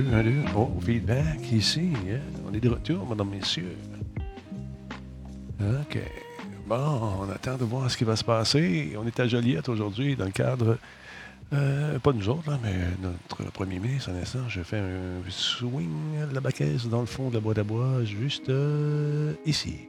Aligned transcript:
1, 0.00 0.02
2, 0.02 0.14
1, 0.14 0.22
2. 0.22 0.32
Oh, 0.56 0.70
feedback 0.80 1.52
ici. 1.52 1.90
Yeah. 2.06 2.20
On 2.48 2.54
est 2.54 2.60
de 2.60 2.68
retour, 2.68 3.06
mesdames, 3.08 3.28
messieurs. 3.28 3.76
OK. 5.60 5.98
Bon, 6.66 7.18
on 7.20 7.30
attend 7.30 7.56
de 7.56 7.64
voir 7.64 7.90
ce 7.90 7.96
qui 7.96 8.04
va 8.04 8.16
se 8.16 8.24
passer. 8.24 8.96
On 8.96 9.06
est 9.06 9.20
à 9.20 9.26
Joliette 9.26 9.68
aujourd'hui 9.68 10.16
dans 10.16 10.24
le 10.24 10.30
cadre, 10.30 10.78
euh, 11.52 11.98
pas 11.98 12.12
nous 12.12 12.28
autres, 12.28 12.58
mais 12.62 12.74
notre 13.02 13.50
premier 13.50 13.78
ministre, 13.78 14.10
un 14.10 14.22
instant, 14.22 14.48
je 14.48 14.62
fais 14.62 14.78
un 14.78 15.20
swing 15.28 15.90
de 16.30 16.34
la 16.34 16.40
baquette 16.40 16.88
dans 16.88 17.00
le 17.00 17.06
fond 17.06 17.28
de 17.28 17.34
la 17.34 17.40
boîte 17.40 17.58
à 17.58 17.64
bois, 17.64 18.04
juste 18.04 18.48
euh, 18.48 19.34
ici. 19.44 19.88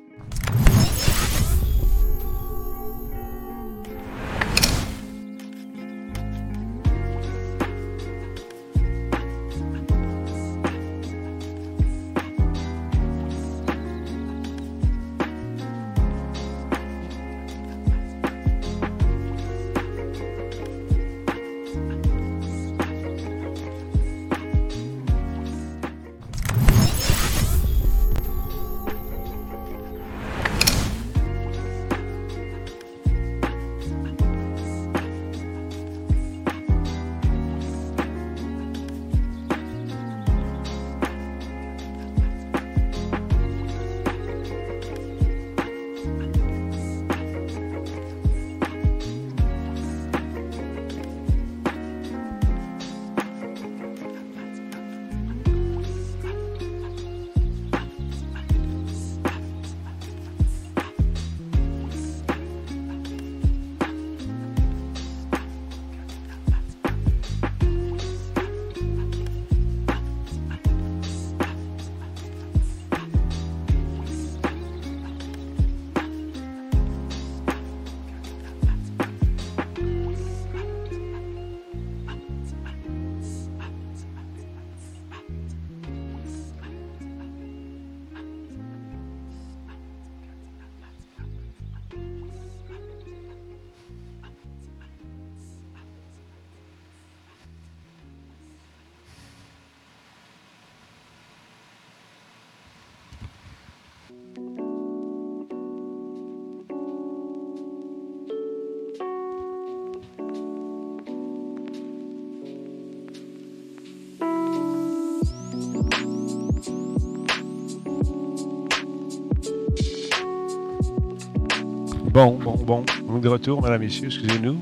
Bon, 122.14 122.38
bon, 122.44 122.58
bon. 122.58 122.84
On 123.08 123.18
est 123.18 123.22
de 123.22 123.30
retour, 123.30 123.62
mesdames, 123.62 123.80
messieurs, 123.80 124.08
excusez-nous. 124.08 124.58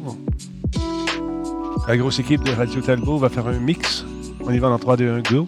La 1.87 1.97
grosse 1.97 2.19
équipe 2.19 2.43
de 2.43 2.51
Radio 2.51 2.79
Talbot 2.79 3.17
va 3.17 3.29
faire 3.29 3.47
un 3.47 3.57
mix. 3.57 4.05
On 4.41 4.51
y 4.51 4.59
va 4.59 4.69
dans 4.69 4.77
3, 4.77 4.97
2, 4.97 5.09
1, 5.09 5.21
go. 5.23 5.47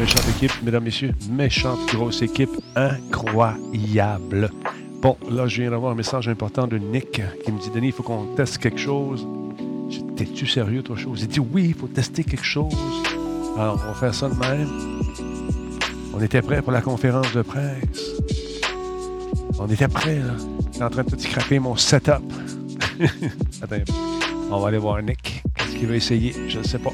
Méchante 0.00 0.28
équipe, 0.36 0.50
mesdames, 0.64 0.82
messieurs. 0.82 1.12
Méchante 1.30 1.86
grosse 1.92 2.20
équipe 2.20 2.50
incroyable. 2.74 4.50
Bon, 5.00 5.16
là, 5.30 5.46
je 5.46 5.60
viens 5.60 5.70
d'avoir 5.70 5.92
un 5.92 5.96
message 5.96 6.28
important 6.28 6.66
de 6.66 6.78
Nick 6.78 7.22
qui 7.44 7.52
me 7.52 7.60
dit 7.60 7.70
Denis, 7.70 7.88
il 7.88 7.92
faut 7.92 8.02
qu'on 8.02 8.34
teste 8.34 8.58
quelque 8.58 8.80
chose. 8.80 9.24
T'es-tu 10.16 10.48
sérieux, 10.48 10.82
toi, 10.82 10.96
chose? 10.96 11.22
Il 11.22 11.28
dit 11.28 11.38
oui, 11.38 11.66
il 11.68 11.74
faut 11.74 11.86
tester 11.86 12.24
quelque 12.24 12.44
chose. 12.44 12.74
Alors, 13.56 13.80
on 13.84 13.92
va 13.92 13.94
faire 13.94 14.14
ça 14.14 14.28
de 14.28 14.34
même. 14.34 14.93
On 16.16 16.20
était 16.20 16.42
prêt 16.42 16.62
pour 16.62 16.70
la 16.70 16.80
conférence 16.80 17.32
de 17.32 17.42
presse. 17.42 18.12
On 19.58 19.68
était 19.68 19.88
prêt, 19.88 20.20
là. 20.20 20.34
J'étais 20.72 20.84
en 20.84 20.90
train 20.90 21.02
de 21.02 21.10
tout 21.10 21.18
scraper 21.18 21.58
mon 21.58 21.74
setup. 21.74 22.22
Attends, 23.62 23.76
on 24.48 24.60
va 24.60 24.68
aller 24.68 24.78
voir 24.78 25.02
Nick. 25.02 25.42
Qu'est-ce 25.56 25.76
qu'il 25.76 25.88
va 25.88 25.96
essayer? 25.96 26.32
Je 26.48 26.60
ne 26.60 26.62
sais 26.62 26.78
pas. 26.78 26.92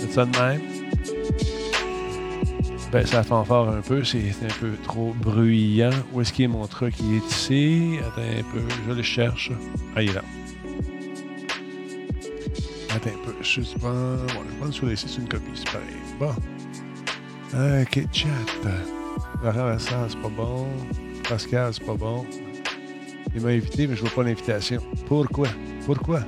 C'est 0.00 0.10
ça 0.10 0.24
de 0.24 0.38
même? 0.38 0.60
Ben, 2.90 3.06
ça 3.06 3.22
fanfare 3.22 3.68
un 3.68 3.82
peu. 3.82 4.02
C'est 4.04 4.32
un 4.42 4.54
peu 4.58 4.72
trop 4.84 5.14
bruyant. 5.20 5.90
Où 6.14 6.22
est-ce 6.22 6.32
qu'il 6.32 6.46
est 6.46 6.48
mon 6.48 6.66
truc? 6.66 6.94
Il 7.00 7.16
est 7.16 7.30
ici. 7.30 7.98
Attends 8.00 8.22
un 8.22 8.52
peu. 8.54 8.62
Je 8.88 8.92
le 8.94 9.02
cherche. 9.02 9.52
Ah, 9.94 10.02
il 10.02 10.10
est 10.10 10.14
là. 10.14 10.22
Attends 12.88 13.10
un 13.10 13.26
peu. 13.26 13.34
Je 13.42 13.60
suis 13.60 13.78
pas... 13.78 13.92
Bon, 13.92 14.42
je 14.50 14.64
pense 14.64 14.80
que 14.80 14.96
c'est 14.96 15.18
une 15.18 15.28
copie. 15.28 15.50
C'est 15.54 15.70
pareil. 15.70 15.96
Bon. 16.18 16.32
Ok, 17.54 18.06
chat. 18.12 18.28
Laurent 19.42 19.76
c'est 19.78 20.20
pas 20.20 20.28
bon. 20.28 20.66
Pascal, 21.28 21.72
c'est 21.72 21.84
pas 21.84 21.94
bon. 21.94 22.26
Il 23.34 23.40
m'a 23.40 23.50
invité, 23.50 23.86
mais 23.86 23.96
je 23.96 24.02
veux 24.02 24.10
pas 24.10 24.22
l'invitation. 24.22 24.80
Pourquoi? 25.06 25.48
Pourquoi? 25.86 26.20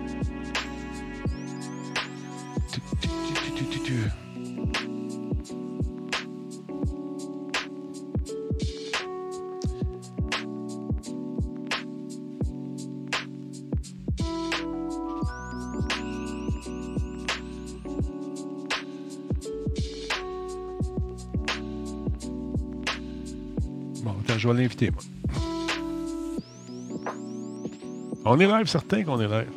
Bon, 24.02 24.14
attends, 24.24 24.38
je 24.38 24.48
vais 24.48 24.54
l'inviter, 24.62 24.90
moi. 24.90 25.02
On 28.24 28.38
est 28.38 28.46
live, 28.46 28.66
certain 28.66 29.02
qu'on 29.02 29.20
est 29.20 29.28
live. 29.28 29.52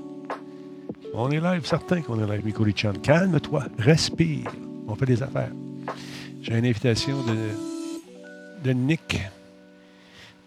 On 1.14 1.30
est 1.30 1.40
live, 1.40 1.66
certain 1.66 2.02
qu'on 2.02 2.20
est 2.20 2.28
live, 2.30 2.46
Mikuri 2.46 2.74
Chan. 2.76 2.94
Calme-toi, 3.02 3.66
respire. 3.78 4.52
On 4.88 4.96
fait 4.96 5.06
des 5.06 5.22
affaires. 5.24 5.52
J'ai 6.42 6.58
une 6.58 6.66
invitation 6.66 7.22
de, 7.24 7.52
de 8.64 8.72
Nick. 8.72 9.22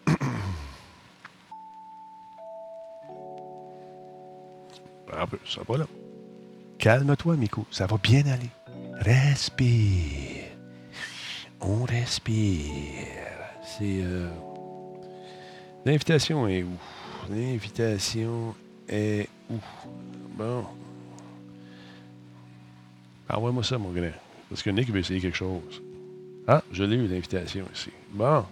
Un 5.13 5.27
peu, 5.27 5.39
ça 5.47 5.63
va 5.67 5.79
là. 5.79 5.87
Calme-toi, 6.79 7.37
Miko. 7.37 7.65
Ça 7.71 7.87
va 7.87 7.97
bien 7.97 8.27
aller. 8.27 8.51
Respire. 9.01 10.45
On 11.61 11.85
respire. 11.85 13.16
C'est. 13.67 14.01
Euh... 14.03 14.31
L'invitation 15.85 16.49
est 16.49 16.63
où? 16.63 16.77
L'invitation 17.29 18.55
est 18.89 19.29
où? 19.51 19.59
Bon. 20.37 20.65
Envoie-moi 23.29 23.65
ça, 23.65 23.77
mon 23.77 23.91
grand. 23.91 24.11
Parce 24.49 24.63
que 24.63 24.71
Nick 24.71 24.91
veut 24.91 25.01
essayer 25.01 25.21
quelque 25.21 25.37
chose. 25.37 25.83
Ah, 26.47 26.63
je 26.71 26.85
l'ai 26.85 26.97
eu, 26.97 27.09
l'invitation 27.09 27.65
ici. 27.75 27.91
Bon. 28.13 28.45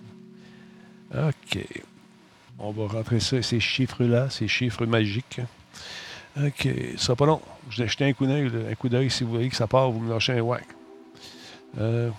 OK. 1.14 1.58
On 2.58 2.72
va 2.72 2.86
rentrer 2.86 3.20
ça, 3.20 3.40
ces 3.40 3.60
chiffres-là, 3.60 4.30
ces 4.30 4.48
chiffres 4.48 4.84
magiques. 4.86 5.40
OK. 6.36 6.68
Ça 6.96 6.98
sera 6.98 7.16
pas 7.16 7.26
long. 7.26 7.40
Je 7.70 7.82
vais 7.82 7.88
jeter 7.88 8.04
un 8.04 8.12
coup 8.12 8.26
d'œil, 8.26 8.50
un 8.70 8.74
coup 8.74 8.88
d'œil. 8.88 9.10
Si 9.10 9.22
vous 9.22 9.30
voyez 9.30 9.48
que 9.48 9.56
ça 9.56 9.68
part, 9.68 9.90
vous 9.90 10.00
me 10.00 10.10
lâchez 10.10 10.32
un 10.32 10.40
whack. 10.40 10.66
Euh, 11.78 12.10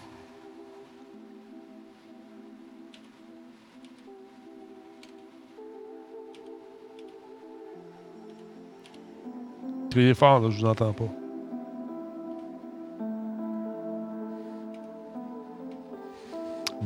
Criez 9.96 10.14
fort, 10.14 10.52
je 10.52 10.60
vous 10.60 10.66
entends 10.66 10.92
pas. 10.92 11.06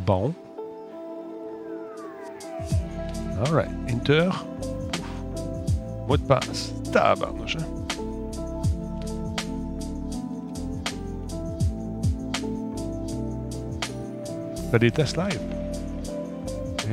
Bon. 0.05 0.31
All 3.39 3.51
right. 3.51 3.71
Inter. 3.89 4.29
Mot 6.07 6.17
de 6.17 6.21
passe. 6.21 6.71
Tabarnouche, 6.93 7.57
hein? 7.57 7.65
Fais 14.69 14.77
des 14.77 14.91
tests 14.91 15.17
live. 15.17 15.41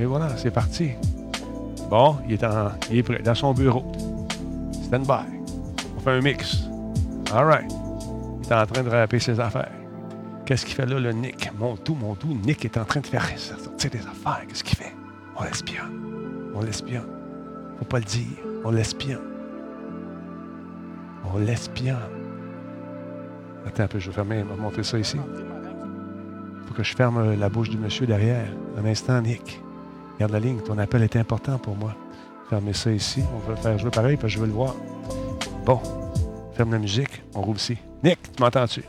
Et 0.01 0.07
voilà, 0.07 0.35
c'est 0.39 0.51
parti. 0.51 0.93
Bon, 1.91 2.17
il 2.27 2.33
est, 2.37 2.45
en, 2.45 2.71
il 2.91 2.97
est 3.01 3.03
prêt, 3.03 3.19
dans 3.23 3.35
son 3.35 3.53
bureau. 3.53 3.85
Stand 4.83 5.07
by. 5.07 5.36
Un 6.09 6.21
mix. 6.21 6.69
All 7.33 7.47
right. 7.47 7.73
Il 8.45 8.53
est 8.53 8.55
en 8.55 8.65
train 8.65 8.85
de 8.85 8.89
rapper 8.89 9.19
ses 9.19 9.41
affaires. 9.41 9.73
Qu'est-ce 10.45 10.65
qu'il 10.65 10.77
fait 10.77 10.87
là, 10.87 11.01
le 11.01 11.11
Nick? 11.11 11.51
Mon 11.59 11.77
tout, 11.77 11.97
mon 11.97 12.15
tout. 12.15 12.29
Nick 12.29 12.65
est 12.65 12.79
en 12.79 12.85
train 12.85 13.01
de 13.01 13.07
faire 13.09 13.27
sortir 13.37 13.91
des 13.91 13.99
affaires. 13.99 14.43
Qu'est-ce 14.47 14.63
qu'il 14.63 14.79
fait? 14.79 14.95
On 15.37 15.43
l'espionne. 15.43 16.53
On 16.55 16.63
l'espionne. 16.63 17.09
Faut 17.81 17.85
pas 17.87 17.99
le 17.99 18.05
dire. 18.05 18.39
On 18.65 18.71
l'espionne. 18.71 19.19
On 21.35 21.39
l'espionne. 21.39 21.97
Attends 23.67 23.83
un 23.83 23.89
peu, 23.89 23.99
je 23.99 24.09
vais 24.09 24.15
fermer, 24.15 24.45
monter 24.45 24.85
ça 24.85 25.01
ici. 25.01 25.19
Faut 26.67 26.75
que 26.75 26.85
je 26.85 26.95
ferme 26.95 27.35
la 27.35 27.49
bouche 27.49 27.69
du 27.69 27.79
monsieur 27.79 28.07
derrière. 28.07 28.47
Un 28.79 28.85
instant, 28.85 29.21
Nick. 29.21 29.61
Garde 30.21 30.31
la 30.31 30.39
ligne. 30.39 30.61
Ton 30.61 30.79
appel 30.79 31.03
est 31.03 31.17
important 31.17 31.59
pour 31.59 31.75
moi. 31.75 31.97
Fermez 32.49 32.75
ça 32.75 32.93
ici. 32.93 33.25
On 33.35 33.51
va 33.51 33.57
faire 33.57 33.77
jouer 33.77 33.91
pareil 33.91 34.17
parce 34.17 34.33
que 34.33 34.37
je 34.37 34.39
veux 34.39 34.47
le 34.47 34.53
voir. 34.53 34.77
Bon. 35.67 35.81
Ferme 36.55 36.71
la 36.73 36.79
musique. 36.79 37.23
On 37.35 37.43
roule 37.43 37.57
ici. 37.57 37.77
Nick, 38.05 38.21
tu 38.37 38.41
m'entends-tu? 38.41 38.85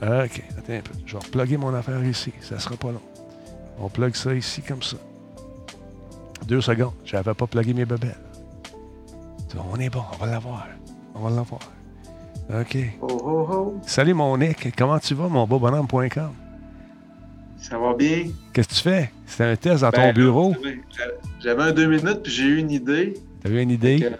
OK, 0.00 0.42
attends 0.56 0.72
un 0.72 0.80
peu. 0.80 0.94
Je 1.04 1.12
vais 1.12 1.18
reploguer 1.22 1.58
mon 1.58 1.74
affaire 1.74 2.02
ici. 2.02 2.32
Ça 2.40 2.58
sera 2.58 2.76
pas 2.76 2.90
long. 2.90 3.02
On 3.78 3.90
plug 3.90 4.14
ça 4.14 4.34
ici 4.34 4.62
comme 4.62 4.82
ça. 4.82 4.96
Deux 6.46 6.62
secondes. 6.62 6.94
Je 7.04 7.16
n'avais 7.16 7.34
pas 7.34 7.46
plugué 7.46 7.74
mes 7.74 7.84
bebelles. 7.84 8.16
On 9.70 9.78
est 9.78 9.90
bon. 9.90 10.02
On 10.14 10.24
va 10.24 10.30
l'avoir. 10.30 10.66
On 11.14 11.20
va 11.20 11.30
l'avoir. 11.30 11.60
OK. 12.48 12.78
Oh, 13.02 13.06
oh, 13.10 13.48
oh. 13.50 13.80
Salut 13.82 14.14
mon 14.14 14.38
Nick. 14.38 14.74
Comment 14.74 14.98
tu 14.98 15.14
vas, 15.14 15.28
mon 15.28 15.46
beau 15.46 15.58
bonhomme.com? 15.58 16.32
Ça 17.58 17.76
va 17.76 17.92
bien? 17.92 18.28
Qu'est-ce 18.54 18.68
que 18.68 18.74
tu 18.74 18.80
fais? 18.80 19.12
C'était 19.26 19.44
un 19.44 19.56
test 19.56 19.82
dans 19.82 19.90
ton 19.90 20.00
Ben, 20.00 20.14
bureau? 20.14 20.54
J'avais 21.40 21.62
un 21.62 21.72
deux 21.72 21.88
minutes, 21.88 22.22
puis 22.22 22.32
j'ai 22.32 22.44
eu 22.44 22.56
une 22.58 22.70
idée. 22.70 23.14
T'as 23.42 23.50
eu 23.50 23.60
une 23.60 23.70
idée? 23.70 24.10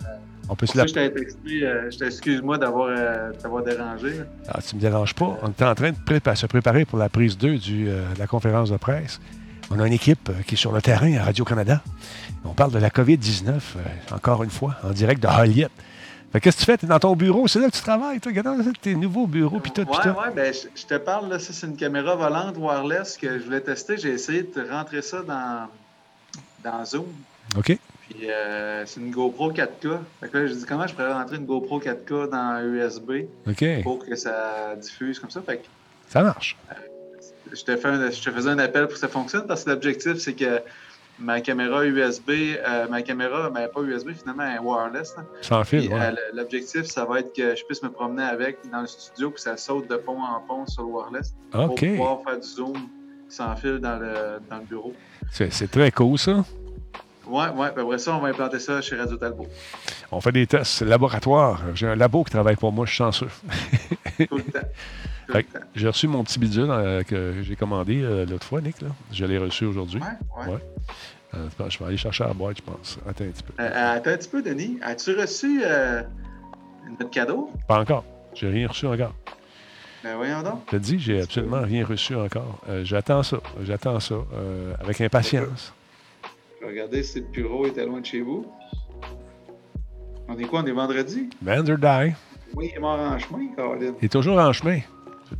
On 0.50 0.56
peut 0.56 0.66
se 0.66 0.78
la... 0.78 0.86
je 0.86 0.94
texté, 0.94 1.62
euh, 1.62 1.90
je 1.90 1.98
t'excuse-moi 1.98 2.56
d'avoir 2.56 2.88
euh, 2.88 3.62
dérangé. 3.64 4.22
Ah, 4.48 4.60
tu 4.66 4.76
me 4.76 4.80
déranges 4.80 5.14
pas. 5.14 5.38
On 5.42 5.48
était 5.48 5.64
en 5.64 5.74
train 5.74 5.90
de 5.90 6.34
se 6.34 6.46
préparer 6.46 6.86
pour 6.86 6.98
la 6.98 7.10
prise 7.10 7.36
2 7.36 7.58
du, 7.58 7.88
euh, 7.88 8.14
de 8.14 8.18
la 8.18 8.26
conférence 8.26 8.70
de 8.70 8.78
presse. 8.78 9.20
On 9.70 9.78
a 9.78 9.86
une 9.86 9.92
équipe 9.92 10.30
euh, 10.30 10.42
qui 10.46 10.54
est 10.54 10.58
sur 10.58 10.72
le 10.72 10.80
terrain 10.80 11.14
à 11.18 11.24
Radio-Canada. 11.24 11.82
On 12.44 12.54
parle 12.54 12.72
de 12.72 12.78
la 12.78 12.88
COVID-19, 12.88 13.48
euh, 13.48 13.60
encore 14.14 14.42
une 14.42 14.50
fois, 14.50 14.76
en 14.82 14.90
direct 14.90 15.22
de 15.22 15.28
Hollywood. 15.28 15.70
Fait 16.32 16.40
qu'est-ce 16.40 16.56
que 16.56 16.60
tu 16.60 16.66
fais? 16.66 16.78
Tu 16.78 16.86
es 16.86 16.88
dans 16.88 16.98
ton 16.98 17.14
bureau, 17.16 17.48
c'est 17.48 17.58
là 17.58 17.68
que 17.68 17.76
tu 17.76 17.82
travailles, 17.82 18.20
toi? 18.20 18.30
Regarde 18.30 18.62
tes 18.80 18.94
nouveaux 18.94 19.26
bureaux, 19.26 19.60
puis 19.60 19.70
tout, 19.72 19.82
Ouais, 19.82 19.96
ouais, 19.96 20.34
ben, 20.34 20.52
je, 20.52 20.68
je 20.78 20.86
te 20.86 20.94
parle, 20.98 21.28
là, 21.30 21.38
ça, 21.38 21.52
c'est 21.52 21.66
une 21.66 21.76
caméra 21.76 22.14
volante 22.16 22.56
wireless 22.56 23.16
que 23.16 23.38
je 23.38 23.44
voulais 23.44 23.60
tester. 23.60 23.96
J'ai 23.98 24.10
essayé 24.10 24.42
de 24.42 24.70
rentrer 24.70 25.02
ça 25.02 25.22
dans, 25.22 25.68
dans 26.64 26.84
Zoom. 26.84 27.06
OK. 27.56 27.78
Puis 28.10 28.30
euh, 28.30 28.84
c'est 28.86 29.00
une 29.00 29.10
GoPro 29.10 29.52
4K. 29.52 29.98
Fait 30.20 30.28
que 30.28 30.38
là, 30.38 30.46
j'ai 30.46 30.54
dit 30.54 30.64
comment 30.66 30.86
je 30.86 30.94
pourrais 30.94 31.12
rentrer 31.12 31.36
une 31.36 31.44
GoPro 31.46 31.80
4K 31.80 32.30
dans 32.30 32.62
USB 32.64 33.26
pour 33.82 33.98
que 34.04 34.16
ça 34.16 34.74
diffuse 34.80 35.18
comme 35.18 35.30
ça? 35.30 35.42
Fait 35.42 35.58
que 35.58 35.66
Ça 36.08 36.22
marche. 36.22 36.56
je 37.52 37.62
te, 37.64 37.76
fais 37.76 37.88
un- 37.88 38.10
je 38.10 38.22
te 38.22 38.30
faisais 38.30 38.50
un 38.50 38.58
appel 38.58 38.84
pour 38.84 38.94
que 38.94 38.98
ça 38.98 39.08
fonctionne 39.08 39.46
parce 39.46 39.64
que 39.64 39.70
l'objectif, 39.70 40.14
c'est 40.18 40.32
que 40.34 40.60
ma 41.18 41.40
caméra 41.40 41.84
USB, 41.84 42.30
euh, 42.30 42.86
ma 42.88 43.02
caméra, 43.02 43.50
ben, 43.50 43.68
pas 43.68 43.82
USB, 43.82 44.10
finalement, 44.12 44.44
elle 44.44 44.56
est 44.56 44.58
wireless. 44.60 45.14
là. 45.16 45.24
Sans 45.42 45.64
fil, 45.64 45.92
ouais. 45.92 46.00
euh, 46.00 46.12
l'objectif, 46.32 46.84
ça 46.84 47.04
va 47.04 47.20
être 47.20 47.34
que 47.34 47.56
je 47.56 47.64
puisse 47.64 47.82
me 47.82 47.90
promener 47.90 48.22
avec 48.22 48.58
dans 48.70 48.82
le 48.82 48.86
studio, 48.86 49.30
puis 49.30 49.42
ça 49.42 49.56
saute 49.56 49.88
de 49.90 49.96
pont 49.96 50.22
en 50.22 50.40
pont 50.46 50.64
sur 50.66 50.84
le 50.84 50.88
wireless 50.90 51.34
pour 51.66 51.74
pouvoir 51.96 52.22
faire 52.22 52.38
du 52.38 52.46
zoom 52.46 52.88
sans 53.28 53.54
fil 53.56 53.78
dans 53.78 53.98
le, 53.98 54.38
dans 54.48 54.58
le 54.58 54.64
bureau. 54.64 54.94
C'est 55.30 55.70
très 55.70 55.90
cool, 55.90 56.16
ça. 56.18 56.44
Ouais. 57.28 57.70
Puis 57.72 57.82
après 57.82 57.98
ça, 57.98 58.16
on 58.16 58.20
va 58.20 58.28
implanter 58.28 58.58
ça 58.58 58.80
chez 58.80 58.96
Radio 58.96 59.16
Talbot. 59.16 59.46
On 60.10 60.20
fait 60.20 60.32
des 60.32 60.46
tests 60.46 60.80
laboratoires. 60.82 61.60
J'ai 61.74 61.86
un 61.86 61.94
labo 61.94 62.24
qui 62.24 62.30
travaille 62.30 62.56
pour 62.56 62.72
moi, 62.72 62.86
je 62.86 62.90
suis 62.90 62.98
chanceux. 62.98 63.28
Tout 64.28 64.38
le 64.38 64.42
temps. 64.52 64.68
J'ai 65.74 65.86
reçu 65.88 66.08
mon 66.08 66.24
petit 66.24 66.38
bidule 66.38 66.70
euh, 66.70 67.02
que 67.02 67.42
j'ai 67.42 67.54
commandé 67.56 68.02
euh, 68.02 68.24
l'autre 68.24 68.46
fois, 68.46 68.60
Nick. 68.60 68.80
Là. 68.80 68.88
Je 69.12 69.24
l'ai 69.26 69.38
reçu 69.38 69.66
aujourd'hui. 69.66 70.00
Ouais, 70.00 70.46
ouais. 70.46 70.52
Ouais. 70.54 70.60
Euh, 71.34 71.68
je 71.68 71.78
vais 71.78 71.84
aller 71.84 71.96
chercher 71.98 72.24
à 72.24 72.28
la 72.28 72.34
boîte, 72.34 72.56
je 72.58 72.62
pense. 72.62 72.98
Attends 73.06 73.24
un 73.24 73.28
petit 73.28 73.42
peu. 73.42 73.62
Attends 73.62 74.10
un 74.10 74.16
petit 74.16 74.28
peu, 74.28 74.42
Denis. 74.42 74.78
As-tu 74.82 75.14
reçu 75.14 75.62
notre 76.98 77.10
cadeau? 77.10 77.50
Pas 77.66 77.80
encore. 77.80 78.04
J'ai 78.34 78.48
rien 78.48 78.68
reçu 78.68 78.86
encore. 78.86 79.14
Ben 80.02 80.16
voyons 80.16 80.42
donc. 80.42 80.62
Je 80.66 80.70
te 80.70 80.76
dis, 80.76 80.98
j'ai 80.98 81.22
absolument 81.22 81.60
rien 81.60 81.84
reçu 81.84 82.14
encore. 82.14 82.60
J'attends 82.82 83.22
ça. 83.22 83.38
J'attends 83.62 84.00
ça 84.00 84.14
avec 84.80 85.00
impatience. 85.02 85.74
Je 86.60 86.66
regarder 86.66 87.02
si 87.02 87.20
le 87.20 87.26
bureau 87.26 87.66
était 87.66 87.84
loin 87.86 88.00
de 88.00 88.06
chez 88.06 88.20
vous. 88.20 88.46
On 90.28 90.36
est 90.38 90.44
quoi? 90.44 90.60
On 90.62 90.66
est 90.66 90.72
vendredi? 90.72 91.28
Vanderdy 91.42 92.12
Oui, 92.54 92.70
il 92.72 92.76
est 92.76 92.80
mort 92.80 92.98
en 92.98 93.18
chemin, 93.18 93.46
Caroline. 93.56 93.94
est 94.02 94.12
toujours 94.12 94.38
en 94.38 94.52
chemin. 94.52 94.80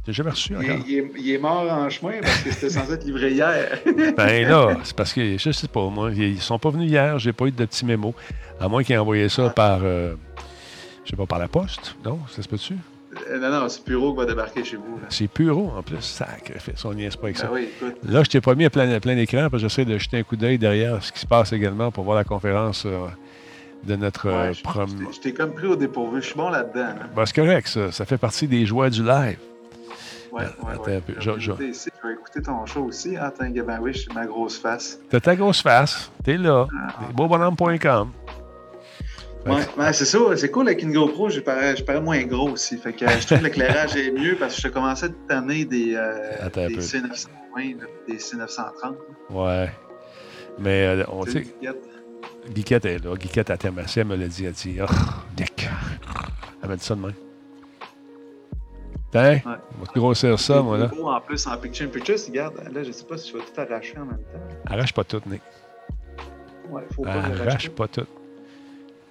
T'as 0.05 0.13
jamais 0.13 0.31
reçu 0.31 0.53
Il, 0.53 0.59
encore? 0.59 0.85
il 0.87 0.99
est, 0.99 1.11
il 1.19 1.31
est 1.31 1.39
mort 1.39 1.63
en 1.73 1.89
chemin 1.89 2.21
parce 2.21 2.43
que 2.43 2.51
c'était 2.53 2.69
censé 2.71 2.93
être 2.93 3.05
livré 3.05 3.33
hier. 3.33 3.79
Ben 4.17 4.47
là, 4.47 4.77
c'est 4.85 4.95
parce 4.95 5.13
que 5.15 5.39
je 5.39 5.51
sais 5.51 5.69
pas, 5.69 5.89
moi, 5.89 6.11
ils 6.13 6.41
sont 6.41 6.59
pas 6.59 6.69
venus 6.71 6.91
hier, 6.91 7.19
j'ai 7.19 7.33
pas 7.33 7.47
eu 7.47 7.51
de 7.53 7.65
petit 7.65 7.85
mémo. 7.87 8.15
À 8.61 8.69
moins 8.69 8.83
qu'ils 8.83 8.95
aient 8.95 8.99
envoyé 8.99 9.29
ça 9.31 9.49
par, 9.49 9.81
euh, 9.83 10.15
je 11.05 11.11
sais 11.11 11.17
pas, 11.17 11.25
par 11.27 11.39
la 11.39 11.49
poste. 11.49 11.97
Non, 12.05 12.19
ça 12.29 12.43
se 12.43 12.49
peut-tu? 12.49 12.75
Euh, 13.31 13.39
non, 13.39 13.51
non, 13.61 13.69
c'est 13.69 13.85
bureau 13.87 14.13
qui 14.13 14.19
va 14.19 14.25
débarquer 14.27 14.65
chez 14.65 14.77
vous. 14.77 15.01
C'est 15.09 15.29
Puro 15.29 15.73
en 15.77 15.83
plus. 15.83 16.01
Sacrifice, 16.01 16.85
on 16.85 16.95
niaise 16.95 17.17
pas 17.17 17.25
avec 17.25 17.39
ça. 17.39 17.47
Ben 17.49 17.53
oui. 17.55 17.69
Là, 18.09 18.23
je 18.23 18.29
t'ai 18.31 18.41
pas 18.41 18.55
mis 18.55 18.65
à 18.65 18.71
plein, 18.71 18.99
plein 19.01 19.17
écran 19.17 19.49
parce 19.51 19.63
que 19.63 19.69
j'essaie 19.69 19.85
de 19.85 19.99
jeter 19.99 20.19
un 20.19 20.23
coup 20.23 20.37
d'œil 20.37 20.59
derrière 20.59 21.03
ce 21.03 21.13
qui 21.13 21.19
se 21.21 21.27
passe 21.27 21.53
également 21.53 21.91
pour 21.91 22.05
voir 22.05 22.17
la 22.17 22.25
conférence 22.25 22.85
euh, 22.87 23.07
de 23.85 23.97
notre 23.97 24.27
euh, 24.27 24.49
Ouais, 24.49 24.55
je- 24.55 24.63
prom- 24.63 25.13
je 25.13 25.21
t'ai- 25.21 25.33
comme 25.35 25.53
pris 25.53 25.67
au 25.67 25.77
dépourvu. 25.77 26.21
Je 26.23 26.27
suis 26.27 26.37
bon 26.37 26.49
là-dedans. 26.51 26.87
hein. 27.01 27.07
Ben, 27.15 27.27
c'est 27.27 27.35
correct, 27.37 27.69
ça. 27.69 27.93
Ça 27.93 28.05
fait 28.05 28.19
partie 28.19 28.47
des 28.49 28.65
joies 28.67 28.91
du 28.91 29.03
live. 29.05 29.39
Ouais, 30.31 30.43
Attends 30.45 30.67
ouais, 30.69 30.75
un 30.75 30.79
ouais. 30.97 31.01
peu, 31.01 31.15
Je 31.19 31.21
je- 31.23 31.31
vais 31.31 31.55
écouter 31.55 31.69
ici, 31.71 31.91
je 32.03 32.07
vais 32.09 32.15
écouter 32.15 32.43
ton 32.43 32.67
show 32.67 32.85
aussi. 32.85 33.17
Ah, 33.17 33.27
Attends, 33.29 33.47
oui, 33.81 33.93
j'ai 33.95 34.13
ma 34.15 34.27
grosse 34.27 34.59
face. 34.59 34.99
T'as 35.09 35.21
ta 35.21 35.35
grosse 35.35 35.63
face. 35.63 36.11
T'es 36.23 36.37
là. 36.37 36.67
Ah. 36.71 36.93
Beaubonhomme.com. 37.15 38.11
Ouais, 39.55 39.85
ouais, 39.85 39.93
c'est 39.93 40.05
ça. 40.05 40.19
C'est 40.37 40.51
cool 40.51 40.69
avec 40.69 40.83
une 40.83 40.93
GoPro, 40.93 41.29
je 41.29 41.41
parais, 41.41 41.77
je 41.77 41.85
parais 41.85 42.01
moins 42.01 42.23
gros 42.25 42.51
aussi. 42.51 42.77
Fait 42.79 42.93
que 42.93 43.07
je 43.09 43.27
trouve 43.27 43.39
que 43.39 43.45
l'éclairage 43.45 43.97
est 43.97 44.11
mieux 44.11 44.37
parce 44.37 44.57
que 44.57 44.63
je 44.63 44.69
commençais 44.69 45.07
à 45.07 45.11
t'amener 45.29 45.65
des, 45.65 45.95
euh, 45.95 46.49
des 46.55 46.75
peu. 46.75 46.81
C920, 46.81 47.81
là, 47.81 47.87
des 48.07 48.17
C930. 48.17 48.95
Ouais. 49.31 49.71
Mais 50.59 50.87
euh, 50.87 51.05
on 51.09 51.25
sait. 51.25 51.47
Guiquette 52.51 52.85
est 52.85 53.05
là. 53.05 53.15
Guiquette 53.15 53.51
a 53.51 53.57
termassé, 53.57 54.01
elle 54.01 54.07
me 54.07 54.17
l'a 54.17 54.27
dit. 54.29 54.45
Elle 54.45 54.53
dit, 54.53 54.79
oh, 54.83 54.87
Nick. 55.39 55.69
Elle 56.63 56.69
m'a 56.69 56.77
dit 56.77 56.85
ça 56.85 56.95
de 56.95 57.01
même. 57.01 57.13
Tiens, 59.11 59.41
on 59.47 59.85
va 59.85 59.87
te 59.93 59.99
grossir 59.99 60.39
ça, 60.39 60.61
moi, 60.61 60.77
là. 60.77 60.91
En 61.03 61.21
plus, 61.21 61.47
en 61.47 61.57
picture 61.57 61.87
in 61.87 61.91
picture, 61.91 62.17
regarde, 62.29 62.55
là, 62.71 62.83
je 62.83 62.93
sais 62.93 63.05
pas 63.05 63.17
si 63.17 63.31
je 63.31 63.39
vais 63.39 63.43
tout 63.43 63.59
arracher 63.59 63.97
en 63.97 64.05
même 64.05 64.19
temps. 64.19 64.71
Arrache 64.71 64.93
pas 64.93 65.05
tout, 65.05 65.23
Nick. 65.27 65.41
Ouais, 66.69 66.83
faut 66.95 67.03
pas 67.03 67.13
Arrache 67.13 67.71
pas 67.71 67.89
tout. 67.89 68.07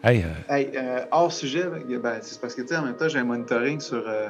Hey, 0.07 0.23
euh, 0.23 0.27
Hey, 0.47 0.71
euh, 0.77 1.05
hors 1.11 1.33
sujet, 1.33 1.65
ben, 1.67 2.21
c'est 2.21 2.39
parce 2.39 2.55
que, 2.55 2.61
tu 2.61 2.67
sais, 2.69 2.77
en 2.77 2.83
même 2.85 2.95
temps, 2.95 3.09
j'ai 3.09 3.19
un 3.19 3.25
monitoring 3.25 3.81
sur, 3.81 4.07
euh, 4.07 4.29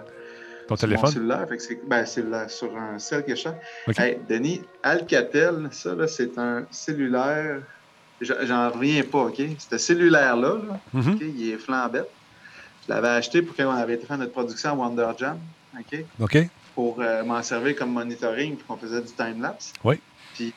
ton 0.68 0.76
sur 0.76 0.88
mon 0.88 0.96
téléphone? 0.96 1.12
cellulaire. 1.14 1.46
Fait 1.48 1.58
que 1.58 1.62
c'est, 1.64 1.80
ben, 1.88 2.04
cellulaire, 2.04 2.50
sur 2.50 2.76
un 2.76 2.98
cell 2.98 3.24
que 3.24 3.36
je 3.36 3.42
cherche. 3.42 3.58
OK. 3.88 4.00
Hey, 4.00 4.20
Denis, 4.28 4.66
Alcatel, 4.82 5.68
ça, 5.72 5.94
là, 5.94 6.08
c'est 6.08 6.36
un 6.40 6.66
cellulaire. 6.72 7.64
Je- 8.20 8.34
J'en 8.46 8.72
reviens 8.72 9.04
pas, 9.04 9.26
OK? 9.26 9.40
Ce 9.60 9.78
cellulaire-là, 9.78 10.56
là, 10.68 10.82
Mhm. 10.94 11.14
OK, 11.14 11.22
il 11.22 11.50
est 11.52 11.60
flambette. 11.60 12.08
Je 12.88 12.92
l'avais 12.92 13.10
acheté 13.10 13.44
pour 13.44 13.56
quand 13.56 13.68
on 13.68 13.76
avait 13.78 13.94
été 13.94 14.08
faire 14.08 14.18
notre 14.18 14.32
production 14.32 14.72
à 14.72 14.74
Wonder 14.74 15.12
Jam, 15.20 15.44
OK? 15.80 16.06
OK? 16.20 16.38
Pour 16.74 17.02
euh, 17.04 17.24
m'en 17.24 17.44
servir 17.44 17.76
comme 17.76 17.92
monitoring, 17.92 18.58
puis 18.58 18.66
qu'on 18.66 18.80
faisait 18.80 19.04
du 19.04 19.14
time-lapse. 19.14 19.74
Oui. 19.84 20.02
Puis, 20.34 20.56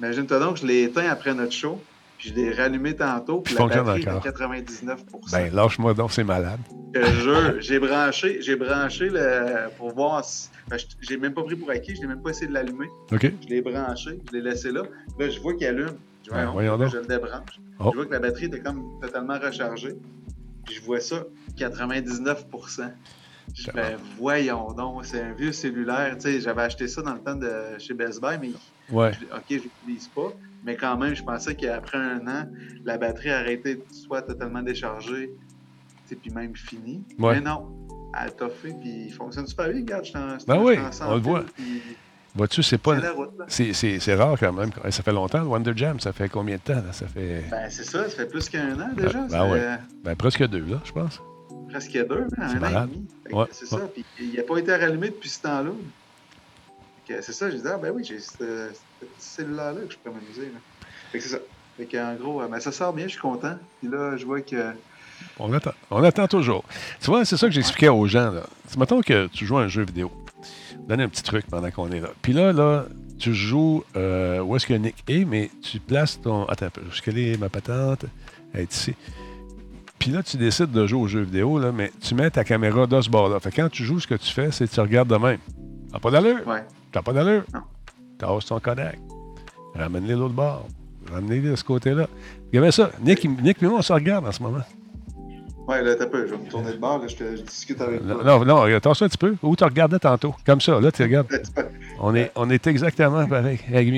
imagine-toi 0.00 0.40
donc, 0.40 0.56
je 0.56 0.66
l'ai 0.66 0.82
éteint 0.82 1.08
après 1.08 1.34
notre 1.34 1.52
show. 1.52 1.86
Puis 2.24 2.30
je 2.30 2.40
l'ai 2.40 2.52
rallumé 2.54 2.96
tantôt, 2.96 3.40
puis 3.40 3.54
la 3.54 3.60
batterie 3.84 4.02
est 4.02 4.08
à 4.08 4.12
encore. 4.12 4.22
99 4.22 5.04
Ben, 5.30 5.54
lâche-moi 5.54 5.92
donc, 5.92 6.10
c'est 6.10 6.24
malade. 6.24 6.58
Je 6.94 7.56
j'ai 7.60 7.78
branché, 7.78 8.40
j'ai 8.40 8.56
branché 8.56 9.10
le, 9.10 9.68
pour 9.76 9.92
voir 9.94 10.24
si. 10.24 10.48
ben, 10.68 10.78
je- 10.78 10.86
j'ai 11.02 11.18
même 11.18 11.34
pas 11.34 11.42
pris 11.42 11.54
pour 11.56 11.68
acquis, 11.70 11.94
je 11.94 12.00
n'ai 12.00 12.06
même 12.06 12.22
pas 12.22 12.30
essayé 12.30 12.46
de 12.46 12.54
l'allumer. 12.54 12.86
OK? 13.12 13.30
Je 13.42 13.48
l'ai 13.48 13.60
branché, 13.60 14.20
je 14.26 14.36
l'ai 14.38 14.40
laissé 14.40 14.72
là. 14.72 14.82
Là, 15.18 15.28
je 15.28 15.38
vois 15.40 15.52
qu'il 15.54 15.66
allume. 15.66 15.96
Je, 16.24 16.30
voyons, 16.30 16.78
là, 16.78 16.84
donc. 16.84 16.92
je 16.92 16.96
le 16.98 17.04
débranche. 17.06 17.60
Oh. 17.78 17.90
Je 17.90 17.96
vois 17.96 18.06
que 18.06 18.12
la 18.12 18.20
batterie 18.20 18.46
était 18.46 18.60
comme 18.60 18.98
totalement 19.02 19.38
rechargée. 19.38 19.96
Puis 20.64 20.76
je 20.76 20.80
vois 20.82 21.00
ça, 21.00 21.24
99 21.58 22.46
Je 23.52 23.70
ben, 23.72 23.96
voyons 24.18 24.72
donc, 24.72 25.04
c'est 25.04 25.20
un 25.20 25.32
vieux 25.32 25.52
cellulaire. 25.52 26.14
Tu 26.16 26.22
sais, 26.22 26.40
j'avais 26.40 26.62
acheté 26.62 26.88
ça 26.88 27.02
dans 27.02 27.14
le 27.14 27.20
temps 27.20 27.36
de 27.36 27.50
chez 27.78 27.94
Best 27.94 28.20
Buy, 28.20 28.38
mais 28.40 28.50
Ouais. 28.90 29.12
je- 29.12 29.26
OK, 29.36 29.44
je 29.50 29.54
l'utilise 29.54 30.08
pas. 30.08 30.32
Mais 30.64 30.76
quand 30.76 30.96
même, 30.96 31.14
je 31.14 31.22
pensais 31.22 31.54
qu'après 31.54 31.98
un 31.98 32.26
an, 32.26 32.48
la 32.84 32.96
batterie 32.96 33.30
arrêtait 33.30 33.80
soit 33.90 34.22
totalement 34.22 34.62
déchargée, 34.62 35.30
puis 36.08 36.30
même 36.30 36.54
finie. 36.56 37.02
Ouais. 37.18 37.34
Mais 37.34 37.40
non, 37.40 37.66
elle 38.18 38.28
a 38.28 38.30
toffé, 38.30 38.72
puis 38.80 39.06
il 39.06 39.12
fonctionne 39.12 39.46
super 39.46 39.68
bien. 39.68 39.80
Regarde, 39.80 40.04
je 40.04 40.12
t'en 40.12 40.36
Ben 40.46 40.58
oui, 40.62 40.78
on 41.02 41.14
le 41.14 41.20
voit. 41.20 41.44
puis 41.56 41.82
Vois-tu, 42.36 42.62
c'est 42.64 42.78
pas. 42.78 42.96
c'est 43.48 44.14
rare 44.14 44.36
quand 44.40 44.52
même. 44.52 44.70
Ça 44.90 45.02
fait 45.02 45.12
longtemps, 45.12 45.40
le 45.40 45.46
Wonder 45.46 45.72
Jam. 45.76 46.00
Ça 46.00 46.12
fait 46.12 46.28
combien 46.28 46.56
de 46.56 46.60
temps? 46.62 46.74
Là? 46.74 46.92
Ça 46.92 47.06
fait 47.06 47.44
Ben, 47.50 47.68
c'est 47.70 47.84
ça, 47.84 48.04
ça 48.08 48.16
fait 48.16 48.26
plus 48.26 48.48
qu'un 48.48 48.80
an 48.80 48.88
déjà. 48.96 49.20
Ben, 49.20 49.28
ça 49.28 49.38
ben 49.44 49.52
ouais. 49.52 49.78
ben, 50.02 50.16
presque 50.16 50.46
deux, 50.48 50.64
là, 50.64 50.80
je 50.84 50.92
pense. 50.92 51.20
Presque 51.74 52.06
deux, 52.06 52.26
hein, 52.38 52.60
un 52.62 52.62
an 52.62 52.84
et 52.84 52.86
demi. 52.86 53.06
Ouais, 53.32 53.46
C'est 53.50 53.72
ouais. 53.72 53.80
ça, 53.80 53.88
puis 53.92 54.04
il 54.20 54.34
n'a 54.34 54.44
pas 54.44 54.58
été 54.58 54.76
rallumé 54.76 55.08
depuis 55.08 55.28
ce 55.28 55.42
temps-là. 55.42 55.70
C'est 57.08 57.32
ça, 57.32 57.50
je 57.50 57.56
disais, 57.56 57.70
ah, 57.74 57.78
ben 57.78 57.90
oui, 57.92 58.04
j'ai 58.04 58.20
ce 58.20 58.70
cellulaire-là 59.18 59.80
que 59.86 59.92
je 59.92 59.98
peux 59.98 60.10
m'amuser. 60.10 60.52
Fait 61.10 61.18
que 61.18 61.24
c'est 61.24 61.30
ça. 61.30 61.38
Fait 61.76 61.86
qu'en 61.86 62.14
gros, 62.14 62.40
euh, 62.40 62.46
ben, 62.46 62.60
ça 62.60 62.70
sort 62.70 62.92
bien, 62.92 63.06
je 63.06 63.12
suis 63.12 63.20
content. 63.20 63.58
Puis 63.80 63.90
là, 63.90 64.16
je 64.16 64.24
vois 64.24 64.40
que. 64.40 64.72
On 65.40 65.52
attend, 65.52 65.72
on 65.90 66.02
attend 66.04 66.28
toujours. 66.28 66.64
Tu 67.00 67.06
vois, 67.10 67.24
c'est 67.24 67.36
ça 67.36 67.48
que 67.48 67.52
j'expliquais 67.52 67.88
aux 67.88 68.06
gens. 68.06 68.30
Là. 68.30 68.44
Mettons 68.78 69.00
que 69.00 69.26
tu 69.26 69.44
joues 69.44 69.58
à 69.58 69.62
un 69.62 69.68
jeu 69.68 69.84
vidéo. 69.84 70.12
Donne 70.88 71.00
un 71.00 71.08
petit 71.08 71.24
truc 71.24 71.46
pendant 71.50 71.70
qu'on 71.72 71.90
est 71.90 72.00
là. 72.00 72.10
Puis 72.22 72.32
là, 72.32 72.52
là, 72.52 72.86
tu 73.18 73.34
joues 73.34 73.82
euh, 73.96 74.40
où 74.40 74.54
est-ce 74.54 74.66
que 74.66 74.74
Nick 74.74 75.02
est, 75.08 75.24
mais 75.24 75.50
tu 75.60 75.80
places 75.80 76.20
ton. 76.20 76.44
Attends 76.44 76.66
un 76.66 76.70
peu. 76.70 76.82
Est 77.18 77.36
ma 77.36 77.48
patente? 77.48 78.04
Elle 78.52 78.60
est 78.60 78.72
ici. 78.72 78.94
Puis 80.04 80.12
là, 80.12 80.22
tu 80.22 80.36
décides 80.36 80.70
de 80.70 80.86
jouer 80.86 81.00
au 81.00 81.06
jeu 81.06 81.22
vidéo, 81.22 81.58
là, 81.58 81.72
mais 81.72 81.90
tu 81.98 82.14
mets 82.14 82.28
ta 82.28 82.44
caméra 82.44 82.86
de 82.86 83.00
ce 83.00 83.08
bord-là. 83.08 83.40
Fait 83.40 83.50
que 83.50 83.56
quand 83.56 83.70
tu 83.70 83.84
joues, 83.84 84.00
ce 84.00 84.06
que 84.06 84.16
tu 84.16 84.30
fais, 84.30 84.50
c'est 84.50 84.68
que 84.68 84.74
tu 84.74 84.80
regardes 84.80 85.08
de 85.08 85.16
même. 85.16 85.38
T'as 85.90 85.98
pas 85.98 86.10
d'allure? 86.10 86.46
Ouais. 86.46 86.62
T'as 86.92 87.00
pas 87.00 87.14
d'allure? 87.14 87.42
Non. 87.54 87.60
Tasse 88.18 88.44
ton 88.44 88.60
connect. 88.60 88.98
Ramène-les 89.74 90.12
l'autre 90.12 90.34
bord. 90.34 90.68
Ramène-les 91.10 91.52
de 91.52 91.56
ce 91.56 91.64
côté-là. 91.64 92.06
Regardez 92.48 92.70
ça? 92.70 92.90
Nick, 93.00 93.24
Nick 93.24 93.62
et 93.62 93.66
moi, 93.66 93.78
on 93.78 93.82
se 93.82 93.94
regarde 93.94 94.26
en 94.26 94.32
ce 94.32 94.42
moment. 94.42 94.60
Ouais, 95.66 95.80
là, 95.80 95.94
t'as 95.94 96.04
peu. 96.04 96.26
Je 96.26 96.34
vais 96.34 96.44
me 96.44 96.50
tourner 96.50 96.72
de 96.72 96.76
bord, 96.76 96.98
là, 96.98 97.08
je, 97.08 97.16
te, 97.16 97.36
je 97.36 97.40
discute 97.40 97.80
avec 97.80 98.06
toi. 98.06 98.22
Non, 98.22 98.44
non, 98.44 98.60
regarde, 98.60 98.82
tasse-toi 98.82 99.06
un 99.06 99.08
petit 99.08 99.16
peu. 99.16 99.36
Où 99.42 99.56
tu 99.56 99.64
regardais 99.64 100.00
tantôt. 100.00 100.34
Comme 100.44 100.60
ça, 100.60 100.78
là, 100.82 100.92
tu 100.92 101.02
regardes. 101.02 101.28
On 101.98 102.14
est, 102.14 102.30
on 102.34 102.50
est 102.50 102.66
exactement 102.66 103.26
pareil 103.26 103.58
avec 103.72 103.88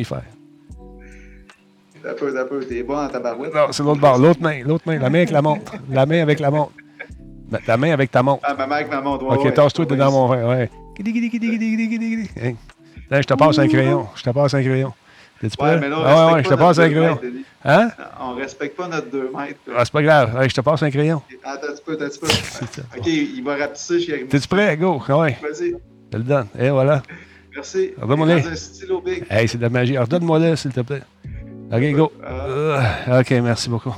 peu, 2.15 2.33
t'as 2.33 2.45
peu. 2.45 2.61
T'es 2.61 2.83
bon 2.83 2.99
en 2.99 3.09
tabarouette. 3.09 3.55
Non, 3.55 3.67
c'est 3.73 3.83
l'autre 3.83 4.01
bord. 4.01 4.19
L'autre 4.19 4.41
main. 4.43 4.63
L'autre 4.65 4.85
main. 4.87 4.99
La 4.99 5.11
main 5.11 5.19
avec 5.19 5.31
la 5.31 5.43
montre. 5.43 5.73
La 5.91 6.07
main 6.07 6.23
avec 6.23 6.41
la 6.41 6.51
montre. 6.51 6.73
La- 7.51 7.59
Ta 7.61 7.77
main 7.77 7.93
avec 7.93 8.11
ta 8.11 8.23
montre. 8.23 8.43
Ah, 8.45 8.55
ma 8.55 8.67
mère 8.67 8.77
avec 8.79 8.91
ma 8.91 9.01
montre. 9.01 9.25
ouais, 9.25 9.37
OK, 9.37 9.55
tasse-toi 9.55 9.87
Ouais, 9.89 9.97
dans 9.97 10.11
mon 10.11 10.29
verre. 10.29 10.49
Ouais. 10.49 10.71
Hein. 12.43 12.53
Là, 13.11 13.21
je 13.21 13.27
te 13.27 13.35
passe 13.35 13.59
un 13.59 13.69
crayon. 13.69 14.09
Je 14.17 14.23
te 14.23 14.31
passe 14.31 14.55
un 14.55 14.63
crayon. 14.63 14.93
T'es-tu 15.41 15.57
prêt? 15.57 15.75
Ouais, 15.75 15.81
mais 15.81 15.89
là, 15.89 15.97
on 15.99 16.03
ah, 16.05 16.07
ouais, 16.07 16.15
ouais, 16.15 16.25
respecte 16.43 16.45
je 16.45 16.51
te 16.55 16.55
pas 16.59 16.67
passe 16.67 16.79
un 16.79 16.89
crayon. 16.91 17.19
mètres. 17.23 17.37
Hein? 17.65 17.91
On 18.21 18.35
respecte 18.35 18.77
pas 18.77 18.89
notre 18.89 19.11
2 19.11 19.31
mètres. 19.37 19.59
Ah, 19.77 19.85
c'est 19.85 19.93
pas 19.93 20.03
grave. 20.03 20.49
Je 20.49 20.55
te 20.55 20.61
passe 20.63 20.83
un 20.83 20.91
crayon. 20.91 21.23
Attends 21.45 21.67
un 21.69 21.73
petit 21.73 21.83
peu, 21.85 21.93
attends 21.93 22.05
un 22.05 22.09
petit 22.09 22.19
peu. 22.19 22.27
ça. 22.29 22.83
OK, 22.97 23.07
il 23.07 23.43
va 23.45 23.57
rapetisser 23.57 24.01
chez 24.01 24.27
T'es-tu 24.27 24.49
prêt? 24.49 24.77
Go. 24.77 25.01
Ouais. 25.09 25.37
Vas-y. 25.43 25.71
Je 25.71 25.77
te 26.11 26.17
le 26.17 26.23
donne. 26.25 26.47
Et 26.59 26.71
voilà. 26.71 27.03
Merci. 27.55 27.93
Big. 29.05 29.25
Hey, 29.31 29.47
c'est 29.47 29.59
de 29.59 29.63
la 29.63 29.69
magie. 29.69 29.97
Redonne-moi 29.99 30.39
là, 30.39 30.57
s'il 30.57 30.73
te 30.73 30.81
plaît. 30.81 31.03
OK, 31.73 31.93
go. 31.95 32.13
Euh, 32.25 32.81
OK, 33.21 33.31
merci 33.43 33.69
beaucoup. 33.69 33.95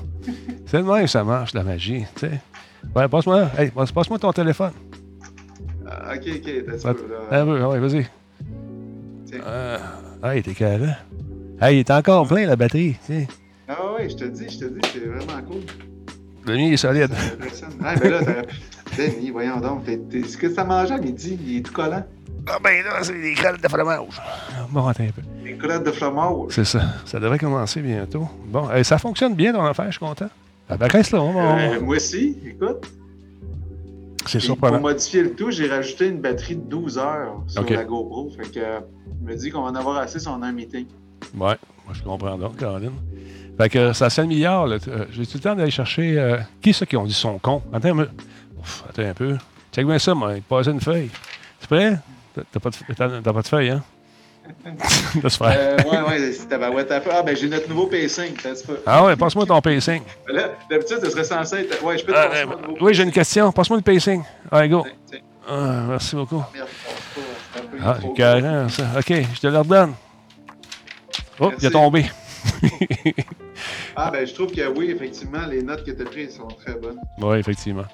C'est 0.67 0.79
le 0.79 0.85
même, 0.85 1.07
ça 1.07 1.25
marche, 1.25 1.55
la 1.55 1.63
magie. 1.63 2.05
Tu 2.15 2.21
sais. 2.27 2.41
Ouais, 2.95 3.09
passe-moi. 3.09 3.49
Hey, 3.59 3.71
passe- 3.71 3.93
passe-moi 3.93 4.19
ton 4.19 4.33
téléphone. 4.33 4.73
Ah, 5.87 6.13
OK, 6.15 6.23
OK, 6.37 6.51
attends 6.75 6.89
un 6.89 6.95
peu. 6.95 7.07
Là. 7.31 7.41
Un 7.41 7.45
peu, 7.45 7.65
ouais, 7.65 7.79
vas-y. 7.81 8.07
Tiens. 9.27 9.41
Euh, 9.47 9.79
hey, 10.25 10.43
t'es 10.43 10.53
carré. 10.55 10.89
Hey, 11.61 11.77
il 11.77 11.81
est 11.81 11.91
encore 11.91 12.27
plein, 12.27 12.47
la 12.47 12.57
batterie. 12.57 12.97
Tiens. 13.07 13.25
Ah 13.69 13.93
ouais, 13.95 14.09
je 14.09 14.17
te 14.17 14.25
dis, 14.25 14.49
je 14.49 14.59
te 14.59 14.65
dis, 14.67 14.81
c'est 14.93 15.01
vraiment 15.07 15.43
cool. 15.47 15.63
Le 16.47 16.55
mien 16.57 16.71
est 16.73 16.77
solide. 16.79 17.11
Ça. 17.53 17.67
Ah, 17.85 17.95
ben 17.97 18.11
là. 18.11 18.21
Denis, 18.97 19.31
voyons 19.31 19.61
donc. 19.61 19.85
t'es- 19.85 19.99
t'es- 19.99 20.23
Ce 20.25 20.37
que 20.39 20.47
t'as 20.47 20.65
mangé 20.65 20.95
à 20.95 20.99
midi, 20.99 21.39
il 21.47 21.59
est 21.59 21.61
tout 21.63 21.73
collant. 21.73 22.05
Ah 22.51 22.59
ben 22.63 22.83
là, 22.85 23.03
c'est 23.03 23.21
des 23.21 23.35
crottes 23.35 23.63
de 23.63 23.69
fromage. 23.69 24.21
Bon, 24.71 24.87
attends 24.87 25.05
un 25.05 25.09
peu. 25.11 25.23
Des 25.45 25.57
crottes 25.57 25.85
de 25.85 25.91
fromage. 25.93 26.51
C'est 26.51 26.65
ça. 26.65 26.81
Ça 27.05 27.19
devrait 27.21 27.39
commencer 27.39 27.81
bientôt. 27.81 28.29
Bon, 28.47 28.71
hey, 28.71 28.85
ça 28.85 28.99
fonctionne 28.99 29.35
bien 29.35 29.53
ton 29.53 29.65
affaire, 29.65 29.87
je 29.87 29.91
suis 29.93 29.99
content. 30.01 30.29
Ah 30.69 30.77
ben 30.77 30.87
reste 30.89 31.13
là, 31.13 31.23
on 31.23 31.33
va- 31.33 31.59
Euh, 31.59 31.81
moi 31.81 31.97
aussi, 31.97 32.37
écoute. 32.47 32.87
C'est 34.27 34.39
Puis, 34.39 34.49
Pour 34.49 34.57
surprenant. 34.57 34.81
modifier 34.81 35.23
le 35.23 35.33
tout, 35.35 35.51
j'ai 35.51 35.69
rajouté 35.69 36.09
une 36.09 36.21
batterie 36.21 36.57
de 36.57 36.61
12 36.69 36.99
heures 36.99 37.43
sur 37.47 37.63
la 37.65 37.85
GoPro. 37.85 38.31
Fait 38.37 38.51
que, 38.51 38.59
euh, 38.61 38.81
il 39.23 39.27
me 39.27 39.35
dit 39.35 39.51
qu'on 39.51 39.63
va 39.63 39.71
en 39.71 39.75
avoir 39.75 39.97
assez 39.99 40.19
si 40.19 40.29
on 40.29 40.43
a 40.43 40.47
un 40.49 40.53
meeting. 40.53 40.85
Ouais, 41.35 41.57
moi 41.85 41.93
je 41.93 42.03
comprends 42.03 42.37
donc, 42.37 42.57
Caroline. 42.59 42.93
Fait 43.57 43.71
que 43.71 43.93
ça 43.95 44.11
s'améliore. 44.11 44.67
là. 44.67 44.77
Euh, 44.89 45.07
J'ai 45.11 45.25
tout 45.27 45.39
le 45.39 45.41
temps 45.43 45.55
d'aller 45.55 45.71
chercher. 45.71 46.19
euh, 46.19 46.37
Qui 46.61 46.75
c'est 46.75 46.87
qui 46.87 46.97
ont 46.97 47.07
dit 47.07 47.15
son 47.15 47.39
con? 47.39 47.63
Attends 47.73 47.89
un 47.99 48.05
peu. 48.05 48.09
Ouf, 48.61 48.85
attends 48.89 49.03
un 49.09 49.15
peu. 49.15 49.37
Check 49.73 49.87
bien 49.87 49.99
ça, 49.99 50.15
moi. 50.15 50.35
Passait 50.47 50.71
une 50.73 50.81
feuille. 50.81 51.11
Tu 51.61 51.67
prêt? 51.67 51.99
T'as- 52.53 52.61
pas, 52.61 52.71
pas 53.33 53.43
de 53.43 53.49
feuille, 53.49 53.71
hein? 53.71 53.83
de 55.23 55.29
se 55.29 55.37
faire. 55.37 55.55
Euh, 55.55 55.77
ouais, 55.91 56.09
ouais, 56.09 56.33
c'est 56.33 56.49
tabarouette 56.49 56.91
à 56.91 57.01
faire. 57.03 57.13
Ah, 57.17 57.23
ben 57.23 57.37
j'ai 57.37 57.49
notre 57.49 57.69
nouveau 57.69 57.87
pacing. 57.87 58.35
Ah 58.87 59.05
ouais, 59.05 59.15
passe-moi 59.17 59.45
ton 59.45 59.61
pacing. 59.61 60.01
Là, 60.27 60.53
d'habitude, 60.71 60.99
ça 61.03 61.11
serait 61.11 61.25
censé 61.25 61.57
être. 61.57 61.83
Ouais, 61.85 61.99
je 61.99 62.05
peux 62.07 62.13
te 62.13 62.19
Ah, 62.19 62.29
passer 62.29 62.43
euh, 62.43 62.47
mon 62.47 62.57
nouveau 62.69 62.77
oui, 62.87 62.95
j'ai 62.95 63.03
une 63.03 63.13
question. 63.13 63.53
Passe-moi 63.53 63.77
le 63.79 63.83
pacing. 63.83 64.23
Allez, 64.51 64.71
go. 64.71 64.85
Tiens, 64.85 64.93
tiens. 65.07 65.19
Ah, 65.51 65.85
merci 65.89 66.17
beaucoup. 66.17 66.43
Merde, 66.55 66.67
je 66.67 66.91
pense 66.91 66.95
pas, 67.15 67.21
c'est 67.55 67.61
un 67.61 67.67
peu 67.67 67.79
Ah, 67.85 67.95
trop 67.95 68.69
ça. 68.71 68.99
OK, 68.99 69.27
je 69.35 69.41
te 69.41 69.47
le 69.49 69.59
redonne. 69.59 69.95
Oh, 71.41 71.51
il 71.51 71.63
Merci. 71.63 71.71
tombé. 71.71 72.05
Ah, 73.97 74.11
ben 74.11 74.27
je 74.27 74.33
trouve 74.35 74.53
que 74.53 74.67
oui, 74.77 74.91
effectivement, 74.91 75.45
les 75.49 75.63
notes 75.63 75.85
que 75.85 75.91
tu 75.91 76.03
as 76.03 76.05
prises 76.05 76.37
sont 76.37 76.49
très 76.49 76.75
bonnes. 76.75 77.01
Oui, 77.21 77.39
effectivement. 77.39 77.85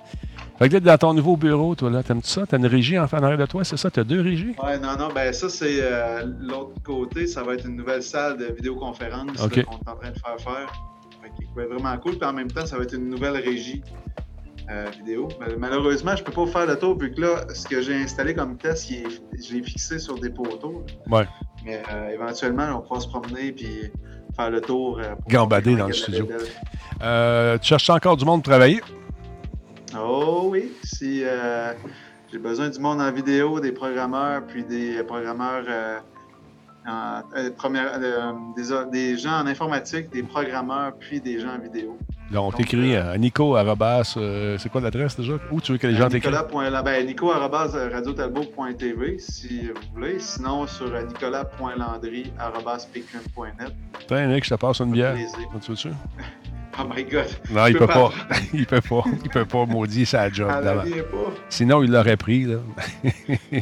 Fait 0.59 0.69
que 0.69 0.75
là, 0.75 0.81
dans 0.81 0.99
ton 0.99 1.15
nouveau 1.15 1.37
bureau, 1.37 1.75
toi, 1.75 1.91
là, 1.91 2.03
t'aimes-tu 2.03 2.29
ça? 2.29 2.45
T'as 2.47 2.59
une 2.59 2.67
régie 2.67 2.97
en 2.99 3.05
arrière 3.07 3.37
de 3.39 3.47
toi, 3.47 3.65
c'est 3.65 3.77
ça? 3.77 3.91
T'as 3.91 4.05
deux 4.05 4.21
régies? 4.21 4.55
Ouais, 4.63 4.79
non, 4.79 4.97
non, 4.97 5.09
ben 5.13 5.33
ça, 5.33 5.49
c'est 5.49 5.79
euh, 5.81 6.25
l'autre 6.41 6.81
côté. 6.85 7.27
Ça 7.27 7.43
va 7.43 7.55
être 7.55 7.67
une 7.67 7.75
nouvelle 7.77 8.03
salle 8.05 8.37
de 8.39 8.47
vidéoconférence 8.47 9.43
OK. 9.45 9.65
qu'on 9.65 9.73
est 9.73 9.89
en 9.89 9.97
train 9.97 10.11
de 10.11 10.19
faire 10.19 10.39
faire. 10.39 10.73
Fait 11.23 11.31
que, 11.45 11.69
vraiment 11.69 11.97
cool. 11.99 12.19
Puis 12.19 12.29
en 12.29 12.33
même 12.33 12.51
temps, 12.51 12.67
ça 12.67 12.77
va 12.77 12.85
être 12.85 12.95
une 12.95 13.09
nouvelle 13.09 13.37
régie 13.37 13.83
euh, 14.71 14.87
vidéo. 14.97 15.27
Mais 15.41 15.57
malheureusement, 15.59 16.15
je 16.15 16.23
peux 16.23 16.31
pas 16.33 16.45
vous 16.45 16.51
faire 16.53 16.67
le 16.67 16.79
tour 16.79 16.97
vu 16.99 17.13
que 17.13 17.21
là, 17.21 17.47
ce 17.53 17.67
que 17.67 17.83
j'ai 17.83 17.97
installé 17.97 18.33
comme 18.35 18.57
test, 18.57 18.89
il 18.91 18.99
est- 19.07 19.23
je 19.49 19.55
l'ai 19.55 19.63
fixé 19.63 19.99
sur 19.99 20.19
des 20.21 20.31
poteaux. 20.31 20.85
là. 21.11 21.19
Ouais. 21.19 21.29
Mais 21.65 21.83
euh, 21.93 22.11
éventuellement, 22.11 22.69
on 22.77 22.81
pourra 22.81 23.01
se 23.01 23.09
promener 23.09 23.51
puis 23.53 23.91
faire 24.37 24.51
le 24.51 24.61
tour. 24.61 25.01
euh, 25.01 25.15
pour 25.17 25.29
Gambader 25.29 25.75
dans 25.75 25.89
le 25.89 25.93
studio. 25.93 26.29
Euh, 27.03 27.59
tu 27.59 27.69
cherches 27.69 27.91
encore 27.91 28.17
du 28.17 28.25
monde 28.25 28.43
pour 28.45 28.51
travailler? 28.53 28.81
Oh 29.99 30.49
oui, 30.51 30.73
si 30.83 31.23
euh, 31.25 31.73
j'ai 32.33 32.39
besoin 32.39 32.69
du 32.69 32.79
monde 32.79 33.01
en 33.01 33.13
vidéo, 33.13 33.61
des 33.61 33.73
programmeurs, 33.73 34.43
puis 34.47 34.65
des 34.65 35.03
programmeurs, 35.05 35.65
euh, 35.69 35.99
en- 36.87 37.23
euh, 37.37 37.51
première- 37.57 37.99
des, 37.99 38.91
des 38.93 39.17
gens 39.19 39.41
en 39.43 39.47
informatique, 39.47 40.11
des 40.11 40.23
programmeurs, 40.23 40.93
puis 40.99 41.21
des 41.21 41.39
gens 41.41 41.55
en 41.55 41.59
vidéo. 41.59 41.99
Là, 42.31 42.41
on 42.41 42.45
Donc, 42.47 42.57
t'écrit 42.57 42.97
euh, 42.97 43.13
à 43.13 43.19
Nico 43.19 43.55
arrobas, 43.55 44.15
euh, 44.17 44.57
c'est 44.59 44.71
quoi 44.71 44.81
l'adresse 44.81 45.15
déjà? 45.17 45.35
Où 45.53 45.61
tu 45.61 45.73
veux 45.73 45.79
que 45.79 45.87
les 45.87 45.95
gens 45.95 46.09
t'écrivent? 46.09 46.35
Ben, 46.85 47.07
Nico 47.07 47.31
arobase 47.31 47.77
radiotalbot.tv 47.77 49.19
si 49.19 49.69
vous 49.69 49.75
voulez. 49.95 50.19
Sinon, 50.19 50.67
sur 50.67 50.91
nicolas.landry 51.07 52.33
arobase 52.39 52.87
pcum.net. 52.87 53.75
Tiens, 54.09 54.27
Nick, 54.27 54.45
je 54.45 54.51
te 54.51 54.55
passe 54.59 54.81
une 54.81 54.91
bière. 54.93 55.15
Tu 55.63 55.71
veux-tu? 55.71 55.89
Oh 56.81 56.85
my 56.93 57.05
god. 57.05 57.27
Non, 57.51 57.67
il 57.69 57.77
peut 57.77 57.87
pas. 57.87 58.11
il 58.53 58.67
peut 58.67 58.81
pas. 58.81 59.05
Il 59.23 59.31
peut 59.31 59.45
pas, 59.45 59.67
maudit, 59.67 60.09
la 60.13 60.31
job 60.31 60.49
pas. 60.49 60.85
Sinon, 61.49 61.83
il 61.83 61.91
l'aurait 61.91 62.17
pris, 62.17 62.45
là. 62.45 62.57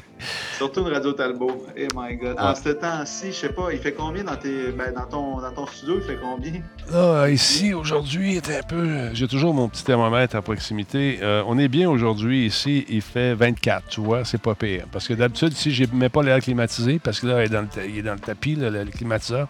Surtout 0.57 0.81
une 0.87 0.93
radio 0.93 1.13
Talbot. 1.13 1.67
Oh 1.69 1.81
my 1.97 2.17
god. 2.17 2.37
Ouais. 2.37 2.43
En 2.43 2.55
ce 2.55 2.71
temps-ci, 2.71 3.27
je 3.29 3.33
sais 3.37 3.49
pas, 3.51 3.73
il 3.73 3.79
fait 3.79 3.93
combien 3.93 4.25
dans 4.25 4.37
tes. 4.37 4.71
Ben, 4.73 4.93
dans 4.95 5.07
ton, 5.07 5.41
dans 5.41 5.53
ton 5.53 5.67
studio, 5.67 5.97
il 5.99 6.03
fait 6.03 6.19
combien? 6.21 6.53
Là, 6.91 7.29
ici, 7.29 7.75
aujourd'hui, 7.75 8.37
est 8.37 8.49
un 8.51 8.63
peu. 8.63 9.13
J'ai 9.15 9.29
toujours 9.29 9.53
mon 9.55 9.69
petit 9.69 9.85
thermomètre 9.85 10.37
à 10.37 10.43
proximité. 10.43 11.19
Euh, 11.23 11.43
on 11.47 11.59
est 11.59 11.69
bien 11.69 11.91
aujourd'hui. 11.91 12.47
Ici, 12.47 12.85
il 12.89 13.03
fait 13.03 13.35
24, 13.35 13.89
tu 13.89 14.01
vois, 14.01 14.25
c'est 14.25 14.41
pas 14.41 14.55
pire. 14.55 14.87
Parce 14.91 15.09
que 15.09 15.15
d'habitude, 15.15 15.53
ici, 15.53 15.73
je 15.73 15.85
mets 15.93 16.09
pas 16.09 16.23
l'air 16.23 16.39
climatisé, 16.41 16.99
parce 16.99 17.21
que 17.21 17.27
là, 17.27 17.43
il 17.43 17.47
est 17.47 17.49
dans 17.49 17.63
le, 17.63 17.69
ta- 17.69 17.85
il 17.85 17.99
est 17.99 18.03
dans 18.03 18.15
le 18.15 18.21
tapis, 18.21 18.55
là, 18.55 18.71
le 18.71 18.85
climatiseur. 18.87 19.49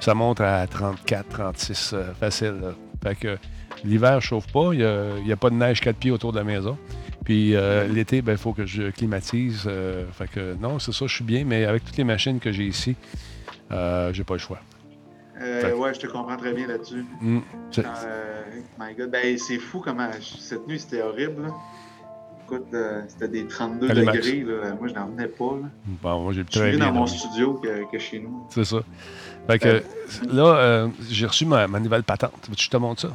Ça 0.00 0.14
monte 0.14 0.40
à 0.40 0.66
34, 0.66 1.28
36 1.28 1.92
euh, 1.94 2.12
facile. 2.18 2.54
Là. 2.60 2.72
Fait 3.02 3.14
que 3.14 3.36
l'hiver, 3.84 4.20
je 4.20 4.26
chauffe 4.28 4.50
pas. 4.52 4.70
Il 4.72 4.78
n'y 5.24 5.32
a, 5.32 5.36
pas 5.36 5.50
de 5.50 5.54
neige 5.56 5.80
4 5.80 5.96
pieds 5.96 6.10
autour 6.10 6.32
de 6.32 6.38
la 6.38 6.44
maison. 6.44 6.76
Puis 7.24 7.54
euh, 7.54 7.86
l'été, 7.86 8.22
il 8.26 8.36
faut 8.36 8.52
que 8.52 8.66
je 8.66 8.90
climatise. 8.90 9.64
euh, 9.66 10.04
fait 10.12 10.28
que 10.28 10.54
non, 10.60 10.78
c'est 10.78 10.92
ça, 10.92 11.06
je 11.06 11.14
suis 11.14 11.24
bien, 11.24 11.44
mais 11.44 11.64
avec 11.64 11.84
toutes 11.84 11.96
les 11.96 12.04
machines 12.04 12.40
que 12.40 12.50
j'ai 12.52 12.64
ici, 12.64 12.96
euh, 13.70 14.12
j'ai 14.12 14.24
pas 14.24 14.34
le 14.34 14.40
choix. 14.40 14.58
Euh, 15.40 15.74
ouais, 15.76 15.92
je 15.94 16.00
te 16.00 16.06
comprends 16.06 16.36
très 16.36 16.52
bien 16.52 16.66
là-dessus. 16.66 17.04
Mm. 17.20 17.38
C'est- 17.70 17.84
Euh, 17.84 18.42
my 18.78 18.94
God. 18.94 19.10
Ben, 19.10 19.36
c'est 19.38 19.58
fou 19.58 19.80
comment 19.80 20.08
cette 20.20 20.66
nuit 20.68 20.78
c'était 20.78 21.02
horrible. 21.02 21.42
là. 21.42 21.48
Écoute, 22.44 22.74
c'était 23.08 23.28
des 23.28 23.46
32 23.46 23.90
Allez, 23.90 24.02
Max. 24.04 24.18
degrés. 24.18 24.40
Là. 24.42 24.74
Moi, 24.78 24.88
je 24.88 24.94
n'en 24.94 25.06
revenais 25.06 25.26
pas. 25.28 25.56
Là. 25.62 25.68
Bon, 26.02 26.22
moi, 26.22 26.32
j'ai 26.32 26.44
Je 26.50 26.60
suis 26.68 26.78
dans 26.78 26.92
mon 26.92 27.06
studio 27.06 27.54
que, 27.54 27.90
que 27.90 27.98
chez 27.98 28.18
nous. 28.20 28.46
C'est 28.50 28.64
ça. 28.64 28.78
Fait 29.46 29.58
que 29.58 29.68
Euh, 29.68 29.80
là, 30.30 30.44
euh, 30.56 30.88
j'ai 31.10 31.26
reçu 31.26 31.46
ma, 31.46 31.66
ma 31.66 31.80
nouvelle 31.80 32.02
patente. 32.04 32.32
Veux-tu 32.48 32.56
que 32.56 32.62
je 32.62 32.70
te 32.70 32.76
montre 32.76 33.00
ça? 33.02 33.08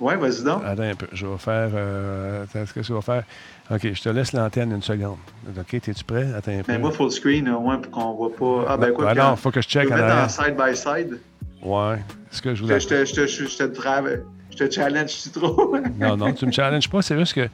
Ouais, 0.00 0.16
vas-y 0.16 0.44
donc. 0.44 0.62
Attends 0.64 0.82
un 0.84 0.94
peu. 0.94 1.06
Je 1.12 1.26
vais 1.26 1.38
faire. 1.38 1.70
Euh, 1.74 2.44
attends, 2.44 2.60
qu'est-ce 2.60 2.72
que 2.72 2.82
je 2.82 2.94
vais 2.94 3.00
faire? 3.00 3.24
OK, 3.70 3.80
je 3.92 4.00
te 4.02 4.08
laisse 4.08 4.32
l'antenne 4.32 4.70
une 4.72 4.82
seconde. 4.82 5.18
OK, 5.58 5.74
es-tu 5.74 6.04
prêt? 6.04 6.28
Attends 6.36 6.52
un 6.52 6.62
peu. 6.62 6.72
Mais 6.72 6.78
moi, 6.78 6.92
full 6.92 7.10
screen, 7.10 7.48
au 7.48 7.60
moins, 7.60 7.78
pour 7.78 7.90
qu'on 7.90 8.14
voit 8.14 8.34
pas. 8.34 8.72
Ah, 8.72 8.76
ben 8.76 8.92
quoi, 8.92 9.10
puis, 9.10 9.18
non, 9.18 9.34
faut 9.36 9.50
que 9.50 9.60
je 9.60 9.66
je 9.68 9.72
check 9.72 9.90
en 9.90 9.96
mettre 9.96 10.14
en 10.14 10.28
side 10.28 10.56
by 10.56 10.76
side. 10.76 11.18
Ouais. 11.62 11.98
Ce 12.30 12.40
que 12.40 12.50
je 12.50 12.54
Je 12.56 12.62
voulais. 12.62 12.80
je 12.80 12.86
te, 12.86 13.04
je 13.04 13.12
te, 13.12 13.26
je 13.26 13.36
te, 13.44 13.48
je 13.48 13.56
te 13.56 14.20
je 14.50 14.56
te 14.66 14.70
challenge-tu 14.74 15.30
trop? 15.30 15.76
Non, 15.98 16.16
non, 16.16 16.32
tu 16.32 16.46
me 16.46 16.52
challenges 16.52 16.88
pas. 16.88 17.02
C'est 17.02 17.18
juste 17.18 17.34
que 17.34 17.48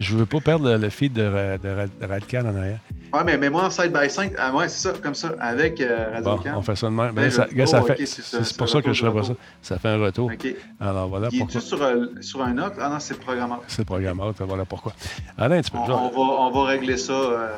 je 0.00 0.16
veux 0.16 0.26
pas 0.26 0.40
perdre 0.40 0.68
le, 0.70 0.76
le 0.78 0.90
feed 0.90 1.12
de, 1.12 1.22
de, 1.22 1.28
Ra- 1.28 1.86
de 1.86 2.06
Radcan 2.06 2.40
en 2.46 2.56
arrière. 2.56 2.80
ouais, 3.12 3.24
mais 3.24 3.38
mets-moi 3.38 3.64
en 3.64 3.70
side 3.70 3.92
by 3.92 4.10
side. 4.10 4.34
Ah, 4.38 4.52
ouais, 4.54 4.68
c'est 4.68 4.88
ça, 4.88 4.94
comme 5.00 5.14
ça, 5.14 5.32
avec 5.40 5.80
euh, 5.80 6.20
Bon, 6.22 6.38
on 6.56 6.62
fait 6.62 6.74
ça 6.76 6.88
de 6.88 6.92
même. 6.92 7.12
Ben, 7.14 7.30
ça, 7.30 7.46
je- 7.54 7.62
oh, 7.62 8.42
c'est 8.42 8.56
pour 8.56 8.68
ça 8.68 8.82
que 8.82 8.92
je 8.92 9.00
ferais 9.04 9.12
pas 9.20 9.22
ça. 9.26 9.34
Ça 9.62 9.78
fait 9.78 9.88
un 9.88 9.98
retour. 9.98 10.30
OK. 10.32 10.54
Alors 10.80 11.08
voilà 11.08 11.28
Il 11.32 11.38
pourquoi. 11.38 11.58
est-tu 11.60 11.66
sur, 11.66 11.82
euh, 11.82 12.06
sur 12.20 12.42
un 12.42 12.58
autre? 12.58 12.76
Ah 12.80 12.88
non, 12.88 12.98
c'est 12.98 13.14
le 13.14 13.20
programmeur. 13.20 13.60
C'est 13.68 13.78
le 13.80 13.84
programmeur, 13.86 14.32
voilà 14.40 14.64
pourquoi. 14.64 14.92
Attends 15.38 15.54
un 15.54 15.60
petit 15.62 15.70
peu. 15.70 15.78
On, 15.78 15.84
on 15.84 16.08
va, 16.10 16.32
on 16.42 16.50
va 16.50 16.64
régler 16.64 16.96
ça. 16.96 17.12
euh, 17.12 17.48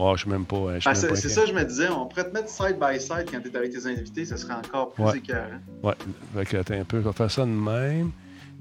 Oh, 0.00 0.12
je 0.14 0.20
suis 0.22 0.30
même 0.30 0.44
pas. 0.44 0.56
Ah, 0.56 0.70
même 0.70 0.80
c'est 0.80 0.90
pas 0.90 0.94
c'est 0.94 1.26
inquiet. 1.26 1.28
ça, 1.28 1.46
je 1.46 1.52
me 1.52 1.64
disais, 1.64 1.88
on 1.88 2.06
pourrait 2.06 2.28
te 2.28 2.32
mettre 2.32 2.48
side 2.48 2.78
by 2.80 3.00
side 3.00 3.26
quand 3.32 3.40
tu 3.42 3.48
es 3.50 3.56
avec 3.56 3.72
tes 3.72 3.84
invités, 3.84 4.24
ça 4.24 4.36
serait 4.36 4.54
encore 4.54 4.90
plus 4.92 5.02
Ouais. 5.02 5.16
écœurant. 5.18 5.42
Ouais, 5.82 5.94
fait 6.36 6.44
que, 6.64 6.72
un 6.74 6.84
peu, 6.84 7.00
je 7.00 7.08
vais 7.08 7.12
faire 7.12 7.30
ça 7.30 7.42
de 7.42 7.50
même. 7.50 8.12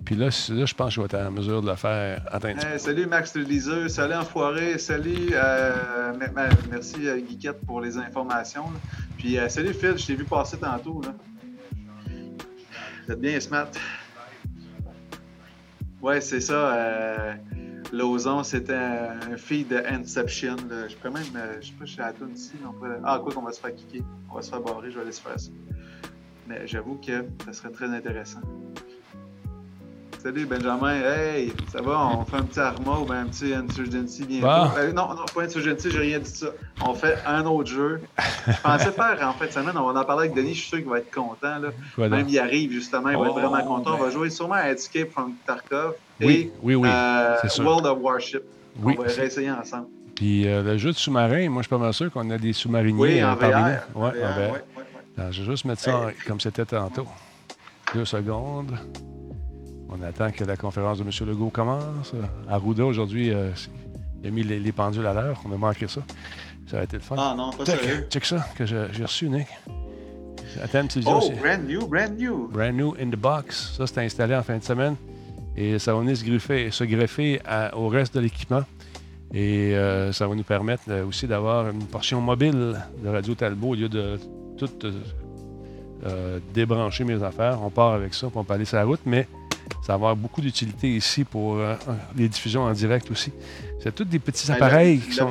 Puis 0.07 0.15
là, 0.15 0.27
là, 0.27 0.65
je 0.65 0.73
pense 0.73 0.87
que 0.87 0.93
je 0.95 0.99
vais 1.01 1.05
être 1.05 1.15
en 1.27 1.31
mesure 1.31 1.61
de 1.61 1.69
le 1.69 1.75
faire. 1.75 2.21
Attends 2.31 2.53
salut 2.77 3.07
Max 3.07 3.35
le 3.35 3.41
liseur, 3.43 3.89
salut 3.89 4.13
Enfoiré, 4.13 4.77
salut, 4.77 5.31
euh, 5.33 6.13
me- 6.13 6.27
me- 6.27 6.69
merci 6.71 7.09
euh, 7.09 7.19
Guiquette 7.19 7.59
pour 7.65 7.81
les 7.81 7.97
informations. 7.97 8.71
là. 8.71 8.79
Puis 9.17 9.37
euh, 9.37 9.49
salut 9.49 9.73
Phil, 9.73 9.97
je 9.97 10.07
t'ai 10.07 10.15
vu 10.15 10.23
passer 10.23 10.55
tantôt. 10.57 11.01
Là. 11.01 11.13
Vous 13.05 13.11
êtes 13.11 13.19
bien 13.19 13.37
smart. 13.41 13.67
Ouais, 16.01 16.21
c'est 16.21 16.39
ça. 16.39 16.53
Euh, 16.73 17.33
Lauson, 17.91 18.43
c'était 18.43 18.75
un 18.75 19.35
feed 19.35 19.67
de 19.67 19.83
Inception. 19.91 20.55
là. 20.69 20.87
Je 20.87 20.95
peux 20.95 21.09
même, 21.09 21.23
je 21.59 21.67
sais 21.67 21.73
pas, 21.77 21.83
je 21.83 21.91
suis 21.91 22.01
à 22.01 22.05
la 22.05 22.13
toune 22.13 22.31
ici. 22.33 22.53
mais 22.61 22.67
on 22.69 22.71
pourrait- 22.71 22.99
Ah, 23.03 23.19
quoi 23.21 23.33
qu'on 23.33 23.41
va 23.41 23.51
se 23.51 23.59
faire 23.59 23.75
kicker. 23.75 24.03
On 24.31 24.35
va 24.35 24.41
se 24.41 24.49
faire 24.51 24.61
barrer, 24.61 24.89
je 24.89 24.97
vais 24.99 25.03
laisser 25.03 25.21
faire 25.21 25.37
ça. 25.37 25.51
Mais 26.47 26.65
j'avoue 26.65 26.95
que 27.05 27.25
ça 27.45 27.51
serait 27.51 27.71
très 27.71 27.87
intéressant. 27.89 28.39
Salut 30.23 30.45
Benjamin, 30.45 30.93
hey, 31.03 31.53
ça 31.71 31.81
va? 31.81 31.99
On 32.17 32.25
fait 32.25 32.37
un 32.37 32.43
petit 32.43 32.59
Arma 32.59 32.99
ou 32.99 33.05
ben 33.05 33.15
un 33.21 33.25
petit 33.27 33.53
Insurgency 33.53 34.25
bientôt? 34.25 34.47
Bon. 34.47 34.71
Euh, 34.77 34.91
non, 34.91 35.09
non, 35.13 35.23
pas 35.33 35.43
Insurgency, 35.43 35.89
j'ai 35.91 35.99
rien 35.99 36.19
dit 36.19 36.31
de 36.31 36.35
ça. 36.35 36.47
On 36.85 36.93
fait 36.93 37.17
un 37.25 37.45
autre 37.45 37.69
jeu. 37.69 38.01
Je 38.47 38.61
pensais 38.61 38.91
faire 38.91 39.17
en 39.23 39.33
fait 39.33 39.51
semaine, 39.53 39.77
on 39.77 39.91
va 39.91 40.01
en 40.01 40.03
parler 40.03 40.25
avec 40.25 40.33
Denis, 40.35 40.53
je 40.55 40.59
suis 40.61 40.69
sûr 40.69 40.77
qu'il 40.79 40.87
va 40.89 40.97
être 40.99 41.13
content. 41.13 41.59
Là. 41.59 41.69
Même 42.09 42.27
il 42.27 42.39
arrive 42.39 42.71
justement, 42.71 43.09
il 43.09 43.15
va 43.15 43.21
Oh, 43.21 43.25
être 43.37 43.47
vraiment 43.47 43.63
content. 43.77 43.91
On 43.93 43.97
va 43.97 44.05
ben. 44.07 44.11
jouer 44.11 44.29
sûrement 44.29 44.55
à 44.55 44.69
Escape 44.71 45.11
from 45.11 45.33
Tarkov 45.45 45.93
Oui, 46.19 46.27
et 46.33 46.51
oui, 46.61 46.75
oui. 46.75 46.89
euh. 46.91 47.35
World 47.59 47.85
of 47.85 47.99
Warship. 48.01 48.41
Oui. 48.81 48.95
On 48.97 49.03
va 49.03 49.07
réessayer 49.09 49.51
ensemble. 49.51 49.87
Puis 50.15 50.47
euh, 50.47 50.63
le 50.63 50.77
jeu 50.77 50.91
de 50.91 50.97
sous-marin, 50.97 51.47
moi, 51.49 51.61
je 51.61 51.67
suis 51.67 51.75
pas 51.75 51.77
mal 51.77 51.93
sûr 51.93 52.11
qu'on 52.11 52.29
a 52.31 52.37
des 52.37 52.51
sous-mariniers 52.53 52.99
Oui, 52.99 53.19
euh, 53.21 53.31
en 53.31 53.35
parmi 53.37 53.53
VR. 53.71 53.79
nous. 53.95 54.01
Ouais, 54.01 54.07
en 54.09 54.11
VR, 54.11 54.17
VR. 54.17 54.37
ouais, 54.37 54.45
ouais, 54.47 54.51
ouais. 54.77 54.83
Attends, 55.17 55.31
je 55.31 55.43
vais 55.43 55.51
juste 55.51 55.65
mettre 55.65 55.81
ça 55.81 56.01
comme 56.27 56.39
c'était 56.41 56.65
tantôt. 56.65 57.07
Deux 57.93 58.05
secondes. 58.05 58.75
On 59.89 60.01
attend 60.03 60.31
que 60.31 60.43
la 60.43 60.57
conférence 60.57 60.97
de 60.99 61.03
M. 61.03 61.09
Legault 61.29 61.49
commence. 61.49 62.13
Arruda, 62.49 62.85
aujourd'hui, 62.85 63.31
euh, 63.33 63.51
il 64.21 64.27
a 64.27 64.31
mis 64.31 64.43
les, 64.43 64.59
les 64.59 64.71
pendules 64.71 65.05
à 65.05 65.13
l'heure. 65.13 65.41
On 65.47 65.53
a 65.53 65.57
manqué 65.57 65.87
ça. 65.87 66.01
Ça 66.69 66.79
a 66.79 66.83
été 66.83 66.97
le 66.97 67.01
fun. 67.03 67.15
Ah 67.17 67.33
non, 67.37 67.51
pas 67.51 67.63
check, 67.65 67.79
sérieux. 67.79 68.07
check 68.09 68.25
ça, 68.25 68.45
que 68.57 68.65
j'ai 68.65 69.03
reçu, 69.03 69.29
Nick. 69.29 69.47
Attends 70.61 70.81
une 70.81 70.87
petite 70.87 71.03
Oh, 71.07 71.17
aussi. 71.17 71.31
brand 71.33 71.65
new, 71.65 71.87
brand 71.87 72.17
new. 72.17 72.47
Brand 72.49 72.73
new 72.75 72.95
in 72.99 73.09
the 73.09 73.15
box. 73.15 73.73
Ça, 73.77 73.87
c'était 73.87 74.01
installé 74.01 74.35
en 74.35 74.43
fin 74.43 74.57
de 74.57 74.63
semaine. 74.63 74.95
Et 75.55 75.79
ça 75.79 75.93
va 75.93 75.99
venir 76.01 76.17
se 76.17 76.23
greffer, 76.25 76.69
se 76.71 76.83
greffer 76.83 77.39
à- 77.45 77.75
au 77.77 77.87
reste 77.87 78.15
de 78.15 78.19
l'équipement. 78.19 78.63
Et 79.33 79.75
euh, 79.75 80.11
ça 80.11 80.27
va 80.27 80.35
nous 80.35 80.43
permettre 80.43 80.83
euh, 80.89 81.05
aussi 81.05 81.27
d'avoir 81.27 81.69
une 81.69 81.83
portion 81.85 82.19
mobile 82.21 82.75
de 83.03 83.09
Radio 83.09 83.35
Talbot 83.35 83.69
au 83.69 83.75
lieu 83.75 83.89
de 83.89 84.19
tout 84.57 84.69
euh, 86.05 86.39
débrancher 86.53 87.03
mes 87.03 87.21
affaires. 87.23 87.59
On 87.63 87.69
part 87.69 87.93
avec 87.93 88.13
ça, 88.13 88.27
puis 88.27 88.37
on 88.37 88.43
peut 88.43 88.53
aller 88.53 88.65
sur 88.65 88.77
la 88.77 88.83
route, 88.85 89.01
mais 89.05 89.27
ça 89.81 89.93
va 89.93 89.93
avoir 89.95 90.15
beaucoup 90.15 90.41
d'utilité 90.41 90.89
ici 90.95 91.23
pour 91.23 91.55
euh, 91.57 91.75
les 92.15 92.27
diffusions 92.29 92.63
en 92.63 92.71
direct 92.73 93.09
aussi. 93.11 93.31
C'est 93.81 93.93
tous 93.93 94.03
des 94.05 94.19
petits 94.19 94.47
Ben, 94.47 94.55
appareils 94.55 94.97
le- 94.97 95.01
qui 95.05 95.13
sont. 95.13 95.29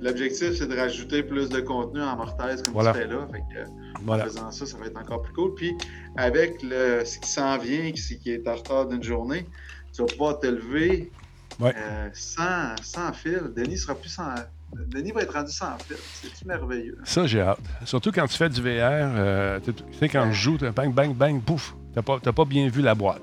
L'objectif, 0.00 0.56
c'est 0.58 0.66
de 0.66 0.76
rajouter 0.76 1.22
plus 1.22 1.48
de 1.48 1.60
contenu 1.60 2.00
en 2.02 2.16
mortaise 2.16 2.62
comme 2.62 2.74
Voilà. 2.74 2.92
tu 2.92 2.98
fais 3.00 3.06
là. 3.06 3.26
Fait 3.30 3.38
que, 3.40 3.58
euh, 3.60 3.64
Voilà. 4.04 4.24
En 4.24 4.26
faisant 4.26 4.50
ça, 4.50 4.66
ça 4.66 4.76
va 4.78 4.86
être 4.86 4.98
encore 5.00 5.22
plus 5.22 5.32
cool. 5.34 5.54
Puis 5.54 5.74
avec 6.16 6.62
le, 6.62 7.04
ce 7.04 7.18
qui 7.18 7.28
s'en 7.28 7.58
vient, 7.58 7.90
ce 7.94 8.14
qui 8.14 8.30
est 8.32 8.46
en 8.48 8.54
retard 8.56 8.86
d'une 8.86 9.02
journée, 9.02 9.46
tu 9.92 10.02
vas 10.02 10.06
pouvoir 10.08 10.40
te 10.40 10.46
lever 10.46 11.10
Ouais. 11.58 11.72
euh, 11.76 12.08
sans, 12.12 12.74
sans 12.82 13.12
fil. 13.14 13.40
Denis 13.56 13.78
sera 13.78 13.94
plus 13.94 14.10
sans. 14.10 14.34
Denis 14.88 15.12
va 15.12 15.22
être 15.22 15.32
rendu 15.32 15.52
sans 15.52 15.78
fil. 15.78 15.96
C'est 16.34 16.44
merveilleux. 16.44 16.98
Ça, 17.04 17.26
j'ai 17.26 17.40
hâte. 17.40 17.60
Surtout 17.84 18.10
quand 18.12 18.26
tu 18.26 18.36
fais 18.36 18.48
du 18.50 18.60
VR, 18.60 18.66
euh, 19.16 19.60
tu 19.64 19.72
sais, 19.98 20.08
quand 20.08 20.30
je 20.32 20.38
joue, 20.38 20.58
bang, 20.74 20.92
bang, 20.92 21.14
bang, 21.14 21.40
pouf, 21.40 21.74
t'as 21.94 22.02
pas, 22.02 22.18
t'as 22.22 22.32
pas 22.32 22.44
bien 22.44 22.68
vu 22.68 22.82
la 22.82 22.94
boîte. 22.94 23.22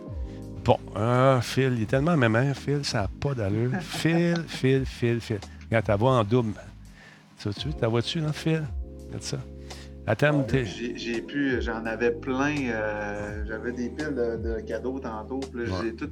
Bon, 0.64 0.80
un 0.96 1.42
fil, 1.42 1.74
il 1.76 1.84
est 1.84 1.86
tellement 1.88 2.16
même, 2.16 2.36
un 2.36 2.54
fil, 2.54 2.86
ça 2.86 3.02
n'a 3.02 3.10
pas 3.20 3.34
d'allure. 3.34 3.72
Fil, 3.82 4.38
fil, 4.48 4.86
fil, 4.86 5.20
fil. 5.20 5.40
Regarde, 5.66 5.86
ta 5.86 5.96
voix 5.98 6.14
en 6.20 6.24
double. 6.24 6.54
Tu 7.38 7.50
vois-tu, 7.50 7.74
ta 7.74 7.88
vois-tu, 7.88 8.20
là, 8.22 8.32
fil? 8.32 8.64
Regarde 9.08 9.24
ça. 9.24 9.38
Attends, 10.08 10.44
t'es- 10.44 10.66
J'ai 10.66 11.22
pu, 11.22 11.62
j'en 11.62 11.86
avais 11.86 12.12
plein. 12.12 12.56
euh, 12.70 13.44
J'avais 13.48 13.72
des 13.74 13.90
piles 13.90 14.14
de, 14.16 14.38
de 14.38 14.60
cadeaux 14.62 15.00
tantôt. 15.00 15.40
Puis 15.40 15.66
là, 15.66 15.72
Ouais. 15.74 15.80
j'ai 15.84 15.96
tout. 15.96 16.10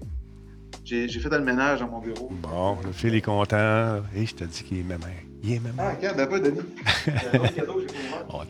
J'ai 0.84 1.08
j'ai 1.10 1.20
fait 1.20 1.30
le 1.30 1.42
ménage 1.44 1.80
dans 1.82 1.88
mon 1.90 2.00
bureau. 2.00 2.30
Bon, 2.42 2.78
le 2.86 2.92
fil 2.92 3.14
est 3.16 3.22
content. 3.22 4.02
Et 4.16 4.26
je 4.26 4.34
te 4.36 4.44
dis 4.46 4.64
qu'il 4.64 4.80
est 4.80 4.84
même. 4.84 5.00
Il 5.44 5.54
est 5.54 5.60
même. 5.60 5.74
Ah, 5.78 5.92
regarde, 5.98 6.18
d'abord, 6.18 6.40
Denis. 6.40 6.60
Il 7.08 7.14
y 7.14 7.16
a 7.18 7.40
un 7.42 7.44
autre 7.44 7.54
cadeau 7.56 7.74
que 7.74 7.82
j'ai. 7.82 8.28
Oh, 8.30 8.42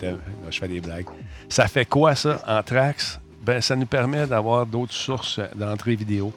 je 0.50 0.60
fais 0.60 0.68
des 0.68 0.80
blagues. 0.82 1.06
Ça 1.50 1.68
fait 1.68 1.86
quoi, 1.86 2.16
ça, 2.16 2.42
en 2.48 2.62
Trax? 2.64 3.20
Ben, 3.41 3.60
ça 3.62 3.75
nous 3.75 3.86
permet 3.86 4.27
d'avoir 4.27 4.65
d'autres 4.65 4.93
sources 4.93 5.39
d'entrée 5.56 5.95
vidéo. 5.95 6.32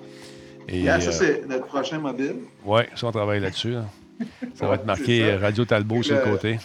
Et, 0.68 0.80
Yeah, 0.80 1.00
ça, 1.00 1.10
euh, 1.10 1.12
c'est 1.12 1.46
notre 1.46 1.66
prochain 1.66 1.98
mobile. 1.98 2.36
Oui, 2.64 2.82
ça, 2.94 3.06
on 3.06 3.12
travaille 3.12 3.40
là-dessus. 3.40 3.72
là. 3.72 3.84
Ça 4.54 4.66
va 4.68 4.76
être 4.76 4.86
marqué 4.86 5.34
Radio 5.36 5.64
Talbot 5.64 6.02
sur 6.02 6.14
le 6.16 6.22
côté. 6.22 6.58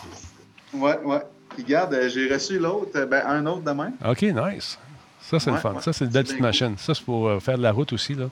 Ouais, 0.74 0.98
ouais. 1.04 1.20
Puis 1.50 1.64
regarde, 1.64 1.94
euh, 1.96 2.08
j'ai 2.08 2.32
reçu 2.32 2.60
l'autre, 2.60 2.92
euh, 2.96 3.06
ben, 3.06 3.24
un 3.26 3.46
autre 3.48 3.64
demain. 3.64 3.92
OK, 4.08 4.22
nice. 4.22 4.78
Ça, 5.20 5.40
c'est 5.40 5.52
le 5.52 5.58
fun. 5.58 5.74
ouais. 5.74 5.82
Ça, 5.82 5.92
c'est 5.92 6.06
une 6.06 6.12
belle 6.12 6.24
petite 6.24 6.40
machine. 6.40 6.76
Ça, 6.78 6.94
c'est 6.94 7.04
pour 7.04 7.42
faire 7.42 7.58
de 7.58 7.64
la 7.64 7.72
route 7.72 7.92
aussi. 7.92 8.14
Là. 8.14 8.30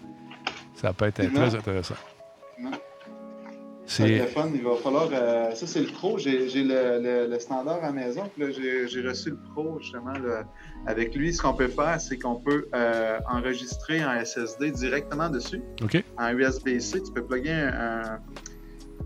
Ça 0.76 0.94
peut 0.94 1.06
être 1.06 1.34
très 1.34 1.56
intéressant. 1.56 1.96
C'est 3.88 4.28
fun, 4.28 4.50
il 4.54 4.62
va 4.64 4.76
falloir. 4.76 5.10
euh, 5.14 5.56
ça, 5.56 5.66
c'est 5.66 5.80
le 5.80 5.88
pro. 5.88 6.18
J'ai 6.18 6.50
j'ai 6.50 6.64
le, 6.64 7.00
le- 7.02 7.28
le 7.32 7.40
standard 7.40 7.78
à 7.84 7.88
la 7.88 7.92
maison. 7.94 8.24
Puis 8.36 8.44
là, 8.46 8.52
j'ai 8.52 8.88
j'ai 8.88 9.02
reçu 9.08 9.30
le 9.32 9.38
pro, 9.54 9.80
justement. 9.80 10.12
là. 10.14 10.44
Avec 10.86 11.16
lui, 11.16 11.34
ce 11.34 11.42
qu'on 11.42 11.54
peut 11.54 11.68
faire, 11.70 12.00
c'est 12.00 12.18
qu'on 12.18 12.36
peut 12.36 12.68
euh, 12.76 13.20
enregistrer 13.30 14.04
en 14.06 14.24
SSD 14.24 14.72
directement 14.72 15.30
dessus, 15.30 15.62
OK. 15.82 16.04
en 16.18 16.30
USB-C. 16.38 17.02
Tu 17.04 17.12
peux 17.14 17.24
plugger 17.24 17.52
un. 17.52 17.68
un- 18.04 18.20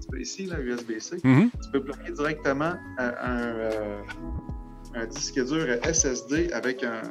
tu 0.01 0.07
peux 0.09 0.19
ici, 0.19 0.45
là, 0.47 0.59
USB-C. 0.59 1.17
Mhm. 1.23 1.49
Tu 1.63 1.71
peux 1.71 1.83
plugger 1.83 2.11
directement 2.13 2.73
euh, 2.99 4.01
un, 4.95 4.99
un 4.99 5.05
disque 5.05 5.43
dur 5.45 5.67
SSD 5.83 6.51
avec 6.53 6.83
un, 6.83 7.01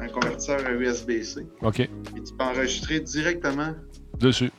un 0.00 0.08
convertisseur 0.08 0.58
USB-C. 0.68 1.46
OK. 1.62 1.80
Et 1.80 1.88
tu 1.88 2.34
peux 2.36 2.44
enregistrer 2.44 3.00
directement 3.00 3.72
Dessus. 4.18 4.50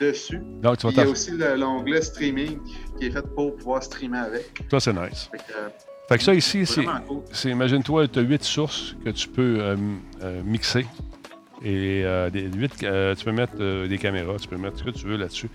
Dessus. 0.00 0.40
Donc, 0.62 0.78
tu 0.78 0.86
vas 0.86 0.92
il 0.92 0.98
y 0.98 1.00
a 1.00 1.08
aussi 1.08 1.30
le- 1.32 1.56
l'onglet 1.56 2.02
streaming 2.02 2.58
qui 2.98 3.06
est 3.06 3.10
fait 3.10 3.26
pour 3.34 3.56
pouvoir 3.56 3.82
streamer 3.82 4.18
avec. 4.18 4.62
Ça, 4.70 4.80
c'est 4.80 4.92
nice. 4.92 5.28
Fait 5.30 5.38
que, 5.38 5.42
euh, 5.56 5.68
Fait 6.08 6.18
que 6.18 6.24
ça, 6.24 6.34
ici, 6.34 6.64
c'est... 6.66 6.84
cool. 6.84 7.22
imagine-toi, 7.50 8.08
tu 8.08 8.18
as 8.18 8.22
huit 8.22 8.42
sources 8.44 8.94
que 9.04 9.10
tu 9.10 9.28
peux 9.28 9.58
euh, 9.60 9.76
euh, 10.22 10.42
mixer. 10.44 10.86
Et 11.64 12.02
euh, 12.04 12.30
des, 12.30 12.48
tu 12.50 13.24
peux 13.24 13.32
mettre 13.32 13.86
des 13.86 13.98
caméras, 13.98 14.36
tu 14.38 14.46
peux 14.46 14.56
mettre 14.56 14.78
ce 14.78 14.84
que 14.84 14.90
tu 14.90 15.06
veux 15.06 15.16
là-dessus. 15.16 15.48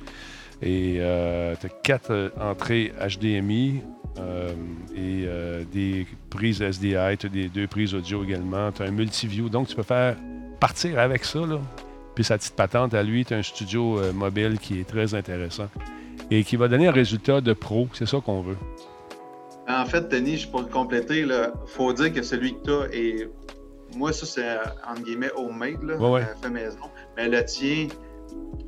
Et 0.61 0.95
tu 1.59 1.65
as 1.67 1.69
quatre 1.83 2.33
entrées 2.39 2.91
HDMI, 2.99 3.81
et 4.95 5.27
des 5.71 6.05
prises 6.29 6.61
SDI, 6.61 7.17
tu 7.17 7.25
as 7.27 7.29
des 7.29 7.47
deux 7.49 7.67
prises 7.67 7.93
audio 7.93 8.23
également, 8.23 8.71
tu 8.71 8.81
as 8.81 8.85
un 8.87 8.91
multiview. 8.91 9.47
Donc, 9.49 9.67
tu 9.67 9.75
peux 9.75 9.83
faire 9.83 10.15
partir 10.59 10.99
avec 10.99 11.23
ça, 11.23 11.39
là. 11.39 11.59
Puis 12.21 12.27
sa 12.27 12.37
petite 12.37 12.55
patente 12.55 12.93
à 12.93 13.01
lui, 13.01 13.25
as 13.31 13.33
un 13.35 13.41
studio 13.41 13.97
euh, 13.99 14.13
mobile 14.13 14.59
qui 14.59 14.79
est 14.79 14.83
très 14.87 15.15
intéressant 15.15 15.67
et 16.29 16.43
qui 16.43 16.55
va 16.55 16.67
donner 16.67 16.85
un 16.87 16.91
résultat 16.91 17.41
de 17.41 17.51
pro. 17.53 17.87
C'est 17.93 18.05
ça 18.07 18.19
qu'on 18.23 18.41
veut. 18.41 18.57
En 19.67 19.85
fait, 19.85 20.07
Denis, 20.07 20.47
pour 20.51 20.69
compléter, 20.69 21.21
il 21.21 21.51
faut 21.65 21.91
dire 21.93 22.13
que 22.13 22.21
celui 22.21 22.53
que 22.53 22.63
tu 22.63 22.71
as 22.71 22.95
est. 22.95 23.29
Moi, 23.95 24.13
ça, 24.13 24.27
c'est 24.27 24.55
entre 24.87 25.01
guillemets 25.01 25.31
homemade, 25.35 25.81
là, 25.81 25.97
Ouais, 25.97 26.11
ouais. 26.11 26.27
fait 26.43 26.49
maison. 26.51 26.77
Mais 27.17 27.27
le 27.27 27.43
tien, 27.43 27.87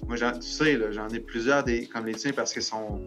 moi, 0.08 0.16
j'en- 0.16 0.32
tu 0.32 0.42
sais, 0.42 0.80
j'en 0.92 1.08
ai 1.10 1.20
plusieurs 1.20 1.64
des, 1.64 1.86
comme 1.86 2.08
les 2.08 2.16
tiens 2.16 2.32
parce 2.36 2.54
qu'ils 2.54 2.64
sont 2.64 3.00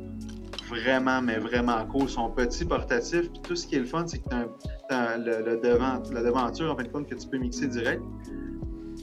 vraiment, 0.69 1.21
mais 1.23 1.39
vraiment 1.39 1.85
cool. 1.87 2.03
Ils 2.05 2.09
sont 2.11 2.31
petits, 2.31 2.65
portatifs. 2.65 3.33
Puis 3.33 3.41
tout 3.43 3.57
ce 3.57 3.67
qui 3.67 3.75
est 3.75 3.81
le 3.81 3.85
fun, 3.87 4.07
c'est 4.07 4.19
que 4.19 4.29
tu 4.29 4.95
as, 4.95 5.17
le, 5.19 5.45
le 5.45 5.57
devant, 5.61 6.01
la 6.13 6.23
devanture, 6.23 6.71
en 6.73 6.77
fin 6.77 6.85
de 6.85 6.89
compte, 6.89 7.09
que 7.09 7.17
tu 7.17 7.27
peux 7.27 7.37
mixer 7.39 7.67
direct. 7.67 8.01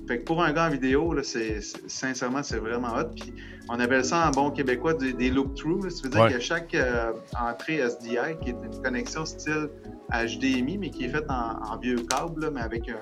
Fait 0.08 0.20
que 0.20 0.24
pour 0.26 0.44
un 0.44 0.52
gars 0.52 0.68
en 0.68 0.70
vidéo, 0.70 1.14
là, 1.14 1.24
c'est, 1.24 1.62
c'est- 1.62 1.88
sincèrement, 1.90 2.44
c'est 2.44 2.58
vraiment 2.58 2.90
hot. 2.96 3.10
Puis 3.16 3.34
on 3.70 3.80
appelle 3.80 4.04
ça 4.04 4.28
en 4.28 4.32
bon 4.32 4.52
québécois 4.52 4.94
des, 4.96 5.14
des 5.14 5.30
look-through. 5.30 5.84
là. 5.86 5.90
Ça 5.90 6.02
veut 6.04 6.10
dire 6.10 6.22
Ouais. 6.24 6.34
que 6.34 6.40
chaque 6.40 6.76
euh, 6.76 7.14
entrée 7.40 7.78
SDI, 7.78 8.18
qui 8.42 8.50
est 8.50 8.56
une 8.64 8.82
connexion 8.84 9.24
style 9.26 9.70
HDMI, 10.12 10.78
mais 10.78 10.90
qui 10.90 11.06
est 11.06 11.10
faite 11.10 11.30
en, 11.30 11.62
en 11.72 11.78
vieux 11.78 11.96
câble, 12.10 12.42
là, 12.42 12.52
mais 12.52 12.62
avec 12.62 12.90
euh, 12.90 12.94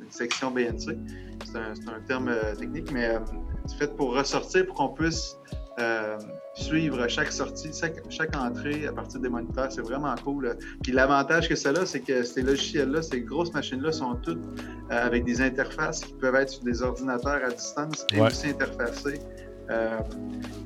une 0.00 0.10
section 0.10 0.50
BNC. 0.50 0.96
C'est 1.44 1.56
un, 1.58 1.74
c'est 1.74 1.88
un 1.88 2.00
terme 2.06 2.28
euh, 2.28 2.54
technique, 2.54 2.90
mais 2.92 3.06
euh, 3.06 3.18
c'est 3.66 3.78
fait 3.78 3.96
pour 3.96 4.14
ressortir, 4.14 4.66
pour 4.66 4.74
qu'on 4.76 4.88
puisse 4.90 5.36
euh, 5.80 6.18
suivre 6.54 7.08
chaque 7.08 7.32
sortie, 7.32 7.72
chaque, 7.72 7.96
chaque 8.10 8.34
entrée 8.34 8.86
à 8.86 8.92
partir 8.92 9.20
des 9.20 9.28
moniteurs. 9.28 9.70
C'est 9.72 9.82
vraiment 9.82 10.14
cool. 10.18 10.56
Puis 10.82 10.92
l'avantage 10.92 11.48
que 11.48 11.54
ça 11.54 11.70
a, 11.70 11.86
c'est 11.86 12.02
que 12.02 12.22
ces 12.22 12.42
logiciels-là, 12.42 13.02
ces 13.02 13.22
grosses 13.22 13.52
machines-là 13.54 13.92
sont 13.92 14.16
toutes 14.16 14.38
euh, 14.38 15.06
avec 15.06 15.24
des 15.24 15.40
interfaces 15.40 16.04
qui 16.04 16.14
peuvent 16.20 16.34
être 16.34 16.50
sur 16.50 16.64
des 16.64 16.82
ordinateurs 16.82 17.42
à 17.44 17.50
distance 17.50 18.06
et 18.12 18.20
Ouais. 18.20 18.28
aussi 18.28 18.48
interfacées 18.48 19.20
euh, 19.70 19.98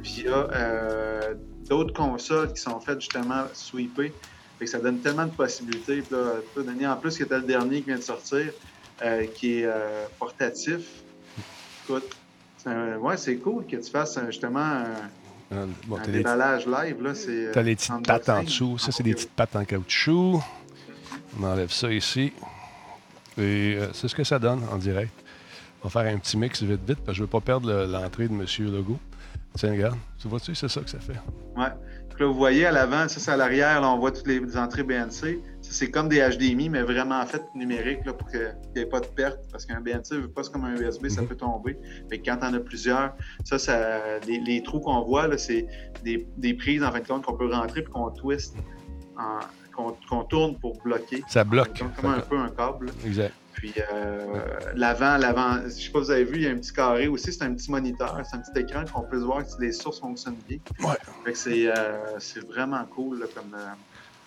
via 0.00 0.48
euh, 0.52 1.34
d'autres 1.68 1.92
consoles 1.94 2.52
qui 2.52 2.60
sont 2.60 2.80
faites 2.80 3.00
justement 3.00 3.46
sweepées. 3.52 4.14
Fait 4.58 4.64
que 4.64 4.70
ça 4.70 4.80
donne 4.80 5.00
tellement 5.02 5.26
de 5.26 5.34
possibilités. 5.34 6.02
Puis 6.02 6.16
là, 6.16 6.40
Denis, 6.56 6.86
en 6.86 6.96
plus, 6.96 7.16
qui 7.16 7.22
était 7.22 7.36
le 7.36 7.44
dernier 7.44 7.80
qui 7.80 7.88
vient 7.88 7.98
de 7.98 8.02
sortir, 8.02 8.52
euh, 9.04 9.26
qui 9.28 9.60
est 9.60 9.66
euh, 9.66 10.06
portatif. 10.18 10.80
Écoute, 11.84 12.10
c'est 12.56 12.70
un- 12.70 12.96
ouais, 12.98 13.16
c'est 13.16 13.38
cool 13.38 13.66
que 13.66 13.76
tu 13.76 13.90
fasses 13.90 14.18
justement 14.26 14.60
un, 14.60 15.10
bon, 15.86 15.96
un 15.98 16.08
déballage 16.08 16.66
live. 16.66 17.02
Là, 17.02 17.14
c'est, 17.14 17.50
t'as 17.52 17.62
les 17.62 17.72
euh, 17.72 17.76
petites 17.76 18.06
pattes 18.06 18.28
en 18.28 18.42
dessous. 18.42 18.78
Ça, 18.78 18.92
c'est 18.92 19.02
des 19.02 19.14
petites 19.14 19.30
pattes 19.32 19.54
en 19.56 19.64
caoutchouc. 19.64 20.42
On 21.40 21.44
enlève 21.44 21.70
ça 21.70 21.92
ici. 21.92 22.32
Et 23.38 23.76
euh, 23.76 23.88
c'est 23.92 24.08
ce 24.08 24.14
que 24.14 24.24
ça 24.24 24.38
donne 24.38 24.62
en 24.72 24.76
direct. 24.76 25.12
On 25.82 25.88
va 25.88 26.02
faire 26.02 26.12
un 26.14 26.18
petit 26.18 26.36
mix 26.36 26.62
vite, 26.62 26.80
vite, 26.88 26.98
parce 26.98 27.06
que 27.08 27.12
je 27.14 27.20
ne 27.20 27.26
veux 27.26 27.30
pas 27.30 27.40
perdre 27.40 27.68
le- 27.68 27.86
l'entrée 27.90 28.28
de 28.28 28.32
M. 28.34 28.44
Legault. 28.72 28.98
Tiens, 29.56 29.70
regarde. 29.72 29.98
Tu 30.18 30.26
vois-tu, 30.28 30.54
c'est 30.54 30.68
ça 30.68 30.80
que 30.80 30.90
ça 30.90 30.98
fait? 30.98 31.12
Ouais. 31.56 31.66
Puis 32.16 32.24
là, 32.24 32.30
vous 32.30 32.36
voyez 32.38 32.64
à 32.66 32.72
l'avant, 32.72 33.08
ça 33.08 33.20
c'est 33.20 33.30
à 33.30 33.36
l'arrière, 33.36 33.80
là, 33.82 33.90
on 33.90 33.98
voit 33.98 34.10
toutes 34.10 34.26
les, 34.26 34.40
les 34.40 34.56
entrées 34.56 34.82
BNC. 34.82 35.38
Ça, 35.60 35.72
c'est 35.72 35.90
comme 35.90 36.08
des 36.08 36.20
HDMI, 36.20 36.70
mais 36.70 36.82
vraiment 36.82 37.20
en 37.20 37.26
fait 37.26 37.42
numérique 37.54 38.06
là, 38.06 38.12
pour 38.14 38.26
qu'il 38.30 38.56
n'y 38.74 38.80
ait 38.82 38.86
pas 38.86 39.00
de 39.00 39.06
perte. 39.06 39.38
Parce 39.52 39.66
qu'un 39.66 39.80
BNC, 39.80 40.12
veut 40.12 40.28
pas 40.28 40.42
comme 40.44 40.64
un 40.64 40.74
USB, 40.76 41.08
ça 41.08 41.20
Mhm. 41.20 41.28
peut 41.28 41.36
tomber. 41.36 41.76
Que 42.10 42.16
quand 42.16 42.38
on 42.42 42.54
a 42.54 42.60
plusieurs, 42.60 43.12
ça, 43.44 43.58
ça 43.58 44.18
les, 44.26 44.40
les 44.40 44.62
trous 44.62 44.80
qu'on 44.80 45.02
voit, 45.02 45.28
là, 45.28 45.36
c'est 45.38 45.66
des, 46.02 46.26
des 46.38 46.54
prises 46.54 46.82
en 46.82 46.90
fin 46.90 47.00
de 47.00 47.06
compte 47.06 47.24
qu'on 47.26 47.36
peut 47.36 47.52
rentrer 47.52 47.82
puis 47.82 47.92
qu'on 47.92 48.10
twist, 48.10 48.54
qu'on 50.08 50.22
tourne 50.24 50.56
pour 50.58 50.80
bloquer. 50.82 51.22
Ça 51.28 51.44
bloque. 51.44 51.78
Comme 52.00 52.10
un 52.12 52.20
peu 52.20 52.38
un 52.38 52.48
câble. 52.48 52.90
Exact. 53.04 53.34
Puis 53.56 53.72
euh, 53.92 54.24
l'avant, 54.74 55.16
l'avant, 55.16 55.58
je 55.64 55.70
sais 55.70 55.90
pas 55.90 55.98
si 56.00 56.04
vous 56.04 56.10
avez 56.10 56.24
vu, 56.24 56.36
il 56.36 56.42
y 56.42 56.46
a 56.46 56.50
un 56.50 56.56
petit 56.56 56.72
carré 56.72 57.08
aussi, 57.08 57.32
c'est 57.32 57.42
un 57.42 57.52
petit 57.54 57.70
moniteur, 57.70 58.20
c'est 58.30 58.36
un 58.36 58.40
petit 58.40 58.60
écran 58.60 58.84
qu'on 58.92 59.02
peut 59.02 59.16
voir 59.18 59.42
si 59.46 59.56
les 59.60 59.72
sources 59.72 59.98
fonctionnent 59.98 60.36
bien. 60.48 60.58
Ouais. 60.80 60.94
Fait 61.24 61.32
que 61.32 61.38
c'est, 61.38 61.66
euh, 61.68 62.18
c'est 62.18 62.46
vraiment 62.46 62.84
cool 62.94 63.20
là, 63.20 63.26
comme, 63.34 63.54
euh, 63.54 63.64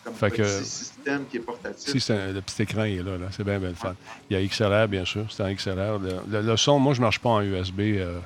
comme 0.04 0.14
Fait 0.16 0.30
petit 0.32 0.42
que- 0.42 0.48
système 0.64 1.26
qui 1.30 1.38
est 1.38 1.42
portatif. 1.42 1.92
Si, 1.92 2.00
c'est 2.00 2.14
un- 2.14 2.32
le 2.32 2.42
petit 2.42 2.64
écran 2.64 2.84
est 2.86 3.04
là, 3.04 3.18
là. 3.18 3.28
c'est 3.32 3.44
bien, 3.44 3.60
bien 3.60 3.70
le 3.70 3.76
fun. 3.76 3.94
Il 4.30 4.38
y 4.38 4.40
a 4.40 4.44
XLR, 4.44 4.88
bien 4.88 5.06
sûr, 5.06 5.26
c'est 5.32 5.44
en 5.44 5.50
XLR. 5.54 6.00
Le, 6.00 6.10
le- 6.28 6.42
le 6.42 6.58
son, 6.58 6.80
moi, 6.80 6.94
je 6.96 7.00
ne 7.00 7.06
marche 7.06 7.20
pas 7.20 7.30
en 7.30 7.42
USB. 7.42 7.80
euh, 7.82 8.20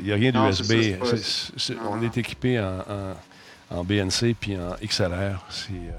Il 0.00 0.04
n'y 0.06 0.12
a 0.12 0.16
rien 0.16 0.32
Non, 0.32 0.46
d'USB. 0.48 0.64
c'est 0.64 0.74
ça, 0.74 0.82
c'est 0.82 0.96
pas- 0.96 1.16
C'est- 1.18 1.52
c'est- 1.58 1.74
Non, 1.74 1.90
on 1.92 2.02
est 2.02 2.16
équipé 2.18 2.58
en, 2.58 2.78
en- 2.80 3.76
en 3.78 3.84
BNC 3.84 4.34
puis 4.34 4.56
en 4.56 4.74
XLR. 4.82 5.44
C'est, 5.50 5.70
euh, 5.72 5.92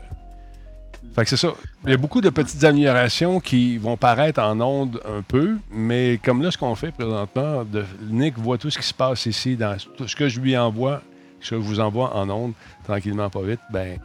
Fait 1.15 1.23
que 1.23 1.29
c'est 1.29 1.37
ça. 1.37 1.53
Il 1.83 1.91
y 1.91 1.93
a 1.93 1.97
beaucoup 1.97 2.21
de 2.21 2.29
petites 2.29 2.63
améliorations 2.63 3.39
qui 3.39 3.77
vont 3.77 3.97
paraître 3.97 4.41
en 4.41 4.59
ondes 4.61 4.99
un 5.05 5.21
peu, 5.21 5.57
mais 5.71 6.19
comme 6.23 6.41
là, 6.41 6.49
ce 6.49 6.57
qu'on 6.57 6.73
fait 6.73 6.91
présentement, 6.91 7.63
Nick 8.09 8.37
voit 8.39 8.57
tout 8.57 8.71
ce 8.71 8.79
qui 8.79 8.85
se 8.85 8.93
passe 8.93 9.27
ici, 9.27 9.55
dans 9.55 9.77
ce 9.77 10.15
que 10.15 10.27
je 10.27 10.39
lui 10.39 10.57
envoie, 10.57 11.03
ce 11.39 11.51
que 11.51 11.55
je 11.57 11.61
vous 11.61 11.79
envoie 11.79 12.15
en 12.15 12.29
ondes, 12.31 12.53
tranquillement, 12.83 13.29
pas 13.29 13.41
vite, 13.43 13.59
ben, 13.71 13.99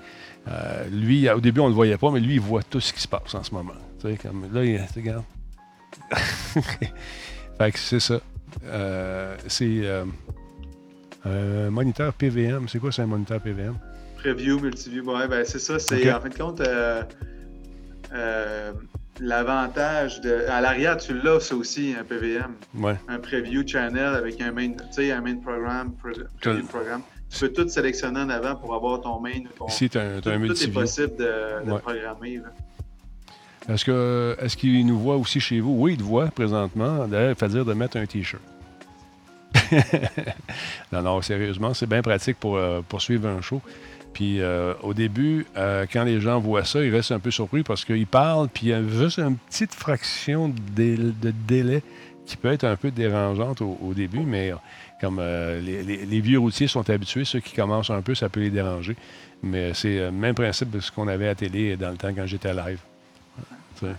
euh, 0.49 0.89
lui, 0.91 1.31
au 1.31 1.41
début, 1.41 1.61
on 1.61 1.65
ne 1.65 1.71
le 1.71 1.75
voyait 1.75 1.97
pas, 1.97 2.11
mais 2.11 2.21
lui, 2.21 2.35
il 2.35 2.41
voit 2.41 2.63
tout 2.63 2.81
ce 2.81 2.93
qui 2.93 3.01
se 3.01 3.09
passe 3.09 3.35
en 3.35 3.43
ce 3.43 3.55
moment. 3.55 3.73
Tu 4.01 4.17
comme 4.19 4.47
là, 4.53 4.65
il 4.65 4.81
regarde. 4.95 5.25
fait 7.59 7.73
que 7.73 7.79
c'est 7.79 8.01
ça. 8.01 8.21
Euh, 8.65 9.37
c'est 9.47 9.81
euh, 9.83 10.05
un 11.25 11.71
moniteur 11.71 12.13
PVM. 12.13 12.69
C'est 12.69 12.79
quoi, 12.79 12.93
c'est 12.93 13.03
un 13.03 13.07
moniteur 13.07 13.41
PVM? 13.41 13.77
Preview, 14.19 14.59
multiview, 14.61 15.03
ouais, 15.05 15.29
ben 15.29 15.45
c'est 15.45 15.59
ça. 15.59 15.79
C'est 15.79 16.13
en 16.13 16.21
fin 16.21 16.29
de 16.29 16.35
compte 16.37 16.61
euh, 16.61 17.03
euh, 18.13 18.73
l'avantage 19.21 20.21
de. 20.21 20.45
À 20.49 20.61
l'arrière, 20.61 20.97
tu 20.97 21.15
l'as, 21.15 21.41
ça 21.41 21.55
aussi, 21.55 21.95
un 21.99 22.03
PVM. 22.05 22.55
Ouais. 22.75 22.97
Un 23.09 23.19
preview 23.19 23.67
channel 23.67 24.15
avec 24.15 24.41
un 24.41 24.51
main, 24.53 24.71
tu 24.73 24.77
sais, 24.91 25.13
un 25.13 25.21
main 25.21 25.37
programme, 25.37 25.93
pre- 26.03 26.27
preview 26.41 26.67
programme. 26.67 27.03
Tu 27.31 27.41
peux 27.41 27.53
tout 27.53 27.69
sélectionner 27.69 28.21
en 28.21 28.31
avant 28.31 28.57
pour 28.57 28.75
avoir 28.75 29.01
ton 29.03 29.21
main 29.21 29.35
ton. 29.57 29.67
Ici, 29.67 29.89
tu 29.91 29.99
as, 29.99 30.03
un- 30.03 30.21
tout, 30.21 30.31
un 30.31 30.33
tout 30.33 30.37
est 30.37 30.39
multiview. 30.39 30.73
possible 30.81 31.17
de, 31.17 31.65
de 31.67 31.71
Ouais. 31.73 31.79
programmer. 31.79 32.37
là. 32.39 32.49
Est-ce 33.75 33.85
que 33.85 34.37
est-ce 34.41 34.57
qu'il 34.57 34.85
nous 34.87 34.99
voit 34.99 35.17
aussi 35.17 35.39
chez 35.41 35.61
vous? 35.61 35.75
Oui, 35.79 35.93
il 35.93 35.99
te 35.99 36.03
voit 36.03 36.27
présentement. 36.29 37.07
D'ailleurs, 37.07 37.31
il 37.31 37.37
fait 37.37 37.49
dire 37.49 37.65
de 37.67 37.75
mettre 37.75 37.99
un 37.99 38.07
T-shirt. 38.07 38.43
non, 40.93 41.03
non, 41.03 41.21
sérieusement, 41.23 41.75
c'est 41.75 41.87
bien 41.87 42.03
pratique 42.03 42.39
pour 42.39 42.57
euh, 42.57 42.81
poursuivre 42.89 43.29
un 43.29 43.41
show. 43.43 43.61
Puis 44.13 44.41
euh, 44.41 44.75
au 44.83 44.95
début, 44.95 45.47
euh, 45.57 45.87
quand 45.93 46.05
les 46.05 46.21
gens 46.21 46.41
voient 46.41 46.65
ça, 46.65 46.83
ils 46.85 46.93
restent 46.95 47.13
un 47.13 47.21
peu 47.21 47.31
surpris 47.31 47.63
parce 47.63 47.85
qu'ils 47.85 48.07
parlent, 48.07 48.49
puis 48.49 48.67
il 48.67 48.69
y 48.71 48.73
a 48.73 48.83
juste 48.83 49.19
une 49.19 49.37
petite 49.37 49.75
fraction 49.75 50.49
de, 50.49 50.55
dél- 50.77 51.19
de 51.21 51.33
délai 51.47 51.83
qui 52.27 52.37
peut 52.37 52.53
être 52.53 52.65
un 52.65 52.77
peu 52.77 52.91
dérangeante 52.91 53.63
au, 53.63 53.79
au 53.83 53.95
début, 53.95 54.21
mais 54.21 54.53
euh, 54.53 54.57
comme 55.01 55.19
euh, 55.21 55.61
les, 55.61 55.83
les- 55.83 56.05
les 56.05 56.21
vieux 56.21 56.39
routiers 56.39 56.67
sont 56.67 56.89
habitués, 56.91 57.25
ceux 57.25 57.41
qui 57.41 57.55
commencent 57.55 57.91
un 57.91 58.03
peu, 58.03 58.15
ça 58.15 58.29
peut 58.29 58.41
les 58.41 58.51
déranger. 58.51 58.97
Mais 59.43 59.73
c'est 59.73 59.99
le 59.99 60.11
même 60.11 60.35
principe 60.35 60.71
de 60.71 60.81
ce 60.81 60.91
qu'on 60.91 61.07
avait 61.07 61.29
à 61.29 61.35
télé 61.35 61.77
dans 61.77 61.91
le 61.91 61.97
temps 61.97 62.13
quand 62.15 62.27
j'étais 62.27 62.53
live. 62.53 62.81
Ouais. 63.83 63.91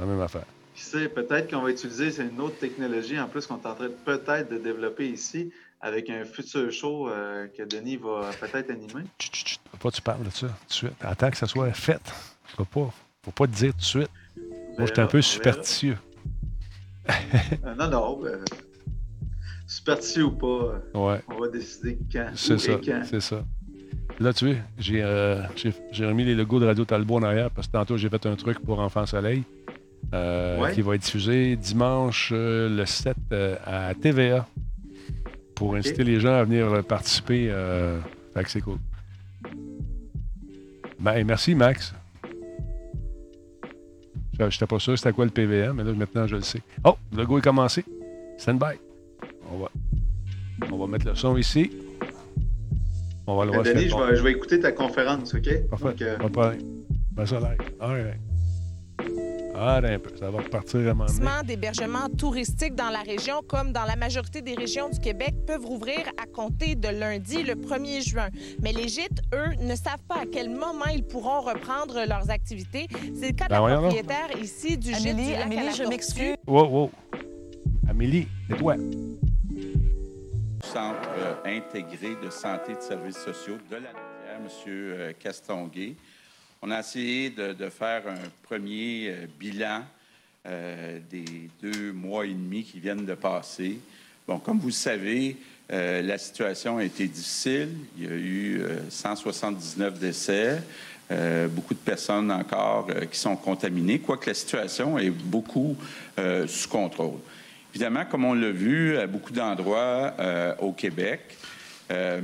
la 0.00 0.04
même 0.06 0.20
affaire. 0.20 0.42
Qui 0.74 0.82
sait, 0.82 1.08
peut-être 1.08 1.50
qu'on 1.50 1.62
va 1.62 1.70
utiliser 1.70 2.10
c'est 2.10 2.22
une 2.24 2.40
autre 2.40 2.58
technologie 2.58 3.18
en 3.18 3.28
plus 3.28 3.46
qu'on 3.46 3.54
est 3.56 3.66
en 3.66 3.74
train 3.74 3.88
peut-être 4.04 4.50
de 4.50 4.58
développer 4.58 5.08
ici 5.08 5.50
avec 5.80 6.10
un 6.10 6.24
futur 6.24 6.70
show 6.72 7.08
euh, 7.08 7.46
que 7.48 7.62
Denis 7.62 7.96
va 7.96 8.30
peut-être 8.40 8.70
animer. 8.70 9.04
Chut, 9.18 9.34
chut, 9.34 9.48
chut. 9.48 9.60
Faut 9.70 9.76
pas 9.76 9.90
tu 9.90 10.02
parles 10.02 10.24
de 10.24 10.30
ça 10.30 10.46
tout 10.48 10.52
de 10.68 10.72
suite. 10.72 10.92
Attends 11.00 11.30
que 11.30 11.36
ça 11.36 11.46
soit 11.46 11.72
fait. 11.72 12.00
Faut 12.56 12.64
pas, 12.64 12.90
faut 13.24 13.30
pas 13.30 13.46
te 13.46 13.52
dire 13.52 13.72
tout 13.72 13.78
de 13.78 13.84
suite. 13.84 14.10
Moi, 14.78 14.86
j'étais 14.86 15.00
un 15.00 15.06
peu 15.06 15.20
superstitieux. 15.22 15.96
Euh, 17.64 17.74
non, 17.78 17.88
non. 17.88 18.20
ben, 18.22 18.38
superstitieux 19.66 20.24
ou 20.24 20.30
pas, 20.32 20.46
euh, 20.46 20.78
Ouais, 20.94 21.20
on 21.28 21.38
va 21.40 21.48
décider 21.48 21.98
quand. 22.12 22.30
c'est 22.34 22.58
ça. 22.58 22.72
C'est 23.04 23.20
ça. 23.20 23.44
Là, 24.20 24.32
tu 24.32 24.46
vois, 24.46 24.56
j'ai 24.78 25.02
euh, 25.02 25.42
remis 26.00 26.24
les 26.24 26.34
logos 26.34 26.58
de 26.58 26.66
Radio 26.66 26.84
Talbot 26.84 27.16
en 27.16 27.22
arrière 27.22 27.50
parce 27.50 27.68
que 27.68 27.72
tantôt, 27.72 27.96
j'ai 27.96 28.08
fait 28.08 28.26
un 28.26 28.34
truc 28.34 28.58
pour 28.60 28.80
Enfant 28.80 29.06
Soleil 29.06 29.44
euh, 30.12 30.58
Ouais. 30.60 30.74
qui 30.74 30.80
va 30.82 30.94
être 30.96 31.02
diffusé 31.02 31.54
dimanche 31.56 32.30
euh, 32.32 32.68
le 32.68 32.84
7 32.84 33.16
euh, 33.32 33.56
à 33.64 33.94
TVA 33.94 34.46
pour 35.58 35.74
inciter 35.74 36.04
les 36.04 36.20
gens 36.20 36.34
à 36.34 36.44
venir 36.44 36.72
euh, 36.72 36.82
participer. 36.82 37.48
Euh, 37.50 37.98
c'est 38.46 38.60
cool. 38.60 38.78
Ben, 41.00 41.24
merci, 41.26 41.56
Max. 41.56 41.92
Je 44.38 44.44
n'étais 44.44 44.66
pas 44.66 44.78
sûr 44.78 44.96
c'était 44.96 45.12
quoi 45.12 45.24
le 45.24 45.32
PVM, 45.32 45.72
mais 45.76 45.82
là, 45.82 45.92
maintenant, 45.94 46.28
je 46.28 46.36
le 46.36 46.42
sais. 46.42 46.62
Oh, 46.84 46.94
le 47.10 47.18
logo 47.18 47.38
est 47.38 47.42
commencé. 47.42 47.84
Stand 48.36 48.60
by. 48.60 48.78
On 49.52 49.58
va, 49.58 49.68
on 50.70 50.78
va 50.78 50.86
mettre 50.86 51.06
le 51.06 51.16
son 51.16 51.36
ici. 51.36 51.72
On 53.26 53.36
va 53.36 53.44
le 53.44 53.50
Euh, 53.50 53.54
voir. 53.54 53.64
Denis, 53.64 53.88
je 53.88 53.96
vais, 53.96 54.16
je 54.16 54.22
vais 54.22 54.30
écouter 54.30 54.60
ta 54.60 54.70
conférence, 54.70 55.34
OK? 55.34 55.68
Parfait. 55.68 55.84
Donc, 55.86 56.02
euh, 56.02 56.16
Pas 56.18 56.24
de 56.24 56.32
problème. 56.32 56.60
Ben, 57.12 57.26
ça 57.26 57.40
live. 57.40 57.58
All 57.80 57.90
right. 57.90 58.20
Ah, 59.60 59.80
un 59.82 59.98
peu. 59.98 60.16
Ça 60.16 60.30
va 60.30 60.38
repartir 60.38 60.80
à 60.80 60.82
un 60.90 60.94
moment 60.94 61.06
donné. 61.06 61.28
d'hébergement 61.44 62.08
touristique 62.16 62.74
dans 62.76 62.90
la 62.90 63.00
région, 63.00 63.42
comme 63.46 63.72
dans 63.72 63.84
la 63.84 63.96
majorité 63.96 64.40
des 64.40 64.54
régions 64.54 64.88
du 64.88 65.00
Québec, 65.00 65.34
peuvent 65.46 65.64
rouvrir 65.64 65.98
à 66.22 66.26
compter 66.26 66.76
de 66.76 66.88
lundi, 66.88 67.42
le 67.42 67.54
1er 67.54 68.08
juin. 68.08 68.28
Mais 68.62 68.72
les 68.72 68.86
gîtes, 68.88 69.20
eux, 69.34 69.54
ne 69.60 69.74
savent 69.74 70.02
pas 70.08 70.20
à 70.22 70.26
quel 70.30 70.48
moment 70.50 70.86
ils 70.94 71.02
pourront 71.02 71.40
reprendre 71.40 72.04
leurs 72.06 72.30
activités. 72.30 72.86
C'est 73.18 73.28
le 73.28 73.32
cas 73.34 73.44
de 73.46 73.48
Ben 73.50 73.54
la 73.56 73.60
voyons 73.60 73.82
donc. 73.82 73.90
propriétaire 73.94 74.30
ici 74.40 74.78
du 74.78 74.94
gîte 74.94 75.06
Amélie, 75.08 75.26
du 75.26 75.32
lac 75.32 75.40
à 75.40 75.44
Amélie, 75.44 75.64
la 75.64 75.70
je 75.72 75.82
m'excuse. 75.84 76.34
Wow, 76.46 76.66
wow. 76.68 76.90
Amélie, 77.90 78.28
c'est 78.48 78.56
toi. 78.58 78.76
Centre 80.62 81.08
euh, 81.18 81.34
intégré 81.46 82.14
de 82.22 82.30
santé 82.30 82.72
et 82.72 82.76
de 82.76 82.80
services 82.80 83.18
sociaux 83.18 83.56
de 83.70 83.76
la 83.76 83.90
M. 84.36 84.46
euh, 84.68 85.12
Castonguay. 85.18 85.96
On 86.60 86.70
a 86.72 86.80
essayé 86.80 87.30
de, 87.30 87.68
faire 87.70 88.02
un 88.08 88.28
premier 88.42 89.10
euh, 89.10 89.26
bilan 89.38 89.84
euh, 90.46 90.98
des 91.10 91.50
deux 91.62 91.92
mois 91.92 92.24
et 92.24 92.32
demi 92.32 92.64
qui 92.64 92.80
viennent 92.80 93.04
de 93.04 93.14
passer. 93.14 93.78
Bon, 94.26 94.38
comme 94.38 94.58
vous 94.58 94.70
savez, 94.70 95.36
euh, 95.70 96.00
la 96.00 96.16
situation 96.16 96.78
a 96.78 96.84
été 96.84 97.06
difficile. 97.06 97.68
Il 97.96 98.04
y 98.04 98.06
a 98.06 98.14
eu 98.14 98.60
euh, 98.62 98.78
179 98.88 99.98
décès, 99.98 100.62
beaucoup 101.50 101.74
de 101.74 101.78
personnes 101.78 102.30
encore 102.30 102.88
qui 103.10 103.18
sont 103.18 103.36
contaminées, 103.36 103.98
quoique 103.98 104.28
la 104.28 104.34
situation 104.34 104.98
est 104.98 105.08
beaucoup 105.08 105.74
sous 106.46 106.68
contrôle. 106.68 107.18
Évidemment, 107.74 108.04
comme 108.04 108.26
on 108.26 108.34
l'a 108.34 108.50
vu 108.50 108.98
à 108.98 109.06
beaucoup 109.06 109.32
d'endroits 109.32 110.12
au 110.60 110.72
Québec, 110.72 111.38
euh, 111.90 112.20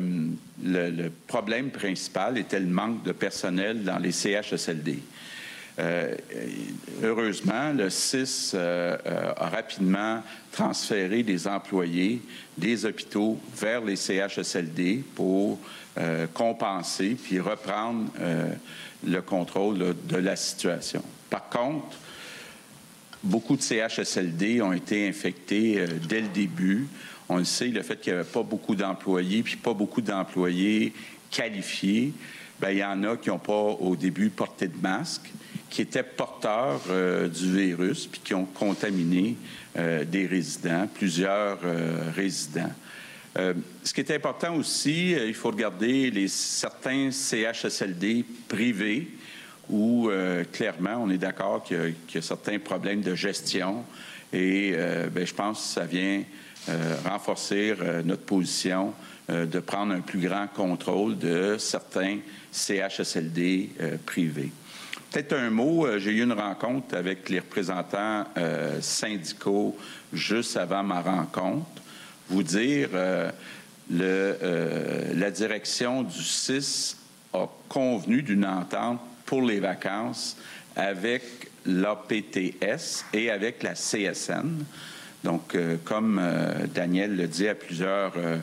le, 0.63 1.09
problème 1.27 1.71
principal 1.71 2.37
était 2.37 2.61
le 2.61 2.67
manque 2.67 3.03
de 3.03 3.13
personnel 3.13 3.83
dans 3.83 3.99
les 3.99 4.13
CHSLD. 4.13 4.99
Euh, 5.79 6.15
heureusement, 7.03 7.73
le 7.73 7.91
CIS 7.91 8.53
euh, 8.55 8.97
a 9.37 9.49
rapidement 9.49 10.23
transféré 10.53 11.23
des 11.23 11.49
employés 11.49 12.23
des 12.57 12.85
hôpitaux 12.85 13.41
vers 13.57 13.83
les 13.83 13.97
CHSLD 13.97 15.03
pour 15.15 15.59
compenser 16.33 17.17
puis 17.21 17.39
reprendre 17.39 18.11
le 19.07 19.21
contrôle 19.21 19.95
de 20.09 20.17
la 20.17 20.35
situation. 20.35 21.03
Par 21.31 21.49
contre, 21.49 21.97
beaucoup 23.23 23.57
de 23.57 23.63
CHSLD 23.63 24.61
ont 24.61 24.73
été 24.73 25.09
infectés 25.09 25.85
dès 26.09 26.21
le 26.21 26.29
début. 26.29 26.89
On 27.35 27.39
le 27.39 27.45
sait, 27.45 27.67
le 27.67 27.83
fait 27.83 27.97
qu'il 28.01 28.13
n'y 28.13 28.21
avait 28.21 28.29
pas 28.29 28.45
beaucoup 28.45 28.77
d'employés, 28.77 29.43
puis 29.43 29.57
pas 29.57 29.75
beaucoup 29.75 30.01
d'employés 30.01 30.93
qualifiés, 31.33 32.13
bien, 32.61 32.71
il 32.71 32.79
y 32.79 32.85
en 32.85 33.03
a 33.03 33.17
qui 33.17 33.29
n'ont 33.29 33.41
pas 33.41 33.53
au 33.53 33.97
début 33.97 34.31
porté 34.31 34.69
de 34.69 34.81
masque, 34.81 35.33
qui 35.69 35.83
étaient 35.83 36.05
porteurs 36.05 36.81
euh, 36.91 37.27
du 37.27 37.53
virus, 37.53 38.07
puis 38.07 38.21
qui 38.23 38.35
ont 38.35 38.45
contaminé 38.45 39.35
euh, 39.77 40.05
des 40.05 40.29
résidents, 40.29 40.87
plusieurs 40.95 41.59
euh, 41.65 42.09
résidents. 42.15 42.71
Ce 43.83 43.93
qui 43.93 44.01
est 44.01 44.13
important 44.13 44.55
aussi, 44.55 45.11
il 45.11 45.35
faut 45.35 45.51
regarder 45.51 46.13
les, 46.13 46.29
certains 46.29 47.11
CHSLD 47.11 48.25
privés 48.47 49.09
où 49.69 50.09
clairement 50.53 50.99
on 51.03 51.11
est 51.11 51.19
d'accord 51.19 51.65
qu'il 51.65 51.95
y, 52.15 52.19
a- 52.19 52.23
certains 52.23 52.61
problèmes 52.61 53.01
de 53.01 53.17
gestion 53.17 53.83
et 54.33 54.77
ben, 55.13 55.27
je 55.27 55.35
pense 55.35 55.59
que 55.59 55.81
ça 55.81 55.85
vient 55.85 56.23
renforcer 57.05 57.75
euh, 57.81 58.03
notre 58.03 58.23
position 58.23 58.93
euh, 59.31 59.47
de 59.47 59.59
prendre 59.59 59.95
un 59.95 60.01
plus 60.01 60.21
grand 60.21 60.47
contrôle 60.47 61.17
de 61.19 61.57
certains 61.59 62.19
CHSLD 62.53 63.71
euh, 63.81 63.97
privés. 64.05 64.53
Peut-être 65.11 65.35
un 65.35 65.51
mot, 65.51 65.87
euh, 65.87 65.99
j'ai 65.99 66.11
eu 66.11 66.23
une 66.23 66.33
rencontre 66.33 66.97
avec 66.97 67.29
les 67.29 67.39
représentants 67.39 68.25
euh, 68.37 68.81
syndicaux 68.81 69.77
juste 70.13 70.57
avant 70.57 70.83
ma 70.83 71.01
rencontre. 71.01 71.83
Vous 72.29 72.43
dire, 72.43 72.89
euh, 72.95 73.31
euh, 73.93 75.15
la 75.15 75.31
direction 75.31 76.03
du 76.03 76.23
6 76.23 76.97
a 77.33 77.47
convenu 77.69 78.23
d'une 78.23 78.45
entente 78.45 79.01
pour 79.25 79.43
les 79.43 79.61
vacances 79.61 80.37
avec 80.77 81.23
l'APTS 81.65 83.05
et 83.13 83.31
avec 83.31 83.63
la 83.63 83.75
CSN. 83.75 84.65
Donc, 85.25 85.55
euh, 85.55 85.79
comme 85.83 86.21
euh, 86.23 86.67
Daniel 86.73 87.17
le 87.17 87.27
dit 87.27 87.49
à 87.49 87.55
plusieurs 87.55 88.13
euh, 88.17 88.37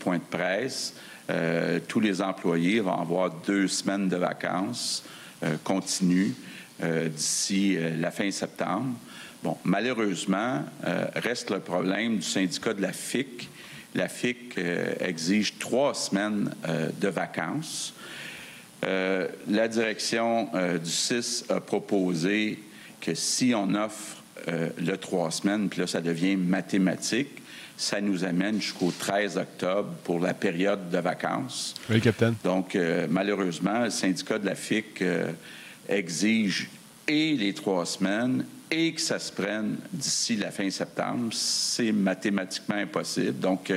points 0.00 0.16
de 0.16 0.22
presse, 0.22 0.94
tous 1.88 1.98
les 1.98 2.22
employés 2.22 2.78
vont 2.78 3.00
avoir 3.00 3.32
deux 3.48 3.66
semaines 3.66 4.08
de 4.08 4.14
vacances 4.14 5.02
continues 5.64 6.36
d'ici 6.80 7.76
la 7.98 8.12
fin 8.12 8.30
septembre. 8.30 8.94
Bon, 9.42 9.58
malheureusement, 9.64 10.62
reste 11.16 11.50
le 11.50 11.58
problème 11.58 12.18
du 12.18 12.22
syndicat 12.22 12.74
de 12.74 12.82
la 12.82 12.92
FIC. 12.92 13.50
La 13.96 14.06
FIC 14.06 14.56
exige 15.00 15.58
trois 15.58 15.94
semaines 15.94 16.54
de 17.00 17.08
vacances. 17.08 17.92
La 18.82 19.66
direction 19.66 20.48
du 20.78 20.90
6 20.90 21.46
a 21.48 21.60
proposé 21.60 22.60
que 23.00 23.16
si 23.16 23.52
on 23.52 23.74
offre 23.74 24.22
euh, 24.48 24.68
le 24.78 24.96
trois 24.96 25.30
semaines, 25.30 25.68
puis 25.68 25.80
là, 25.80 25.86
ça 25.86 26.00
devient 26.00 26.36
mathématique, 26.36 27.42
ça 27.76 28.00
nous 28.00 28.24
amène 28.24 28.60
jusqu'au 28.60 28.92
13 28.96 29.36
octobre 29.36 29.88
pour 30.04 30.20
la 30.20 30.34
période 30.34 30.88
de 30.90 30.98
vacances. 30.98 31.74
Oui, 31.90 32.00
capitaine. 32.00 32.34
Donc, 32.44 32.74
euh, 32.74 33.06
malheureusement, 33.10 33.84
le 33.84 33.90
syndicat 33.90 34.38
de 34.38 34.46
la 34.46 34.54
FIC 34.54 35.02
euh, 35.02 35.32
exige 35.88 36.70
et 37.08 37.34
les 37.34 37.54
trois 37.54 37.84
semaines 37.86 38.44
et 38.70 38.92
que 38.92 39.00
ça 39.00 39.18
se 39.18 39.32
prenne 39.32 39.76
d'ici 39.92 40.36
la 40.36 40.50
fin 40.50 40.70
septembre. 40.70 41.32
C'est 41.32 41.92
mathématiquement 41.92 42.76
impossible. 42.76 43.38
Donc, 43.38 43.72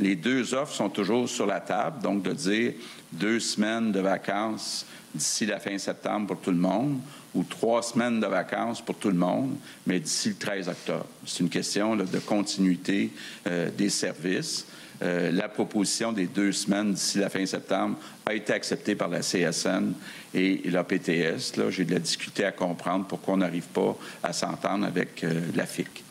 les 0.00 0.16
deux 0.16 0.52
offres 0.52 0.74
sont 0.74 0.88
toujours 0.88 1.28
sur 1.28 1.46
la 1.46 1.60
table. 1.60 2.02
Donc, 2.02 2.24
de 2.24 2.32
dire 2.32 2.72
deux 3.12 3.38
semaines 3.38 3.92
de 3.92 4.00
vacances 4.00 4.84
d'ici 5.14 5.46
la 5.46 5.60
fin 5.60 5.78
septembre 5.78 6.26
pour 6.26 6.40
tout 6.40 6.50
le 6.50 6.56
monde 6.56 6.98
ou 7.36 7.44
trois 7.44 7.82
semaines 7.82 8.18
de 8.18 8.26
vacances 8.26 8.80
pour 8.80 8.96
tout 8.96 9.10
le 9.10 9.16
monde, 9.16 9.54
mais 9.86 10.00
d'ici 10.00 10.30
le 10.30 10.34
13 10.36 10.68
octobre. 10.68 11.06
C'est 11.24 11.40
une 11.40 11.50
question 11.50 11.94
de 11.94 12.18
continuité 12.18 13.10
euh, 13.46 13.70
des 13.70 13.90
services. 13.90 14.66
Euh, 15.02 15.30
la 15.30 15.48
proposition 15.48 16.12
des 16.12 16.26
deux 16.26 16.52
semaines 16.52 16.94
d'ici 16.94 17.18
la 17.18 17.28
fin 17.28 17.44
septembre 17.44 17.98
a 18.24 18.32
été 18.32 18.54
acceptée 18.54 18.94
par 18.94 19.08
la 19.08 19.20
CSN 19.20 19.92
et 20.34 20.62
l'APTS. 20.70 21.56
Là, 21.56 21.70
j'ai 21.70 21.84
de 21.84 21.92
la 21.92 21.98
difficulté 21.98 22.44
à 22.44 22.52
comprendre 22.52 23.04
pourquoi 23.06 23.34
on 23.34 23.38
n'arrive 23.38 23.66
pas 23.66 23.96
à 24.22 24.32
s'entendre 24.32 24.86
avec 24.86 25.22
euh, 25.22 25.40
la 25.54 25.66
FIC. 25.66 26.05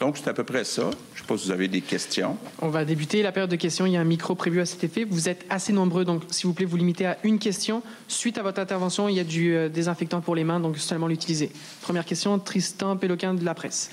Donc, 0.00 0.18
c'est 0.18 0.28
à 0.28 0.34
peu 0.34 0.44
près 0.44 0.64
ça. 0.64 0.82
Je 0.82 0.86
ne 0.88 0.92
sais 1.22 1.26
pas 1.26 1.38
si 1.38 1.46
vous 1.46 1.52
avez 1.52 1.68
des 1.68 1.80
questions. 1.80 2.36
On 2.60 2.68
va 2.68 2.84
débuter 2.84 3.22
la 3.22 3.32
période 3.32 3.50
de 3.50 3.56
questions. 3.56 3.86
Il 3.86 3.92
y 3.92 3.96
a 3.96 4.00
un 4.00 4.04
micro 4.04 4.34
prévu 4.34 4.60
à 4.60 4.66
cet 4.66 4.84
effet. 4.84 5.04
Vous 5.04 5.28
êtes 5.28 5.44
assez 5.48 5.72
nombreux, 5.72 6.04
donc 6.04 6.22
s'il 6.30 6.46
vous 6.46 6.54
plaît, 6.54 6.66
vous 6.66 6.76
limitez 6.76 7.06
à 7.06 7.18
une 7.24 7.38
question. 7.38 7.82
Suite 8.08 8.38
à 8.38 8.42
votre 8.42 8.60
intervention, 8.60 9.08
il 9.08 9.16
y 9.16 9.20
a 9.20 9.24
du 9.24 9.54
euh, 9.54 9.68
désinfectant 9.68 10.20
pour 10.20 10.34
les 10.34 10.44
mains, 10.44 10.60
donc 10.60 10.78
seulement 10.78 11.06
l'utiliser. 11.06 11.50
Première 11.82 12.04
question, 12.04 12.38
Tristan 12.38 12.96
Péloquin 12.96 13.34
de 13.34 13.44
la 13.44 13.54
presse. 13.54 13.90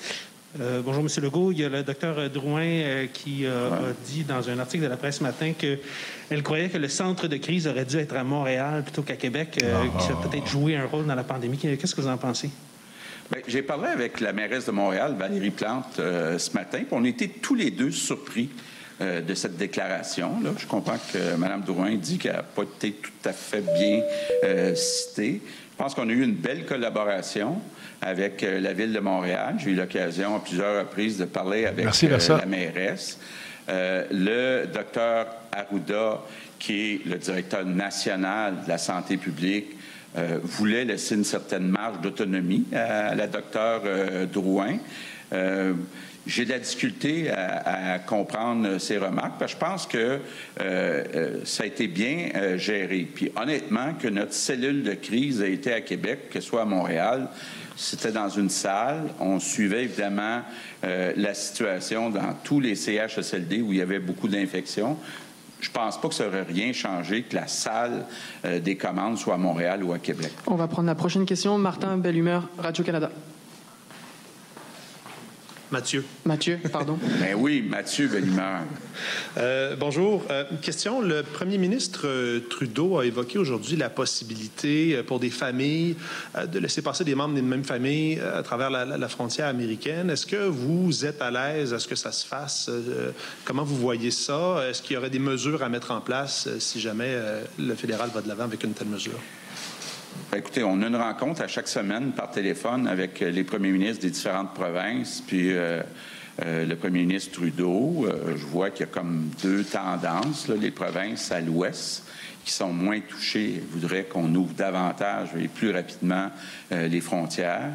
Euh, 0.59 0.81
bonjour, 0.85 1.01
M. 1.01 1.23
Legault. 1.23 1.51
Il 1.51 1.59
y 1.59 1.65
a 1.65 1.69
le 1.69 1.81
docteur 1.81 2.29
Drouin 2.29 2.61
euh, 2.61 3.07
qui 3.11 3.45
euh, 3.45 3.71
a 3.71 3.93
dit 4.05 4.23
dans 4.23 4.49
un 4.49 4.59
article 4.59 4.83
de 4.83 4.89
la 4.89 4.97
presse 4.97 5.17
ce 5.17 5.23
matin 5.23 5.53
qu'elle 5.57 6.43
croyait 6.43 6.69
que 6.69 6.77
le 6.77 6.89
centre 6.89 7.27
de 7.27 7.37
crise 7.37 7.67
aurait 7.67 7.85
dû 7.85 7.97
être 7.97 8.15
à 8.15 8.23
Montréal 8.23 8.83
plutôt 8.83 9.01
qu'à 9.01 9.15
Québec, 9.15 9.59
euh, 9.63 9.85
qui 9.99 10.11
a 10.11 10.15
peut-être 10.15 10.47
joué 10.47 10.75
un 10.75 10.85
rôle 10.85 11.07
dans 11.07 11.15
la 11.15 11.23
pandémie. 11.23 11.57
Qu'est-ce 11.57 11.95
que 11.95 12.01
vous 12.01 12.07
en 12.07 12.17
pensez? 12.17 12.51
Bien, 13.33 13.41
J'ai 13.47 13.61
parlé 13.63 13.87
avec 13.87 14.19
la 14.19 14.33
mairesse 14.33 14.65
de 14.65 14.71
Montréal, 14.71 15.15
Valérie 15.17 15.49
Plante, 15.49 15.97
euh, 15.99 16.37
ce 16.37 16.51
matin, 16.53 16.81
on 16.91 17.03
était 17.03 17.27
tous 17.27 17.55
les 17.55 17.71
deux 17.71 17.91
surpris 17.91 18.49
euh, 19.01 19.21
de 19.21 19.33
cette 19.33 19.57
déclaration. 19.57 20.39
Là. 20.43 20.51
Je 20.57 20.67
comprends 20.67 20.97
que 21.11 21.35
Mme 21.35 21.61
Drouin 21.61 21.95
dit 21.95 22.17
qu'elle 22.17 22.33
n'a 22.33 22.43
pas 22.43 22.63
été 22.63 22.91
tout 22.91 23.11
à 23.25 23.33
fait 23.33 23.61
bien 23.61 24.01
euh, 24.43 24.75
citée. 24.75 25.41
Je 25.71 25.77
pense 25.77 25.95
qu'on 25.95 26.07
a 26.09 26.11
eu 26.11 26.23
une 26.23 26.35
belle 26.35 26.65
collaboration 26.65 27.59
avec 28.01 28.41
la 28.41 28.73
Ville 28.73 28.93
de 28.93 28.99
Montréal. 28.99 29.55
J'ai 29.57 29.71
eu 29.71 29.75
l'occasion 29.75 30.35
à 30.35 30.39
plusieurs 30.39 30.81
reprises 30.81 31.17
de 31.17 31.25
parler 31.25 31.65
avec 31.65 31.85
Merci, 31.85 32.07
la 32.07 32.45
mairesse. 32.45 33.17
Le 33.67 34.65
docteur 34.65 35.27
Arruda, 35.51 36.21
qui 36.59 36.73
est 36.73 37.05
le 37.07 37.17
directeur 37.17 37.65
national 37.65 38.63
de 38.65 38.69
la 38.69 38.77
santé 38.77 39.17
publique, 39.17 39.75
euh, 40.15 40.39
voulait 40.43 40.85
laisser 40.85 41.15
une 41.15 41.23
certaine 41.23 41.67
marge 41.67 41.99
d'autonomie 42.01 42.65
à 42.71 43.15
la 43.15 43.25
docteure 43.25 43.81
euh, 43.85 44.27
Drouin. 44.27 44.77
Euh, 45.33 45.73
j'ai 46.27 46.45
de 46.45 46.51
la 46.51 46.59
difficulté 46.59 47.31
à, 47.31 47.99
comprendre 47.99 48.77
ses 48.77 48.97
remarques, 48.97 49.39
parce 49.39 49.55
que 49.55 49.59
je 49.59 49.65
pense 49.65 49.87
que 49.87 50.19
ça 51.43 51.63
a 51.63 51.65
été 51.65 51.87
bien 51.87 52.55
géré. 52.55 53.05
Puis 53.13 53.29
honnêtement, 53.35 53.93
que 53.93 54.07
notre 54.07 54.31
cellule 54.31 54.83
de 54.83 54.93
crise 54.93 55.41
a 55.41 55.47
été 55.47 55.73
à 55.73 55.81
Québec, 55.81 56.29
que 56.29 56.39
ce 56.39 56.47
soit 56.47 56.61
à 56.61 56.65
Montréal, 56.65 57.27
c'était 57.75 58.13
dans 58.13 58.29
une 58.29 58.49
salle. 58.49 59.09
On 59.19 59.41
suivait 59.41 59.83
évidemment 59.83 60.43
la 60.81 61.33
situation 61.33 62.09
dans 62.09 62.33
tous 62.41 62.61
les 62.61 62.75
CHSLD 62.75 63.61
où 63.61 63.73
il 63.73 63.79
y 63.79 63.81
avait 63.81 63.99
beaucoup 63.99 64.29
d'infections. 64.29 64.97
Je 65.63 65.71
pense 65.71 65.99
pas 65.99 66.09
que 66.09 66.13
ça 66.13 66.27
aurait 66.27 66.43
rien 66.43 66.73
changé 66.73 67.23
que 67.23 67.35
la 67.35 67.47
salle 67.47 68.05
euh, 68.45 68.59
des 68.59 68.75
commandes 68.75 69.17
soit 69.17 69.35
à 69.35 69.37
Montréal 69.37 69.83
ou 69.83 69.93
à 69.93 69.99
Québec. 69.99 70.31
On 70.47 70.55
va 70.55 70.67
prendre 70.67 70.87
la 70.87 70.95
prochaine 70.95 71.25
question. 71.25 71.57
Martin 71.57 71.97
Bellumeur, 71.97 72.49
Radio-Canada. 72.57 73.09
Mathieu. 75.73 76.05
Mathieu, 76.23 76.59
pardon. 76.71 76.99
Ben 77.19 77.33
oui, 77.35 77.63
Mathieu 77.67 78.07
Bellimeur. 78.07 78.61
Euh, 79.37 79.75
bonjour. 79.75 80.23
Euh, 80.29 80.43
une 80.51 80.59
question. 80.59 81.01
Le 81.01 81.23
premier 81.23 81.57
ministre 81.57 82.01
euh, 82.05 82.41
Trudeau 82.47 82.99
a 82.99 83.07
évoqué 83.07 83.39
aujourd'hui 83.39 83.75
la 83.75 83.89
possibilité 83.89 85.01
pour 85.01 85.19
des 85.19 85.31
familles 85.31 85.95
de 86.45 86.59
laisser 86.59 86.83
passer 86.83 87.03
des 87.03 87.15
membres 87.15 87.33
d'une 87.33 87.47
même 87.47 87.63
famille 87.63 88.19
à 88.19 88.43
travers 88.43 88.69
la, 88.69 89.07
frontière 89.07 89.47
américaine. 89.47 90.11
Est-ce 90.11 90.27
que 90.27 90.45
vous 90.47 91.05
êtes 91.05 91.23
à 91.23 91.31
l'aise 91.31 91.73
à 91.73 91.79
ce 91.79 91.87
que 91.87 91.95
ça 91.95 92.11
se 92.11 92.27
fasse? 92.27 92.69
comment 93.43 93.63
vous 93.63 93.77
voyez 93.77 94.11
ça? 94.11 94.63
Est-ce 94.69 94.83
qu'il 94.83 94.93
y 94.93 94.97
aurait 94.97 95.09
des 95.09 95.17
mesures 95.17 95.63
à 95.63 95.69
mettre 95.69 95.89
en 95.89 96.01
place 96.01 96.47
si 96.59 96.79
jamais 96.79 97.17
le 97.57 97.73
fédéral 97.73 98.11
va 98.13 98.21
de 98.21 98.27
l'avant 98.27 98.43
avec 98.43 98.63
une 98.63 98.73
telle 98.73 98.89
mesure? 98.89 99.19
Ben, 100.33 100.39
écoutez, 100.39 100.63
on 100.63 100.81
a 100.81 100.87
une 100.87 100.95
rencontre 100.95 101.43
à 101.43 101.47
chaque 101.47 101.67
semaine 101.67 102.11
par 102.11 102.31
téléphone 102.31 102.87
avec 102.87 103.21
euh, 103.21 103.29
les 103.29 103.43
premiers 103.43 103.69
ministres 103.69 104.01
des 104.01 104.09
différentes 104.09 104.55
provinces, 104.55 105.21
puis 105.21 105.51
euh, 105.51 105.83
euh, 106.43 106.65
le 106.65 106.75
premier 106.75 107.01
ministre 107.01 107.33
Trudeau. 107.33 108.07
je 108.35 108.43
vois 108.47 108.71
qu'il 108.71 108.87
y 108.87 108.89
a 108.89 108.91
comme 108.91 109.29
deux 109.43 109.63
tendances. 109.63 110.47
les 110.47 110.71
provinces 110.71 111.31
à 111.31 111.39
l'ouest 111.39 112.05
qui 112.43 112.51
sont 112.51 112.73
moins 112.73 112.99
touchées 112.99 113.61
voudraient 113.69 114.05
qu'on 114.05 114.33
ouvre 114.33 114.55
davantage 114.55 115.29
et 115.39 115.47
plus 115.47 115.69
rapidement 115.69 116.31
les 116.71 116.99
frontières. 116.99 117.69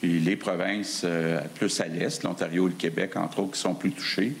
Puis 0.00 0.20
les 0.20 0.36
provinces 0.36 1.04
plus 1.56 1.80
à 1.82 1.86
l'est, 1.86 2.22
l'Ontario 2.22 2.66
et 2.66 2.70
le 2.70 2.76
Québec, 2.76 3.14
entre 3.16 3.40
autres, 3.40 3.52
qui 3.52 3.60
sont 3.60 3.74
plus 3.74 3.92
touchées, 3.92 4.32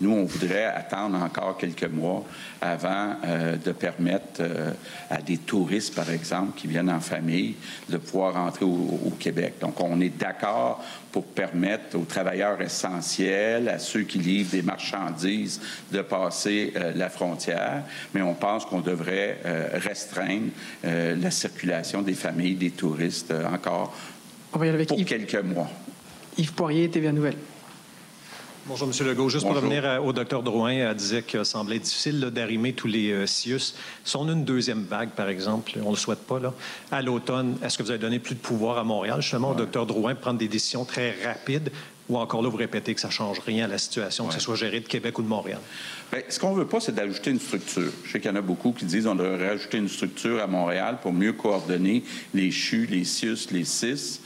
nous, 0.00 0.12
on 0.12 0.24
voudrait 0.24 0.64
attendre 0.64 1.20
encore 1.20 1.56
quelques 1.56 1.90
mois 1.90 2.24
avant 2.60 3.16
euh, 3.24 3.56
de 3.56 3.72
permettre 3.72 4.40
euh, 4.40 4.70
à 5.10 5.20
des 5.20 5.38
touristes, 5.38 5.94
par 5.94 6.08
exemple, 6.10 6.52
qui 6.56 6.68
viennent 6.68 6.90
en 6.90 7.00
famille, 7.00 7.56
de 7.88 7.96
pouvoir 7.96 8.36
entrer 8.36 8.64
au, 8.64 9.12
Québec. 9.18 9.54
Donc, 9.60 9.80
on 9.80 10.00
est 10.00 10.16
d'accord 10.16 10.84
pour 11.10 11.24
permettre 11.24 11.98
aux 11.98 12.04
travailleurs 12.04 12.60
essentiels, 12.60 13.68
à 13.68 13.80
ceux 13.80 14.02
qui 14.02 14.18
livrent 14.18 14.52
des 14.52 14.62
marchandises, 14.62 15.60
de 15.90 16.02
passer 16.02 16.72
euh, 16.76 16.92
la 16.94 17.10
frontière, 17.10 17.82
mais 18.14 18.22
on 18.22 18.34
pense 18.34 18.64
qu'on 18.66 18.80
devrait 18.80 19.38
restreindre 19.74 20.50
la 20.84 21.30
circulation 21.30 22.02
des 22.02 22.14
familles, 22.14 22.54
des 22.54 22.70
touristes 22.70 23.32
encore 23.52 23.94
pour 24.52 25.04
quelques 25.04 25.42
mois. 25.42 25.68
Yves 26.36 26.52
Poirier, 26.52 26.88
TVA 26.88 27.12
Nouvelle. 27.12 27.36
Bonjour, 28.68 28.86
M. 28.86 29.06
Legault. 29.06 29.30
Juste 29.30 29.46
pour 29.46 29.56
revenir 29.56 29.98
au 30.04 30.12
Dr 30.12 30.42
Drouin, 30.42 30.72
elle 30.72 30.94
disait 30.94 31.22
qu'il 31.22 31.42
semblait 31.46 31.78
difficile 31.78 32.20
d'arrimer 32.20 32.74
tous 32.74 32.86
les 32.86 33.12
euh, 33.12 33.26
CIUS. 33.26 33.74
Si 34.04 34.16
on 34.16 34.28
a 34.28 34.32
une 34.32 34.44
deuxième 34.44 34.84
vague, 34.84 35.08
par 35.08 35.30
exemple, 35.30 35.72
on 35.82 35.86
ne 35.86 35.90
le 35.92 35.96
souhaite 35.96 36.18
pas, 36.18 36.38
là, 36.38 36.52
à 36.92 37.00
l'automne, 37.00 37.56
est-ce 37.64 37.78
que 37.78 37.82
vous 37.82 37.90
avez 37.90 37.98
donné 37.98 38.18
plus 38.18 38.34
de 38.34 38.40
pouvoir 38.40 38.76
à 38.76 38.84
Montréal, 38.84 39.22
justement, 39.22 39.52
au 39.52 39.54
Dr 39.54 39.86
Drouin, 39.86 40.14
prendre 40.14 40.38
des 40.38 40.48
décisions 40.48 40.84
très 40.84 41.14
rapides 41.24 41.70
ou 42.10 42.18
encore 42.18 42.42
là, 42.42 42.50
vous 42.50 42.58
répétez 42.58 42.94
que 42.94 43.00
ça 43.00 43.08
ne 43.08 43.12
change 43.12 43.38
rien 43.40 43.64
à 43.64 43.68
la 43.68 43.78
situation, 43.78 44.26
que 44.26 44.34
ce 44.34 44.40
soit 44.40 44.56
géré 44.56 44.80
de 44.80 44.86
Québec 44.86 45.18
ou 45.18 45.22
de 45.22 45.28
Montréal? 45.28 45.60
Bien, 46.12 46.20
ce 46.28 46.38
qu'on 46.38 46.52
ne 46.52 46.58
veut 46.58 46.66
pas, 46.66 46.80
c'est 46.80 46.94
d'ajouter 46.94 47.30
une 47.30 47.40
structure. 47.40 47.90
Je 48.04 48.12
sais 48.12 48.20
qu'il 48.20 48.30
y 48.30 48.34
en 48.34 48.36
a 48.36 48.42
beaucoup 48.42 48.72
qui 48.72 48.84
disent 48.84 49.04
qu'on 49.04 49.14
devrait 49.14 49.48
rajouter 49.48 49.78
une 49.78 49.88
structure 49.88 50.42
à 50.42 50.46
Montréal 50.46 50.98
pour 51.02 51.14
mieux 51.14 51.32
coordonner 51.32 52.04
les 52.34 52.50
CHU, 52.50 52.86
les 52.86 53.04
CIUS, 53.04 53.48
les 53.50 53.64
CIS. 53.64 54.20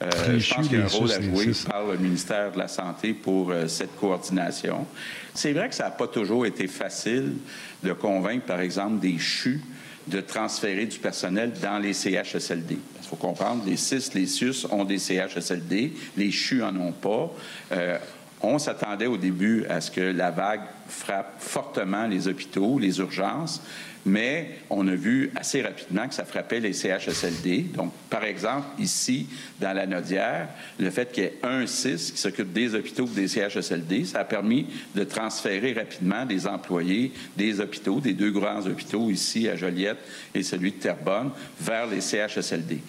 Euh, 0.00 0.38
je 0.38 0.54
pense 0.54 0.68
qu'il 0.68 0.78
y 0.78 0.80
a 0.80 0.84
un 0.84 0.88
rôle 0.88 1.10
à 1.10 1.20
jouer 1.20 1.52
par 1.68 1.86
le 1.86 1.98
ministère 1.98 2.52
de 2.52 2.58
la 2.58 2.68
Santé 2.68 3.14
pour 3.14 3.50
euh, 3.50 3.66
cette 3.66 3.96
coordination. 3.96 4.86
C'est 5.34 5.52
vrai 5.52 5.68
que 5.68 5.74
ça 5.74 5.84
n'a 5.84 5.90
pas 5.90 6.06
toujours 6.06 6.46
été 6.46 6.68
facile 6.68 7.34
de 7.82 7.92
convaincre, 7.92 8.46
par 8.46 8.60
exemple, 8.60 9.00
des 9.00 9.18
CHU 9.18 9.60
de 10.08 10.20
transférer 10.20 10.86
du 10.86 10.98
personnel 10.98 11.52
dans 11.60 11.78
les 11.78 11.92
CHSLD. 11.92 12.78
Il 13.02 13.06
faut 13.06 13.16
comprendre, 13.16 13.62
les 13.66 13.76
CIS, 13.76 14.10
les 14.14 14.26
CIUS 14.26 14.66
ont 14.70 14.84
des 14.84 14.98
CHSLD, 14.98 15.92
les 16.16 16.30
CHU 16.30 16.62
en 16.62 16.74
ont 16.76 16.92
pas. 16.92 17.30
Euh, 17.72 17.98
on 18.40 18.58
s'attendait 18.58 19.06
au 19.06 19.16
début 19.16 19.64
à 19.68 19.80
ce 19.80 19.90
que 19.90 20.00
la 20.00 20.30
vague 20.30 20.62
frappe 20.88 21.34
fortement 21.40 22.06
les 22.06 22.28
hôpitaux, 22.28 22.78
les 22.78 22.98
urgences 22.98 23.62
mais 24.08 24.58
on 24.70 24.86
a 24.88 24.94
vu 24.94 25.30
assez 25.36 25.62
rapidement 25.62 26.08
que 26.08 26.14
ça 26.14 26.24
frappait 26.24 26.60
les 26.60 26.72
CHSLD. 26.72 27.66
Donc, 27.74 27.92
par 28.10 28.24
exemple, 28.24 28.66
ici, 28.78 29.28
dans 29.60 29.72
la 29.72 29.86
Nodière, 29.86 30.48
le 30.78 30.90
fait 30.90 31.12
qu'il 31.12 31.24
y 31.24 31.26
ait 31.26 31.38
un 31.42 31.66
CIS 31.66 32.12
qui 32.12 32.18
s'occupe 32.18 32.52
des 32.52 32.74
hôpitaux 32.74 33.04
ou 33.04 33.14
des 33.14 33.28
CHSLD, 33.28 34.06
ça 34.06 34.20
a 34.20 34.24
permis 34.24 34.66
de 34.94 35.04
transférer 35.04 35.72
rapidement 35.74 36.24
des 36.24 36.46
employés 36.46 37.12
des 37.36 37.60
hôpitaux, 37.60 38.00
des 38.00 38.14
deux 38.14 38.30
grands 38.30 38.66
hôpitaux 38.66 39.10
ici 39.10 39.48
à 39.48 39.56
Joliette 39.56 39.98
et 40.34 40.42
celui 40.42 40.72
de 40.72 40.76
Terrebonne, 40.76 41.30
vers 41.60 41.86
les 41.86 42.00
CHSLD. 42.00 42.80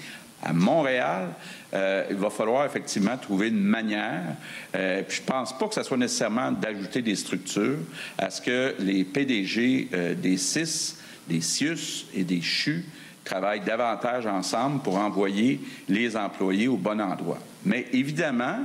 À 0.42 0.54
Montréal, 0.54 1.34
euh, 1.74 2.06
il 2.10 2.16
va 2.16 2.30
falloir 2.30 2.66
effectivement 2.66 3.18
trouver 3.18 3.50
une 3.50 3.60
manière. 3.60 4.36
Euh, 4.74 5.02
puis 5.06 5.18
je 5.18 5.22
pense 5.24 5.58
pas 5.58 5.68
que 5.68 5.76
ce 5.76 5.84
soit 5.84 5.98
nécessairement 5.98 6.52
d'ajouter 6.52 7.02
des 7.02 7.16
structures 7.16 7.80
à 8.18 8.30
ce 8.30 8.42
que 8.42 8.76
les 8.80 9.04
PDG 9.04 9.90
euh, 9.94 10.16
des 10.16 10.38
CIS 10.38 10.96
des 11.30 11.42
CIUS 11.42 12.08
et 12.14 12.24
des 12.24 12.42
CHU 12.42 12.84
travaillent 13.24 13.62
davantage 13.62 14.26
ensemble 14.26 14.82
pour 14.82 14.98
envoyer 14.98 15.62
les 15.88 16.18
employés 16.18 16.68
au 16.68 16.78
bon 16.78 17.00
endroit. 17.00 17.38
Mais 17.64 17.86
évidemment, 17.94 18.60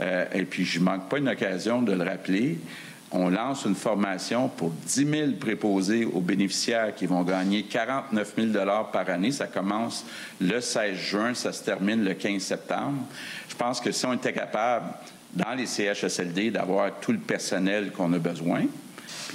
euh, 0.00 0.24
et 0.32 0.44
puis 0.44 0.64
je 0.64 0.78
ne 0.78 0.84
manque 0.84 1.08
pas 1.08 1.18
une 1.18 1.28
occasion 1.28 1.82
de 1.82 1.92
le 1.92 2.04
rappeler, 2.04 2.58
on 3.10 3.30
lance 3.30 3.64
une 3.64 3.74
formation 3.74 4.48
pour 4.48 4.70
10 4.70 5.06
000 5.10 5.30
préposés 5.40 6.04
aux 6.04 6.20
bénéficiaires 6.20 6.94
qui 6.94 7.06
vont 7.06 7.22
gagner 7.22 7.62
49 7.62 8.34
000 8.36 8.48
par 8.92 9.08
année. 9.08 9.32
Ça 9.32 9.46
commence 9.46 10.04
le 10.40 10.60
16 10.60 10.96
juin, 10.96 11.34
ça 11.34 11.52
se 11.52 11.64
termine 11.64 12.04
le 12.04 12.14
15 12.14 12.42
septembre. 12.42 13.02
Je 13.48 13.56
pense 13.56 13.80
que 13.80 13.92
si 13.92 14.04
on 14.04 14.12
était 14.12 14.34
capable, 14.34 14.86
dans 15.34 15.54
les 15.54 15.66
CHSLD, 15.66 16.50
d'avoir 16.50 17.00
tout 17.00 17.12
le 17.12 17.18
personnel 17.18 17.92
qu'on 17.92 18.12
a 18.12 18.18
besoin, 18.18 18.64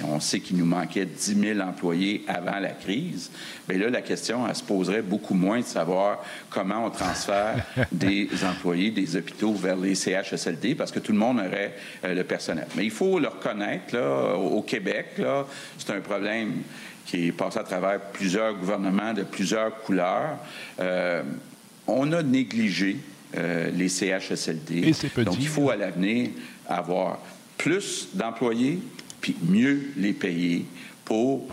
on 0.03 0.19
sait 0.19 0.39
qu'il 0.39 0.57
nous 0.57 0.65
manquait 0.65 1.05
10 1.05 1.39
000 1.39 1.59
employés 1.59 2.23
avant 2.27 2.59
la 2.59 2.69
crise, 2.69 3.31
bien 3.67 3.77
là, 3.77 3.89
la 3.89 4.01
question, 4.01 4.47
elle 4.47 4.55
se 4.55 4.63
poserait 4.63 5.01
beaucoup 5.01 5.33
moins 5.33 5.59
de 5.59 5.65
savoir 5.65 6.23
comment 6.49 6.85
on 6.85 6.89
transfère 6.89 7.65
des 7.91 8.29
employés 8.43 8.91
des 8.91 9.15
hôpitaux 9.15 9.53
vers 9.53 9.77
les 9.77 9.95
CHSLD, 9.95 10.75
parce 10.75 10.91
que 10.91 10.99
tout 10.99 11.11
le 11.11 11.17
monde 11.17 11.39
aurait 11.39 11.75
euh, 12.03 12.13
le 12.13 12.23
personnel. 12.23 12.67
Mais 12.75 12.85
il 12.85 12.91
faut 12.91 13.19
le 13.19 13.27
reconnaître, 13.27 13.95
là, 13.95 14.35
au 14.35 14.61
Québec, 14.61 15.13
là, 15.17 15.45
c'est 15.77 15.91
un 15.91 16.01
problème 16.01 16.63
qui 17.05 17.27
est 17.27 17.31
passé 17.31 17.59
à 17.59 17.63
travers 17.63 17.99
plusieurs 17.99 18.55
gouvernements 18.55 19.13
de 19.13 19.23
plusieurs 19.23 19.79
couleurs. 19.81 20.37
Euh, 20.79 21.21
on 21.87 22.11
a 22.13 22.23
négligé 22.23 22.97
euh, 23.35 23.69
les 23.71 23.89
CHSLD. 23.89 24.93
Donc, 25.23 25.35
il 25.39 25.47
faut 25.47 25.69
à 25.69 25.75
l'avenir 25.75 26.29
avoir 26.67 27.19
plus 27.57 28.09
d'employés, 28.13 28.79
puis 29.23 29.35
mieux 29.41 29.93
les 29.95 30.11
payer 30.11 30.65
pour... 31.05 31.47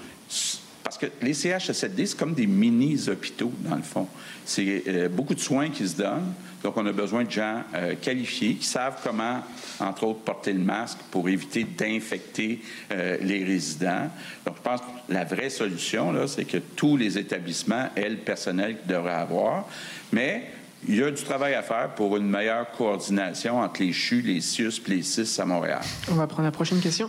Parce 0.83 0.99
que 0.99 1.07
les 1.23 1.35
CHSLD, 1.35 2.05
c'est 2.05 2.19
comme 2.19 2.35
des 2.35 2.49
mini-hôpitaux, 2.49 3.53
dans 3.61 3.77
le 3.77 3.83
fond. 3.83 4.09
C'est 4.45 4.83
euh, 4.89 5.09
beaucoup 5.09 5.37
de 5.37 5.41
soins 5.41 5.71
qui 5.71 5.87
se 5.87 5.97
donnent. 5.97 6.33
Donc, 6.65 6.77
on 6.77 6.85
a 6.85 6.91
besoin 6.91 7.23
de 7.23 7.31
gens 7.31 7.63
euh, 7.75 7.95
qualifiés 7.95 8.57
qui 8.57 8.67
savent 8.67 8.99
comment, 9.05 9.39
entre 9.79 10.03
autres, 10.05 10.19
porter 10.21 10.53
le 10.53 10.59
masque 10.59 10.99
pour 11.13 11.29
éviter 11.29 11.63
d'infecter 11.63 12.61
euh, 12.91 13.19
les 13.21 13.45
résidents. 13.45 14.11
Donc, 14.45 14.57
je 14.57 14.63
pense 14.63 14.81
que 14.81 15.13
la 15.13 15.23
vraie 15.23 15.51
solution, 15.51 16.11
là, 16.11 16.27
c'est 16.27 16.47
que 16.47 16.59
tous 16.59 16.97
les 16.97 17.19
établissements 17.19 17.89
aient 17.95 18.11
le 18.11 18.17
personnel 18.17 18.79
qu'ils 18.79 18.89
devraient 18.89 19.13
avoir. 19.13 19.69
Mais 20.13 20.51
il 20.89 20.97
y 20.97 21.05
a 21.05 21.11
du 21.13 21.23
travail 21.23 21.55
à 21.55 21.63
faire 21.63 21.95
pour 21.95 22.17
une 22.17 22.29
meilleure 22.29 22.69
coordination 22.73 23.61
entre 23.61 23.83
les 23.83 23.93
CHU, 23.93 24.23
les 24.23 24.41
CIUS 24.41 24.81
et 24.89 24.91
les 24.91 25.03
CIS 25.03 25.41
à 25.41 25.45
Montréal. 25.45 25.83
On 26.11 26.15
va 26.15 26.27
prendre 26.27 26.45
la 26.45 26.53
prochaine 26.53 26.81
question. 26.81 27.09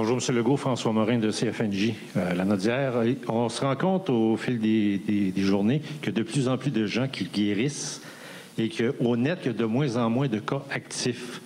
Bonjour, 0.00 0.18
M. 0.24 0.36
Legault, 0.36 0.56
François 0.56 0.92
Morin 0.92 1.18
de 1.18 1.32
CFNJ, 1.32 1.92
euh, 2.16 2.32
la 2.32 2.44
Nodière. 2.44 3.02
On 3.26 3.48
se 3.48 3.62
rend 3.62 3.74
compte 3.74 4.08
au 4.10 4.36
fil 4.36 4.60
des, 4.60 5.32
journées 5.38 5.82
que 6.00 6.12
de 6.12 6.22
plus 6.22 6.46
en 6.46 6.56
plus 6.56 6.70
de 6.70 6.86
gens 6.86 7.08
qui 7.08 7.24
guérissent 7.24 8.00
et 8.58 8.68
qu'au 8.68 9.16
net, 9.16 9.40
il 9.42 9.46
y 9.48 9.50
a 9.50 9.54
de 9.54 9.64
moins 9.64 9.96
en 9.96 10.08
moins 10.08 10.28
de 10.28 10.38
cas 10.38 10.62
actifs. 10.70 11.40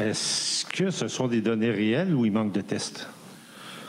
Est-ce 0.00 0.64
que 0.64 0.90
ce 0.90 1.06
sont 1.06 1.28
des 1.28 1.42
données 1.42 1.70
réelles 1.70 2.14
ou 2.14 2.24
il 2.24 2.32
manque 2.32 2.52
de 2.52 2.62
tests? 2.62 3.06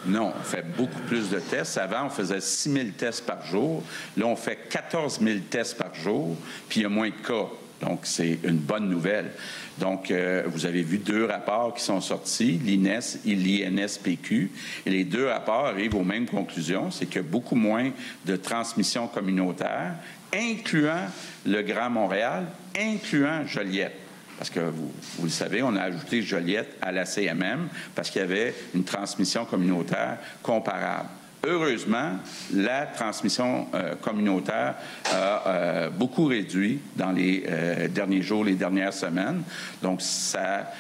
Non, 0.05 0.34
on 0.38 0.43
fait 0.43 0.65
beaucoup 0.76 1.01
plus 1.07 1.30
de 1.30 1.39
tests. 1.39 1.78
Avant, 1.78 2.07
on 2.07 2.09
faisait 2.09 2.41
6 2.41 2.74
000 2.74 2.86
tests 2.97 3.26
par 3.26 3.45
jour. 3.45 3.84
Là, 4.17 4.26
on 4.26 4.36
fait 4.36 4.67
14 4.69 5.22
000 5.22 5.39
tests 5.49 5.78
par 5.78 5.95
jour, 5.95 6.36
puis 6.67 6.82
il 6.82 6.84
y 6.84 6.86
a 6.86 6.89
moins 6.89 7.07
de 7.07 7.26
cas. 7.26 7.47
Donc, 7.82 8.01
c'est 8.03 8.39
une 8.43 8.57
bonne 8.57 8.89
nouvelle. 8.89 9.32
Donc, 9.79 10.11
euh, 10.11 10.43
vous 10.45 10.65
avez 10.65 10.84
vu 10.84 10.97
deux 10.97 11.25
rapports 11.25 11.73
qui 11.73 11.84
sont 11.84 12.01
sortis, 12.01 12.59
l'INES 12.63 12.99
et 13.25 13.36
l'INSPQ. 13.36 14.51
Et 14.86 14.89
les 14.89 15.03
deux 15.03 15.27
rapports 15.27 15.65
arrivent 15.65 15.95
aux 15.95 16.03
mêmes 16.03 16.27
conclusions, 16.27 16.91
c'est 16.91 17.05
qu'il 17.07 17.17
y 17.17 17.19
a 17.19 17.27
beaucoup 17.27 17.55
moins 17.55 17.91
de 18.25 18.36
transmission 18.36 19.07
communautaire, 19.07 19.95
incluant 20.34 21.07
le 21.45 21.61
Grand 21.61 21.89
Montréal, 21.89 22.45
incluant 22.79 23.45
Joliette. 23.47 23.95
parce 24.38 24.49
que 24.49 24.59
vous, 24.59 24.91
vous, 25.17 25.25
le 25.25 25.29
savez, 25.29 25.63
on 25.63 25.75
a 25.75 25.82
ajouté 25.82 26.21
Joliette 26.21 26.77
à 26.82 26.91
la 26.91 27.05
CMM 27.05 27.67
parce 27.95 28.09
qu'il 28.09 28.21
y 28.21 28.25
avait 28.25 28.53
une 28.75 28.84
transmission 28.84 29.45
communautaire 29.45 30.17
comparable. 30.43 31.09
Heureusement, 31.43 32.19
la 32.53 32.85
transmission 32.85 33.65
euh, 33.73 33.95
communautaire 33.95 34.75
a 35.05 35.47
euh, 35.47 35.89
beaucoup 35.89 36.25
réduit 36.25 36.79
dans 36.95 37.11
les 37.11 37.43
euh, 37.47 37.87
derniers 37.87 38.21
jours, 38.21 38.43
les 38.43 38.53
dernières 38.53 38.93
semaines. 38.93 39.41
Donc, 39.81 40.01
ça 40.01 40.71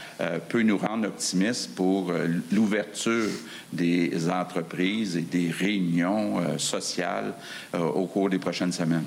peut 0.49 0.61
nous 0.61 0.77
rendre 0.77 1.07
optimistes 1.07 1.73
pour 1.73 2.13
l'ouverture 2.51 3.27
des 3.73 4.29
entreprises 4.29 5.17
et 5.17 5.21
des 5.21 5.49
réunions 5.49 6.59
sociales 6.59 7.33
au 7.73 8.05
cours 8.05 8.29
des 8.29 8.37
prochaines 8.37 8.71
semaines. 8.71 9.05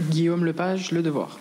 Guillaume 0.00 0.44
Lepage, 0.44 0.90
Le 0.90 1.02
Devoir. 1.02 1.38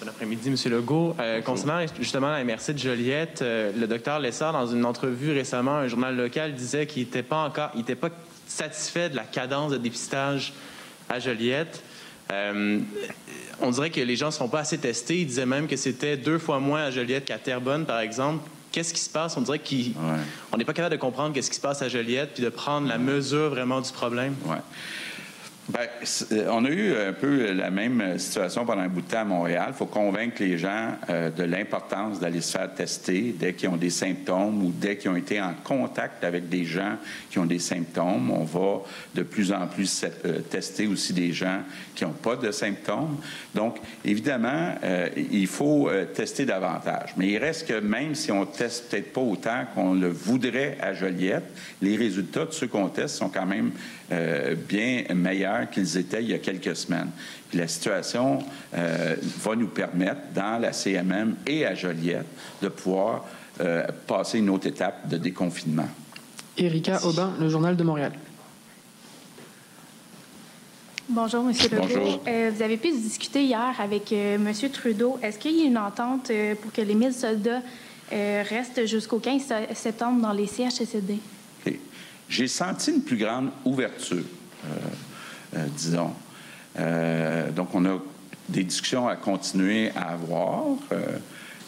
Bon 0.00 0.08
après-midi, 0.08 0.48
M. 0.48 0.72
Legault. 0.72 1.14
concernant 1.44 1.84
justement 2.00 2.30
la 2.30 2.42
MRC 2.44 2.72
de 2.72 2.78
Joliette, 2.78 3.44
le 3.44 3.86
docteur 3.86 4.20
Lessard, 4.20 4.54
dans 4.54 4.66
une 4.66 4.86
entrevue 4.86 5.32
récemment, 5.32 5.76
un 5.76 5.88
journal 5.88 6.16
local, 6.16 6.54
disait 6.54 6.86
qu'il 6.86 7.02
n'était 7.02 7.22
pas 7.22 7.44
encore, 7.44 7.72
il 7.74 7.82
était 7.82 7.94
pas 7.94 8.08
satisfait 8.48 9.08
de 9.10 9.16
la 9.16 9.24
cadence 9.24 9.72
de 9.72 9.78
dépistage 9.78 10.52
à 11.08 11.20
Joliette. 11.20 11.82
Euh, 12.30 12.80
on 13.60 13.70
dirait 13.70 13.90
que 13.90 14.00
les 14.00 14.16
gens 14.16 14.26
ne 14.26 14.32
sont 14.32 14.48
pas 14.48 14.60
assez 14.60 14.78
testés. 14.78 15.20
Ils 15.20 15.26
disaient 15.26 15.46
même 15.46 15.66
que 15.66 15.76
c'était 15.76 16.16
deux 16.16 16.38
fois 16.38 16.58
moins 16.60 16.84
à 16.84 16.90
Joliette 16.90 17.24
qu'à 17.24 17.38
Terrebonne, 17.38 17.86
par 17.86 18.00
exemple. 18.00 18.48
Qu'est-ce 18.70 18.92
qui 18.92 19.00
se 19.00 19.08
passe? 19.08 19.36
On 19.36 19.40
dirait 19.40 19.60
qu'on 19.60 20.56
n'est 20.56 20.64
pas 20.64 20.74
capable 20.74 20.94
de 20.94 21.00
comprendre 21.00 21.34
qu'est-ce 21.34 21.48
qui 21.48 21.56
se 21.56 21.60
passe 21.60 21.80
à 21.80 21.88
Joliette 21.88 22.34
puis 22.34 22.42
de 22.42 22.50
prendre 22.50 22.86
la 22.86 22.98
mesure 22.98 23.48
vraiment 23.48 23.80
du 23.80 23.90
problème. 23.90 24.34
Ouais. 24.44 24.58
Bien, 25.68 25.80
euh, 26.32 26.48
on 26.50 26.64
a 26.64 26.70
eu 26.70 26.94
un 26.96 27.12
peu 27.12 27.52
la 27.52 27.70
même 27.70 28.18
situation 28.18 28.64
pendant 28.64 28.80
un 28.80 28.88
bout 28.88 29.02
de 29.02 29.06
temps 29.06 29.20
à 29.20 29.24
Montréal. 29.24 29.66
Il 29.68 29.74
faut 29.74 29.84
convaincre 29.84 30.36
les 30.40 30.56
gens 30.56 30.92
euh, 31.10 31.30
de 31.30 31.42
l'importance 31.42 32.18
d'aller 32.18 32.40
se 32.40 32.56
faire 32.56 32.72
tester 32.72 33.34
dès 33.38 33.52
qu'ils 33.52 33.68
ont 33.68 33.76
des 33.76 33.90
symptômes 33.90 34.64
ou 34.64 34.72
dès 34.74 34.96
qu'ils 34.96 35.10
ont 35.10 35.16
été 35.16 35.42
en 35.42 35.52
contact 35.62 36.24
avec 36.24 36.48
des 36.48 36.64
gens 36.64 36.96
qui 37.28 37.38
ont 37.38 37.44
des 37.44 37.58
symptômes. 37.58 38.30
On 38.30 38.44
va 38.44 38.80
de 39.14 39.22
plus 39.22 39.52
en 39.52 39.66
plus 39.66 40.06
euh, 40.24 40.38
tester 40.40 40.86
aussi 40.86 41.12
des 41.12 41.32
gens 41.32 41.60
qui 41.94 42.04
n'ont 42.04 42.12
pas 42.12 42.36
de 42.36 42.50
symptômes. 42.50 43.18
Donc, 43.54 43.76
évidemment, 44.04 44.74
il 45.16 45.48
faut 45.48 45.90
tester 46.14 46.46
davantage. 46.46 47.10
Mais 47.16 47.28
il 47.28 47.38
reste 47.38 47.66
que 47.66 47.80
même 47.80 48.14
si 48.14 48.30
on 48.30 48.46
teste 48.46 48.88
peut-être 48.88 49.12
pas 49.12 49.20
autant 49.20 49.64
qu'on 49.74 49.94
le 49.94 50.08
voudrait 50.08 50.78
à 50.80 50.94
Joliette, 50.94 51.52
les 51.82 51.96
résultats 51.96 52.44
de 52.44 52.52
ceux 52.52 52.68
qu'on 52.68 52.88
teste 52.88 53.16
sont 53.16 53.30
quand 53.30 53.46
même 53.46 53.72
bien 54.68 55.02
meilleurs 55.12 55.57
qu'ils 55.66 55.96
étaient 55.96 56.22
il 56.22 56.30
y 56.30 56.34
a 56.34 56.38
quelques 56.38 56.76
semaines. 56.76 57.10
la 57.54 57.68
situation 57.68 58.38
euh, 58.74 59.16
va 59.40 59.56
nous 59.56 59.68
permettre, 59.68 60.20
dans 60.34 60.60
la 60.60 60.72
CMM 60.72 61.36
et 61.46 61.66
à 61.66 61.74
Joliette, 61.74 62.26
de 62.62 62.68
pouvoir 62.68 63.24
euh, 63.60 63.86
passer 64.06 64.38
une 64.38 64.50
autre 64.50 64.66
étape 64.66 65.08
de 65.08 65.16
déconfinement. 65.16 65.88
Erika 66.56 67.04
Aubin, 67.04 67.32
le 67.38 67.48
Journal 67.48 67.76
de 67.76 67.84
Montréal. 67.84 68.12
Bonjour, 71.08 71.40
M. 71.40 71.52
Legault. 71.52 71.82
Bonjour. 71.82 72.20
vous 72.24 72.62
avez 72.62 72.76
pu 72.76 72.90
discuter 72.90 73.44
hier 73.44 73.74
avec 73.78 74.12
M. 74.12 74.52
Trudeau. 74.72 75.18
Est-ce 75.22 75.38
qu'il 75.38 75.56
y 75.56 75.62
a 75.62 75.64
une 75.64 75.78
entente 75.78 76.30
pour 76.60 76.72
que 76.72 76.82
les 76.82 76.94
1000 76.94 77.14
soldats 77.14 77.62
restent 78.10 78.84
jusqu'au 78.86 79.18
15 79.18 79.42
septembre 79.74 80.20
dans 80.20 80.32
les 80.32 80.46
CHSLD? 80.46 81.18
j'ai 82.28 82.48
senti 82.48 82.90
une 82.90 83.02
plus 83.02 83.16
grande 83.16 83.50
ouverture, 83.64 84.18
euh, 84.18 84.68
euh, 84.68 84.76
disons. 85.54 86.12
Euh, 86.78 87.50
donc, 87.50 87.74
on 87.74 87.84
a 87.84 87.98
des 88.48 88.64
discussions 88.64 89.08
à 89.08 89.16
continuer 89.16 89.90
à 89.96 90.12
avoir. 90.12 90.64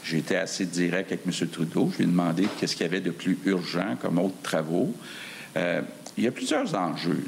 j'ai 0.05 0.19
été 0.19 0.37
assez 0.37 0.65
direct 0.65 1.13
avec 1.13 1.27
M. 1.27 1.49
Trudeau. 1.49 1.91
Je 1.93 1.99
lui 1.99 2.05
ai 2.05 2.07
demandé 2.07 2.47
qu'est-ce 2.59 2.75
qu'il 2.75 2.87
y 2.87 2.89
avait 2.89 3.01
de 3.01 3.11
plus 3.11 3.39
urgent 3.45 3.97
comme 4.01 4.19
autres 4.19 4.41
travaux. 4.43 4.95
il 5.57 6.25
y 6.25 6.27
a 6.27 6.31
plusieurs 6.31 6.75
enjeux. 6.75 7.23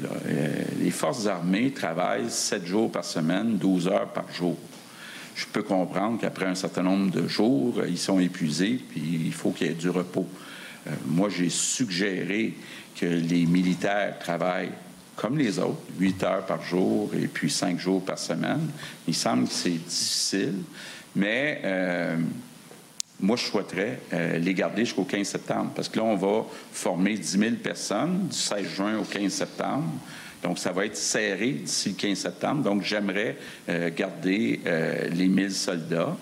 les 0.79 0.91
forces 0.91 1.27
armées 1.27 1.71
travaillent 1.71 2.29
sept 2.29 2.65
jours 2.65 2.91
par 2.91 3.05
semaine, 3.05 3.57
12 3.57 3.87
heures 3.89 4.09
par 4.09 4.31
jour. 4.31 4.57
Je 5.35 5.45
peux 5.45 5.63
comprendre 5.63 6.19
qu'après 6.19 6.45
un 6.45 6.55
certain 6.55 6.83
nombre 6.83 7.11
de 7.11 7.27
jours, 7.27 7.83
ils 7.87 7.97
sont 7.97 8.19
épuisés, 8.19 8.79
puis 8.89 9.21
il 9.25 9.33
faut 9.33 9.51
qu'il 9.51 9.67
y 9.67 9.69
ait 9.69 9.73
du 9.73 9.89
repos. 9.89 10.27
moi, 11.05 11.29
j'ai 11.29 11.49
suggéré 11.49 12.55
que 12.95 13.05
les 13.05 13.45
militaires 13.45 14.17
travaillent 14.19 14.71
comme 15.15 15.37
les 15.37 15.59
autres, 15.59 15.81
huit 15.99 16.21
heures 16.23 16.45
par 16.45 16.61
jour 16.63 17.11
et 17.15 17.27
puis 17.27 17.49
cinq 17.49 17.79
jours 17.79 18.03
par 18.03 18.17
semaine. 18.17 18.69
Il 19.07 19.15
semble 19.15 19.47
que 19.47 19.53
c'est 19.53 19.69
difficile, 19.69 20.55
mais 21.15 21.61
euh, 21.63 22.17
moi, 23.19 23.37
je 23.37 23.43
souhaiterais 23.43 23.99
euh, 24.11 24.37
les 24.37 24.53
garder 24.53 24.85
jusqu'au 24.85 25.03
15 25.03 25.27
septembre, 25.27 25.71
parce 25.75 25.87
que 25.87 25.97
là, 25.97 26.05
on 26.05 26.15
va 26.15 26.45
former 26.71 27.15
10 27.15 27.37
000 27.37 27.51
personnes 27.55 28.27
du 28.27 28.37
16 28.37 28.67
juin 28.67 28.97
au 28.97 29.03
15 29.03 29.31
septembre. 29.31 29.89
Donc, 30.41 30.59
ça 30.59 30.71
va 30.71 30.85
être 30.85 30.97
serré 30.97 31.51
d'ici 31.51 31.89
le 31.89 31.95
15 31.95 32.17
septembre. 32.17 32.63
Donc, 32.63 32.83
j'aimerais 32.83 33.37
euh, 33.69 33.89
garder 33.95 34.59
les 35.11 35.27
1000 35.27 35.51
soldats. 35.51 36.17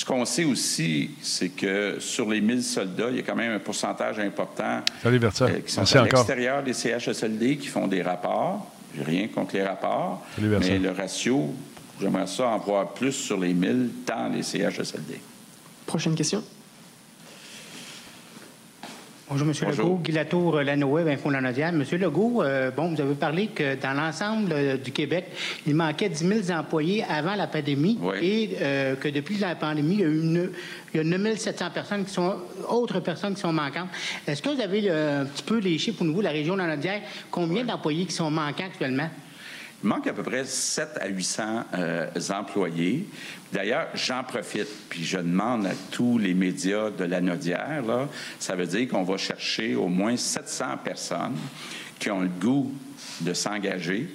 Ce 0.00 0.04
qu'on 0.06 0.24
sait 0.24 0.44
aussi, 0.44 1.10
c'est 1.20 1.50
que 1.50 1.96
sur 2.00 2.26
les 2.30 2.40
1000 2.40 2.62
soldats, 2.62 3.10
il 3.10 3.16
y 3.16 3.18
a 3.18 3.22
quand 3.22 3.36
même 3.36 3.52
un 3.52 3.58
pourcentage 3.58 4.18
important 4.18 4.80
euh, 5.04 5.60
qui 5.60 5.70
sont 5.74 5.94
à 5.94 6.04
l'extérieur 6.04 6.62
des 6.62 6.72
CHSLD 6.72 7.58
qui 7.58 7.66
font 7.66 7.86
des 7.86 8.00
rapports. 8.00 8.66
J'ai 8.96 9.02
rien 9.02 9.28
contre 9.28 9.56
les 9.56 9.62
rapports, 9.62 10.24
mais 10.38 10.78
le 10.78 10.90
ratio, 10.92 11.54
j'aimerais 12.00 12.26
ça 12.28 12.46
en 12.46 12.58
voir 12.60 12.94
plus 12.94 13.12
sur 13.12 13.38
les 13.38 13.52
1000 13.52 13.90
dans 14.06 14.32
les 14.32 14.42
CHSLD. 14.42 15.20
Prochaine 15.84 16.14
question. 16.14 16.42
Bonjour, 19.30 19.46
M. 19.46 19.70
Legault. 19.70 20.00
Guy 20.02 20.10
Latour, 20.10 20.56
euh, 20.56 20.64
Lanoël, 20.64 21.08
Info 21.08 21.30
Lanaudière. 21.30 21.68
M. 21.68 21.84
Legault, 22.00 22.42
euh, 22.42 22.72
bon, 22.72 22.92
vous 22.92 23.00
avez 23.00 23.14
parlé 23.14 23.46
que 23.46 23.80
dans 23.80 23.92
l'ensemble 23.92 24.52
euh, 24.52 24.76
du 24.76 24.90
Québec, 24.90 25.26
il 25.68 25.76
manquait 25.76 26.08
10 26.08 26.46
000 26.46 26.58
employés 26.58 27.04
avant 27.08 27.36
la 27.36 27.46
pandémie 27.46 27.96
et 28.20 28.56
que 29.00 29.08
depuis 29.08 29.36
la 29.38 29.54
pandémie, 29.54 29.94
il 29.94 30.00
y 30.00 30.04
a, 30.04 30.08
une, 30.08 30.50
il 30.92 30.96
y 30.96 31.00
a 31.00 31.04
9 31.04 31.38
700 31.38 31.66
personnes 31.72 32.04
qui 32.04 32.12
sont, 32.12 32.34
autres 32.68 32.98
personnes 32.98 33.34
qui 33.34 33.40
sont 33.40 33.52
manquantes. 33.52 33.88
Est-ce 34.26 34.42
que 34.42 34.48
vous 34.48 34.60
avez 34.60 34.90
un 34.90 35.26
petit 35.26 35.44
peu 35.44 35.58
les 35.58 35.78
chiffres 35.78 36.02
au 36.02 36.06
niveau 36.06 36.18
de 36.18 36.24
la 36.24 36.30
région 36.30 36.56
Lanaudière? 36.56 37.02
Combien 37.30 37.62
d'employés 37.62 38.06
qui 38.06 38.14
sont 38.14 38.32
manquants 38.32 38.64
actuellement? 38.66 39.10
Il 39.82 39.88
manque 39.88 40.06
à 40.06 40.12
peu 40.12 40.22
près 40.22 40.44
7 40.44 40.98
à 41.00 41.08
800 41.08 41.42
euh, 41.74 42.06
employés. 42.30 43.08
D'ailleurs, 43.52 43.88
j'en 43.94 44.22
profite, 44.22 44.68
puis 44.88 45.04
je 45.04 45.16
demande 45.16 45.66
à 45.66 45.72
tous 45.90 46.18
les 46.18 46.34
médias 46.34 46.90
de 46.90 47.04
la 47.04 47.20
Nodière, 47.20 47.82
ça 48.38 48.54
veut 48.54 48.66
dire 48.66 48.88
qu'on 48.88 49.02
va 49.02 49.16
chercher 49.16 49.74
au 49.74 49.88
moins 49.88 50.16
700 50.16 50.64
personnes 50.84 51.36
qui 51.98 52.10
ont 52.10 52.20
le 52.20 52.28
goût 52.28 52.72
de 53.20 53.32
s'engager, 53.32 54.08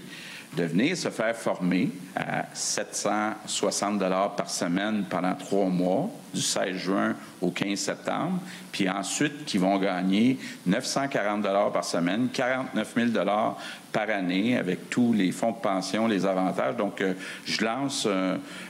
de 0.55 0.63
venir 0.63 0.95
se 0.95 1.09
faire 1.09 1.35
former 1.35 1.91
à 2.15 2.45
760 2.53 3.99
dollars 3.99 4.35
par 4.35 4.49
semaine 4.49 5.03
pendant 5.09 5.35
trois 5.35 5.67
mois, 5.67 6.09
du 6.33 6.41
16 6.41 6.75
juin 6.77 7.15
au 7.41 7.51
15 7.51 7.77
septembre, 7.77 8.39
puis 8.71 8.89
ensuite 8.89 9.45
qui 9.45 9.57
vont 9.57 9.77
gagner 9.77 10.39
940 10.65 11.41
dollars 11.41 11.71
par 11.71 11.83
semaine, 11.83 12.29
49 12.31 12.93
000 12.95 13.07
dollars 13.09 13.57
par 13.95 14.09
année 14.09 14.57
avec 14.57 14.89
tous 14.89 15.13
les 15.13 15.31
fonds 15.31 15.51
de 15.51 15.61
pension, 15.61 16.05
les 16.05 16.25
avantages. 16.25 16.75
Donc, 16.75 16.99
euh, 16.99 17.13
je 17.45 17.63
lance 17.63 18.05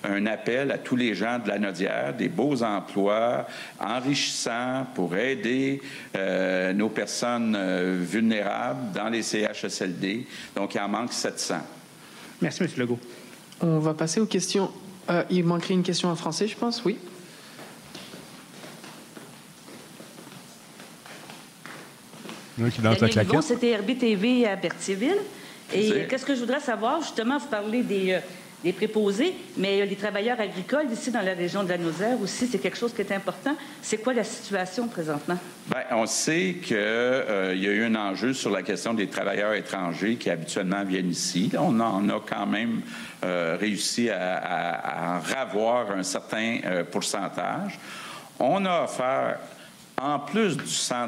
un, 0.04 0.26
appel 0.28 0.70
à 0.70 0.78
tous 0.78 0.96
les 0.96 1.16
gens 1.16 1.40
de 1.40 1.48
la 1.48 1.58
Nodière, 1.58 2.14
des 2.14 2.30
beaux 2.30 2.62
emplois 2.62 3.48
enrichissants 3.80 4.86
pour 4.94 5.16
aider 5.18 5.82
euh, 6.16 6.74
nos 6.74 6.90
personnes 6.90 7.56
euh, 7.58 8.00
vulnérables 8.00 8.92
dans 8.94 9.10
les 9.10 9.24
CHSLD. 9.24 10.28
Donc, 10.56 10.76
il 10.76 10.80
en 10.80 10.90
manque 10.90 11.12
700. 11.12 11.56
Merci, 12.40 12.62
M. 12.62 12.70
Legault. 12.78 13.00
On 13.62 13.80
va 13.80 13.96
passer 13.96 14.20
aux 14.20 14.28
questions. 14.28 14.70
il 15.32 15.44
manquerait 15.44 15.74
une 15.74 15.82
question 15.82 16.10
en 16.10 16.16
français, 16.16 16.48
je 16.48 16.56
pense, 16.56 16.86
oui. 16.86 17.00
C'était 23.42 23.76
RBTV 23.76 24.48
à 24.48 24.56
Berthierville. 24.56 25.18
Et 25.74 26.06
qu'est-ce 26.08 26.26
que 26.26 26.36
je 26.36 26.40
voudrais 26.40 26.60
savoir? 26.60 27.02
Justement, 27.02 27.38
vous 27.38 27.48
parlez 27.48 27.82
des, 27.82 28.14
euh, 28.14 28.20
des 28.64 28.72
préposés, 28.72 29.34
mais 29.58 29.86
les 29.86 29.96
travailleurs 29.96 30.40
agricoles 30.40 30.90
ici 30.92 31.12
dans 31.12 31.22
la 31.22 31.34
région 31.34 31.64
de 31.64 31.70
la 31.70 31.78
Nozère 31.78 32.22
aussi, 32.22 32.48
c'est 32.48 32.60
quelque 32.60 32.78
chose 32.78 32.94
qui 32.94 33.02
est 33.02 33.12
important. 33.12 33.56
C'est 33.82 33.98
quoi 33.98 34.14
la 34.14 34.24
situation 34.24 34.88
présentement? 34.88 35.38
Bien, 35.68 35.98
on 35.98 36.06
sait 36.06 36.58
qu'il 36.64 36.78
euh, 36.78 37.56
y 37.56 37.68
a 37.68 37.72
eu 37.72 37.84
un 37.84 37.96
enjeu 37.96 38.34
sur 38.34 38.52
la 38.52 38.62
question 38.62 38.94
des 38.94 39.08
travailleurs 39.08 39.54
étrangers 39.54 40.16
qui 40.16 40.30
habituellement 40.30 40.84
viennent 40.84 41.12
ici. 41.12 41.52
on 41.58 41.80
en 41.80 42.08
a 42.10 42.22
quand 42.26 42.46
même 42.46 42.82
euh, 43.24 43.58
réussi 43.60 44.10
à, 44.10 45.18
en 45.18 45.36
ravoir 45.36 45.92
un 45.92 46.04
certain 46.04 46.60
pourcentage. 46.92 47.80
On 48.40 48.66
a 48.66 48.84
offert, 48.84 49.40
en 50.00 50.20
plus 50.20 50.56
du 50.56 50.68
100 50.68 51.08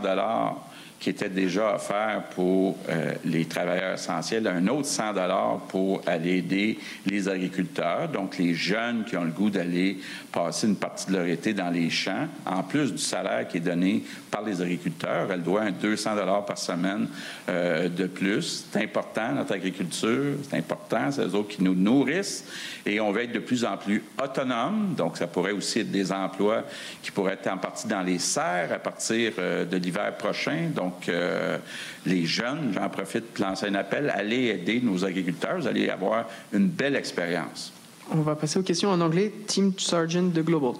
qui 1.00 1.10
était 1.12 1.30
déjà 1.30 1.76
offert 1.76 2.24
pour 2.34 2.78
euh, 2.89 3.14
les 3.24 3.45
travailleurs 3.45 3.93
essentiels, 3.93 4.48
un 4.48 4.68
autre 4.68 4.88
100 4.88 5.14
dollars 5.14 5.60
pour 5.68 6.02
aller 6.08 6.38
aider 6.38 6.80
les 7.06 7.30
agriculteurs, 7.30 8.10
donc 8.10 8.38
les 8.38 8.56
jeunes 8.56 9.04
qui 9.06 9.16
ont 9.16 9.24
le 9.24 9.32
goût 9.32 9.50
d'aller 9.50 10.00
passer 10.32 10.68
une 10.68 10.76
partie 10.76 11.08
de 11.08 11.18
leur 11.18 11.28
été 11.28 11.54
dans 11.54 11.70
les 11.70 11.89
champs, 11.89 12.28
en 12.45 12.64
plus 12.64 12.91
du 12.91 12.98
salaire 12.98 13.48
qui 13.48 13.58
est 13.58 13.62
donné 13.62 14.04
par 14.32 14.41
les 14.41 14.62
agriculteurs. 14.62 15.28
Elle 15.32 15.43
doit 15.43 15.62
un 15.62 15.72
200 15.72 16.16
dollars 16.16 16.45
par 16.45 16.58
semaine 16.58 17.08
euh, 17.50 17.89
de 17.89 18.08
plus. 18.08 18.66
C'est 18.72 18.84
important, 18.84 19.34
notre 19.34 19.54
agriculture, 19.54 20.36
c'est 20.50 20.58
important, 20.58 21.12
c'est 21.12 21.22
eux 21.22 21.36
autres 21.36 21.50
qui 21.50 21.64
nous 21.64 21.76
nourrissent 21.76 22.45
et 22.86 23.00
on 23.00 23.12
va 23.12 23.24
être 23.24 23.34
de 23.34 23.39
plus 23.39 23.66
en 23.66 23.78
plus 23.78 24.04
autonome. 24.22 24.95
Donc, 24.95 25.18
ça 25.18 25.28
pourrait 25.28 25.52
aussi 25.52 25.80
être 25.80 25.91
des 25.91 26.12
emplois 26.12 26.64
qui 27.02 27.12
pourraient 27.12 27.34
être 27.34 27.52
en 27.52 27.58
partie 27.58 27.88
dans 27.88 28.02
les 28.02 28.20
serres 28.20 28.72
à 28.74 28.80
partir 28.80 29.34
euh, 29.39 29.66
de 29.66 29.78
l'hiver 29.78 30.16
prochain. 30.18 30.70
Euh, 31.09 31.57
les 32.05 32.25
jeunes, 32.25 32.73
j'en 32.73 32.89
profite 32.89 33.33
pour 33.33 33.45
lancer 33.45 33.67
un 33.67 33.75
appel, 33.75 34.11
allez 34.13 34.45
aider 34.47 34.81
nos 34.81 35.05
agriculteurs, 35.05 35.59
vous 35.59 35.67
allez 35.67 35.89
avoir 35.89 36.25
une 36.53 36.67
belle 36.67 36.95
expérience. 36.95 37.73
On 38.11 38.21
va 38.21 38.35
passer 38.35 38.59
aux 38.59 38.63
questions 38.63 38.89
en 38.89 39.01
anglais. 39.01 39.31
Team 39.47 39.73
Sergeant 39.77 40.23
de 40.23 40.41
Global 40.41 40.73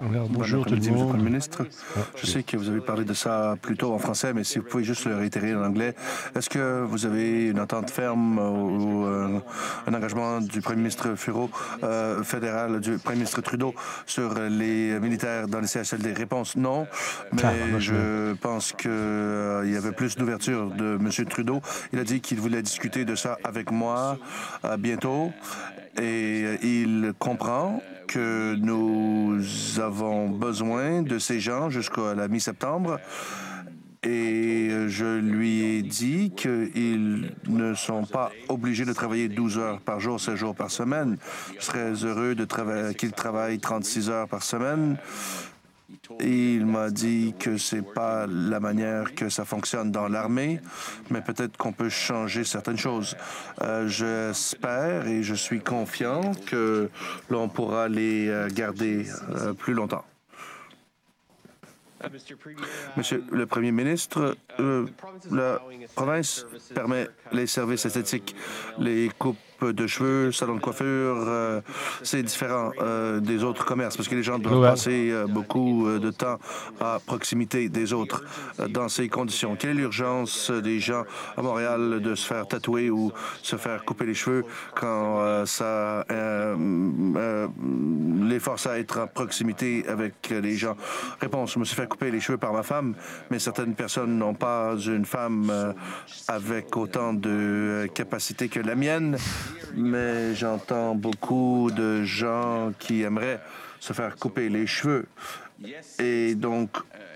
bonjour 0.00 0.64
tout 0.64 0.74
le 0.74 0.80
monde. 0.80 0.88
Monsieur 0.88 1.04
le 1.04 1.08
Premier 1.08 1.24
ministre. 1.24 1.66
Ah, 1.96 2.00
je 2.16 2.26
sais 2.26 2.42
que 2.42 2.56
vous 2.56 2.68
avez 2.68 2.80
parlé 2.80 3.04
de 3.04 3.14
ça 3.14 3.56
plus 3.60 3.76
tôt 3.76 3.92
en 3.92 3.98
français, 3.98 4.32
mais 4.32 4.44
si 4.44 4.58
vous 4.58 4.64
pouvez 4.64 4.84
juste 4.84 5.04
le 5.06 5.16
réitérer 5.16 5.54
en 5.54 5.64
anglais. 5.64 5.94
Est-ce 6.34 6.50
que 6.50 6.82
vous 6.82 7.06
avez 7.06 7.48
une 7.48 7.60
entente 7.60 7.90
ferme 7.90 8.38
ou 8.38 9.06
euh, 9.06 9.40
un 9.86 9.94
engagement 9.94 10.40
du 10.40 10.60
Premier 10.60 10.78
ministre 10.78 11.14
Furo, 11.16 11.50
euh, 11.82 12.22
fédéral, 12.22 12.80
du 12.80 12.98
Premier 12.98 13.16
ministre 13.16 13.40
Trudeau 13.40 13.74
sur 14.06 14.34
les 14.34 14.98
militaires 15.00 15.48
dans 15.48 15.60
les 15.60 15.66
CHLD? 15.66 16.12
Réponse 16.12 16.56
non, 16.56 16.86
mais 17.32 17.80
je 17.80 18.34
pense 18.34 18.72
qu'il 18.72 18.90
euh, 18.90 19.70
y 19.70 19.76
avait 19.76 19.92
plus 19.92 20.16
d'ouverture 20.16 20.70
de 20.70 20.98
M. 21.00 21.10
Trudeau. 21.26 21.60
Il 21.92 21.98
a 21.98 22.04
dit 22.04 22.20
qu'il 22.20 22.40
voulait 22.40 22.62
discuter 22.62 23.04
de 23.04 23.14
ça 23.14 23.38
avec 23.44 23.70
moi 23.70 24.18
bientôt 24.78 25.32
et 26.00 26.58
il 26.62 27.12
comprend 27.18 27.80
que 28.06 28.54
nous 28.56 29.40
avons 29.80 30.28
besoin 30.28 31.02
de 31.02 31.18
ces 31.18 31.40
gens 31.40 31.70
jusqu'à 31.70 32.14
la 32.14 32.28
mi-septembre. 32.28 32.98
Et 34.02 34.68
je 34.88 35.18
lui 35.18 35.62
ai 35.62 35.82
dit 35.82 36.30
qu'ils 36.36 37.34
ne 37.48 37.74
sont 37.74 38.04
pas 38.04 38.30
obligés 38.48 38.84
de 38.84 38.92
travailler 38.92 39.28
12 39.28 39.58
heures 39.58 39.80
par 39.80 39.98
jour, 39.98 40.20
16 40.20 40.34
jours 40.34 40.54
par 40.54 40.70
semaine. 40.70 41.16
Je 41.58 41.64
serais 41.64 41.92
heureux 42.04 42.36
qu'ils 42.98 43.12
travaillent 43.12 43.58
36 43.58 44.10
heures 44.10 44.28
par 44.28 44.42
semaine 44.42 44.98
il 46.20 46.66
m'a 46.66 46.90
dit 46.90 47.34
que 47.38 47.56
c'est 47.56 47.82
pas 47.82 48.26
la 48.26 48.60
manière 48.60 49.14
que 49.14 49.28
ça 49.28 49.44
fonctionne 49.44 49.90
dans 49.90 50.08
l'armée, 50.08 50.60
mais 51.10 51.20
peut-être 51.20 51.56
qu'on 51.56 51.72
peut 51.72 51.88
changer 51.88 52.44
certaines 52.44 52.78
choses. 52.78 53.16
Euh, 53.62 53.88
J'espère 53.88 55.06
et 55.06 55.22
je 55.22 55.34
suis 55.34 55.60
confiant 55.60 56.32
que 56.46 56.88
l'on 57.30 57.48
pourra 57.48 57.88
les 57.88 58.28
euh, 58.28 58.48
garder 58.48 59.06
euh, 59.30 59.52
plus 59.52 59.74
longtemps. 59.74 60.04
Monsieur 62.96 63.24
le 63.30 63.46
Premier 63.46 63.72
ministre, 63.72 64.36
euh, 64.60 64.86
la 65.30 65.60
province 65.94 66.46
permet 66.74 67.08
les 67.32 67.46
services 67.46 67.86
esthétiques, 67.86 68.36
les 68.78 69.10
coupes 69.18 69.38
de 69.62 69.86
cheveux, 69.86 70.32
salon 70.32 70.56
de 70.56 70.60
coiffure, 70.60 71.24
euh, 71.26 71.60
c'est 72.02 72.22
différent 72.22 72.72
euh, 72.80 73.20
des 73.20 73.44
autres 73.44 73.64
commerces 73.64 73.96
parce 73.96 74.08
que 74.08 74.14
les 74.14 74.22
gens 74.22 74.38
doivent 74.38 74.62
passer 74.62 75.10
euh, 75.10 75.26
beaucoup 75.26 75.88
de 75.88 76.10
temps 76.10 76.38
à 76.80 76.98
proximité 77.04 77.68
des 77.68 77.92
autres 77.92 78.24
dans 78.68 78.88
ces 78.88 79.08
conditions. 79.08 79.56
Quelle 79.56 79.70
est 79.70 79.74
l'urgence 79.74 80.50
des 80.50 80.80
gens 80.80 81.04
à 81.36 81.42
Montréal 81.42 82.00
de 82.02 82.14
se 82.14 82.26
faire 82.26 82.46
tatouer 82.46 82.90
ou 82.90 83.12
se 83.42 83.56
faire 83.56 83.84
couper 83.84 84.06
les 84.06 84.14
cheveux 84.14 84.44
quand 84.74 85.44
ça 85.46 86.04
les 88.28 88.40
force 88.40 88.66
à 88.66 88.78
être 88.78 89.00
en 89.00 89.06
proximité 89.06 89.84
avec 89.88 90.30
les 90.30 90.56
gens? 90.56 90.76
Réponse, 91.20 91.54
je 91.54 91.58
me 91.58 91.64
suis 91.64 91.76
fait 91.76 91.88
couper 91.88 92.10
les 92.10 92.20
cheveux 92.20 92.38
par 92.38 92.52
ma 92.52 92.62
femme, 92.62 92.94
mais 93.30 93.38
certaines 93.38 93.74
personnes 93.74 94.18
n'ont 94.18 94.34
pas 94.34 94.74
une 94.76 95.04
femme 95.04 95.74
avec 96.28 96.76
autant 96.76 97.14
de 97.14 97.88
capacité 97.94 98.48
que 98.48 98.60
la 98.60 98.74
mienne 98.74 99.16
mais 99.74 100.34
j'entends 100.34 100.94
beaucoup 100.94 101.70
de 101.70 102.04
gens 102.04 102.72
qui 102.78 103.02
aimeraient 103.02 103.40
se 103.80 103.92
faire 103.92 104.16
couper 104.16 104.48
les 104.48 104.66
cheveux. 104.66 105.06
Et 105.98 106.34
donc, 106.34 106.70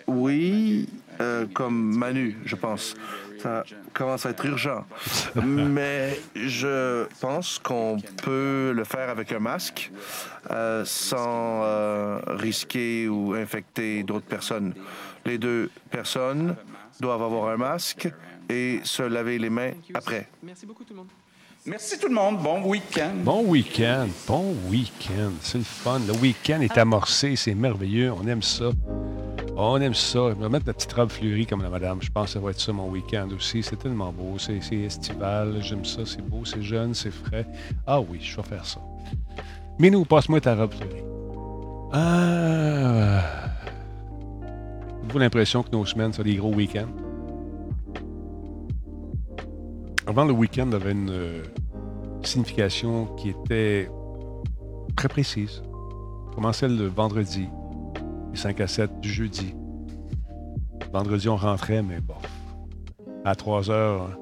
oui, 0.06 0.88
euh, 1.20 1.46
comme 1.52 1.96
Manu, 1.96 2.36
je 2.44 2.56
pense. 2.56 2.94
Ça 3.38 3.62
commence 3.92 4.26
à 4.26 4.30
être 4.30 4.44
urgent. 4.46 4.84
Mais 5.44 6.18
je 6.34 7.06
pense 7.20 7.58
qu'on 7.58 7.98
peut 8.22 8.72
le 8.74 8.84
faire 8.84 9.10
avec 9.10 9.30
un 9.32 9.38
masque 9.38 9.92
euh, 10.50 10.84
sans 10.84 11.62
euh, 11.62 12.18
risquer 12.26 13.08
ou 13.08 13.34
infecter 13.34 14.02
d'autres 14.02 14.26
personnes. 14.26 14.74
Les 15.24 15.38
deux 15.38 15.70
personnes 15.90 16.56
doivent 17.00 17.22
avoir 17.22 17.50
un 17.50 17.56
masque 17.56 18.08
et 18.48 18.80
se 18.82 19.02
laver 19.02 19.38
les 19.38 19.50
mains 19.50 19.72
après. 19.94 20.28
Merci 20.42 20.66
beaucoup 20.66 20.84
tout 20.84 20.94
le 20.94 20.98
monde. 20.98 21.08
Merci 21.66 21.98
tout 21.98 22.08
le 22.08 22.14
monde. 22.14 22.38
Bon 22.42 22.62
week-end. 22.64 23.12
Bon 23.24 23.44
week-end. 23.44 24.06
Bon 24.26 24.54
week-end. 24.70 25.32
C'est 25.42 25.58
le 25.58 25.64
fun. 25.64 26.00
Le 26.06 26.14
week-end 26.14 26.60
est 26.60 26.78
amorcé. 26.78 27.36
C'est 27.36 27.54
merveilleux. 27.54 28.12
On 28.12 28.26
aime 28.26 28.42
ça. 28.42 28.70
On 29.56 29.78
aime 29.80 29.94
ça. 29.94 30.30
Je 30.30 30.42
vais 30.42 30.48
mettre 30.48 30.66
la 30.66 30.72
petite 30.72 30.92
robe 30.92 31.10
fleurie 31.10 31.46
comme 31.46 31.62
la 31.62 31.68
madame. 31.68 32.00
Je 32.00 32.10
pense 32.10 32.26
que 32.26 32.32
ça 32.34 32.40
va 32.40 32.50
être 32.50 32.60
ça 32.60 32.72
mon 32.72 32.88
week-end 32.88 33.28
aussi. 33.36 33.62
C'est 33.62 33.76
tellement 33.76 34.12
beau. 34.12 34.38
C'est 34.38 34.60
estival. 34.76 35.58
J'aime 35.60 35.84
ça. 35.84 36.06
C'est 36.06 36.22
beau. 36.22 36.44
C'est 36.44 36.62
jeune. 36.62 36.94
C'est 36.94 37.10
frais. 37.10 37.46
Ah 37.86 38.00
oui, 38.00 38.18
je 38.22 38.36
vais 38.36 38.42
faire 38.44 38.64
ça. 38.64 38.80
Minou, 39.78 40.04
passe-moi 40.04 40.40
ta 40.40 40.54
robe 40.54 40.72
fleurie. 40.72 41.02
Ah. 41.92 43.20
Avez-vous 45.02 45.18
l'impression 45.18 45.62
que 45.62 45.70
nos 45.70 45.84
semaines 45.84 46.12
sont 46.12 46.22
des 46.22 46.36
gros 46.36 46.52
week-ends? 46.54 47.07
Avant 50.08 50.24
le 50.24 50.32
week-end 50.32 50.72
avait 50.72 50.92
une 50.92 51.10
euh, 51.10 51.42
signification 52.22 53.14
qui 53.16 53.28
était 53.28 53.90
très 54.96 55.06
précise. 55.06 55.62
Commençait 56.34 56.66
le 56.66 56.86
vendredi, 56.86 57.46
les 58.32 58.38
5 58.38 58.58
à 58.62 58.66
7 58.66 59.00
du 59.00 59.10
jeudi. 59.10 59.54
Vendredi, 60.94 61.28
on 61.28 61.36
rentrait, 61.36 61.82
mais 61.82 62.00
bon. 62.00 62.14
À 63.26 63.34
3 63.34 63.70
heures, 63.70 64.18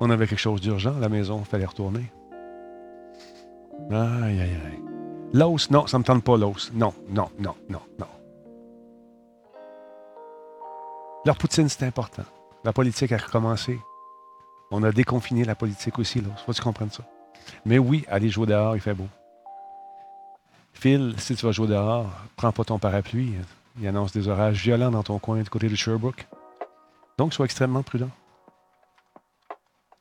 on 0.00 0.08
avait 0.08 0.26
quelque 0.26 0.38
chose 0.38 0.62
d'urgent 0.62 0.96
à 0.96 1.00
la 1.00 1.10
maison, 1.10 1.40
il 1.40 1.44
fallait 1.44 1.66
retourner. 1.66 2.10
Aïe, 3.90 4.40
aïe, 4.40 4.40
aïe. 4.40 4.82
L'os, 5.34 5.70
non, 5.70 5.86
ça 5.86 5.98
ne 5.98 6.04
me 6.04 6.06
tente 6.06 6.24
pas 6.24 6.38
l'os. 6.38 6.72
Non, 6.72 6.94
non, 7.10 7.28
non, 7.38 7.54
non, 7.68 7.82
non. 7.98 8.06
Leur 11.26 11.36
poutine, 11.36 11.68
c'est 11.68 11.84
important. 11.84 12.24
La 12.64 12.72
politique 12.72 13.12
a 13.12 13.18
recommencé. 13.18 13.78
On 14.74 14.82
a 14.84 14.90
déconfiné 14.90 15.44
la 15.44 15.54
politique 15.54 15.98
aussi, 15.98 16.22
là. 16.22 16.30
Faut 16.38 16.52
que 16.52 16.56
tu 16.56 16.62
comprennes 16.62 16.90
ça. 16.90 17.04
Mais 17.66 17.78
oui, 17.78 18.06
aller 18.08 18.30
jouer 18.30 18.46
dehors, 18.46 18.74
il 18.74 18.80
fait 18.80 18.94
beau. 18.94 19.06
Phil, 20.72 21.14
si 21.18 21.36
tu 21.36 21.44
vas 21.44 21.52
jouer 21.52 21.68
dehors, 21.68 22.10
prends 22.36 22.52
pas 22.52 22.64
ton 22.64 22.78
parapluie. 22.78 23.34
Il 23.78 23.86
annonce 23.86 24.12
des 24.12 24.28
orages 24.28 24.62
violents 24.62 24.90
dans 24.90 25.02
ton 25.02 25.18
coin 25.18 25.42
du 25.42 25.50
côté 25.50 25.68
de 25.68 25.76
Sherbrooke. 25.76 26.26
Donc, 27.18 27.34
sois 27.34 27.44
extrêmement 27.44 27.82
prudent. 27.82 28.08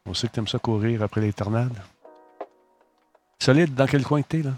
On 0.06 0.14
sait 0.14 0.30
que 0.30 0.34
tu 0.34 0.40
aimes 0.40 0.48
ça 0.48 0.58
courir 0.58 1.04
après 1.04 1.20
les 1.20 1.34
tornades. 1.34 1.82
Solide, 3.40 3.76
dans 3.76 3.88
quel 3.88 4.06
coin 4.06 4.22
que 4.22 4.28
t'es, 4.28 4.42
là? 4.42 4.54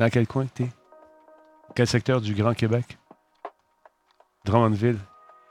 Dans 0.00 0.10
quel 0.10 0.26
coin 0.26 0.46
que 0.46 0.52
t'es? 0.52 0.68
Quel 1.76 1.86
secteur 1.86 2.20
du 2.20 2.34
Grand 2.34 2.54
Québec? 2.54 2.98
Drummondville. 4.44 4.98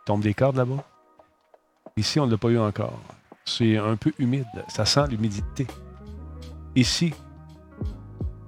Tombe 0.06 0.22
des 0.22 0.34
cordes 0.34 0.58
là-bas? 0.58 0.84
Ici, 1.98 2.20
on 2.20 2.26
ne 2.26 2.32
l'a 2.32 2.38
pas 2.38 2.50
eu 2.50 2.58
encore. 2.58 3.00
C'est 3.46 3.78
un 3.78 3.96
peu 3.96 4.12
humide. 4.18 4.46
Ça 4.70 4.86
sent 4.86 5.08
l'humidité. 5.10 5.68
Ici, 6.76 7.14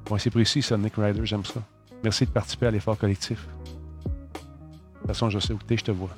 bon, 0.05 0.17
c'est 0.17 0.29
précis, 0.29 0.61
ça, 0.61 0.77
Nick 0.77 0.95
Ryder, 0.95 1.25
j'aime 1.25 1.43
ça. 1.43 1.61
Merci 2.03 2.25
de 2.25 2.31
participer 2.31 2.67
à 2.67 2.71
l'effort 2.71 2.97
collectif. 2.97 3.45
De 3.45 4.97
toute 4.99 5.07
façon, 5.07 5.29
je 5.29 5.39
sais 5.39 5.53
où 5.53 5.59
tu 5.67 5.73
es, 5.73 5.77
je 5.77 5.83
te 5.83 5.91
vois. 5.91 6.09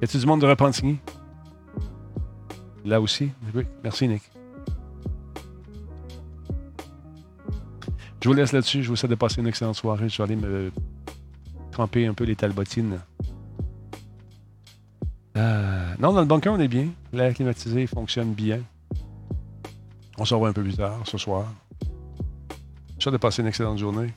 Y 0.00 0.04
a-t-il 0.04 0.20
du 0.20 0.26
monde 0.26 0.42
de 0.42 0.46
Repentigny? 0.46 0.98
Là 2.84 3.00
aussi? 3.00 3.30
Oui, 3.54 3.66
merci, 3.82 4.06
Nick. 4.06 4.22
Je 8.20 8.28
vous 8.28 8.34
laisse 8.34 8.52
là-dessus. 8.52 8.82
Je 8.82 8.88
vous 8.88 8.96
souhaite 8.96 9.10
de 9.10 9.16
passer 9.16 9.40
une 9.40 9.46
excellente 9.46 9.76
soirée. 9.76 10.08
Je 10.08 10.18
vais 10.18 10.24
aller 10.24 10.36
me 10.36 10.70
tremper 11.70 12.06
un 12.06 12.14
peu 12.14 12.24
les 12.24 12.36
talbotines. 12.36 12.98
Euh, 15.36 15.94
non, 15.98 16.12
dans 16.12 16.20
le 16.20 16.26
bunker, 16.26 16.52
on 16.52 16.60
est 16.60 16.68
bien. 16.68 16.88
L'air 17.12 17.34
climatisé 17.34 17.86
fonctionne 17.86 18.32
bien. 18.34 18.60
On 20.18 20.24
s'en 20.24 20.38
va 20.38 20.48
un 20.48 20.52
peu 20.52 20.62
plus 20.62 20.76
tard 20.76 21.00
ce 21.04 21.18
soir. 21.18 21.46
J'ai 22.98 23.10
de 23.10 23.16
passer 23.16 23.42
une 23.42 23.48
excellente 23.48 23.78
journée. 23.78 24.12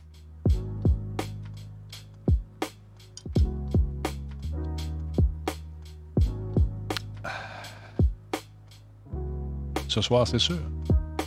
Ce 9.87 10.01
soir, 10.01 10.27
c'est 10.27 10.37
sûr. 10.37 10.59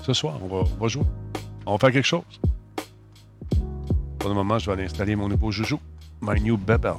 Ce 0.03 0.13
soir, 0.13 0.39
on 0.43 0.63
va, 0.63 0.89
jouer. 0.89 1.03
On 1.67 1.73
va 1.73 1.79
faire 1.79 1.91
quelque 1.91 2.07
chose. 2.07 2.23
Pour 4.21 4.29
le 4.29 4.35
moment, 4.37 4.61
je 4.61 4.67
vais 4.67 4.73
aller 4.75 4.85
installer 4.85 5.17
mon 5.17 5.29
nouveau 5.29 5.51
joujou, 5.51 5.81
My 6.23 6.41
New 6.41 6.57
Bebel. 6.57 6.95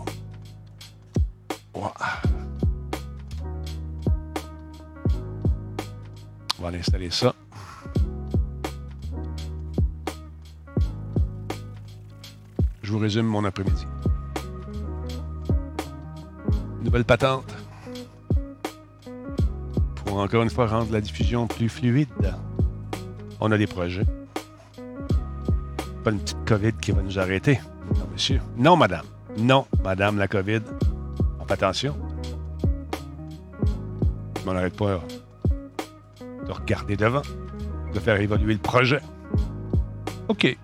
On 6.61 6.65
va 6.65 6.69
aller 6.69 6.77
installer 6.77 7.09
ça. 7.09 7.33
Je 12.83 12.91
vous 12.91 12.99
résume 12.99 13.25
mon 13.25 13.43
après-midi. 13.45 13.83
Nouvelle 16.83 17.03
patente. 17.03 17.51
Pour 20.05 20.19
encore 20.19 20.43
une 20.43 20.51
fois 20.51 20.67
rendre 20.67 20.91
la 20.91 21.01
diffusion 21.01 21.47
plus 21.47 21.67
fluide. 21.67 22.35
On 23.39 23.51
a 23.51 23.57
des 23.57 23.65
projets. 23.65 24.05
Pas 26.03 26.11
une 26.11 26.19
petite 26.19 26.45
COVID 26.45 26.73
qui 26.73 26.91
va 26.91 27.01
nous 27.01 27.17
arrêter. 27.17 27.59
Non, 27.95 28.07
monsieur. 28.13 28.39
Non, 28.55 28.77
madame. 28.77 29.07
Non, 29.35 29.65
madame, 29.83 30.19
la 30.19 30.27
COVID. 30.27 30.61
Attention. 31.49 31.97
On 34.45 34.53
n'arrête 34.53 34.77
pas 34.77 35.01
de 36.51 36.59
regarder 36.59 36.97
devant, 36.97 37.21
de 37.93 37.99
faire 37.99 38.19
évoluer 38.19 38.53
le 38.53 38.59
projet. 38.59 38.99
OK. 40.27 40.57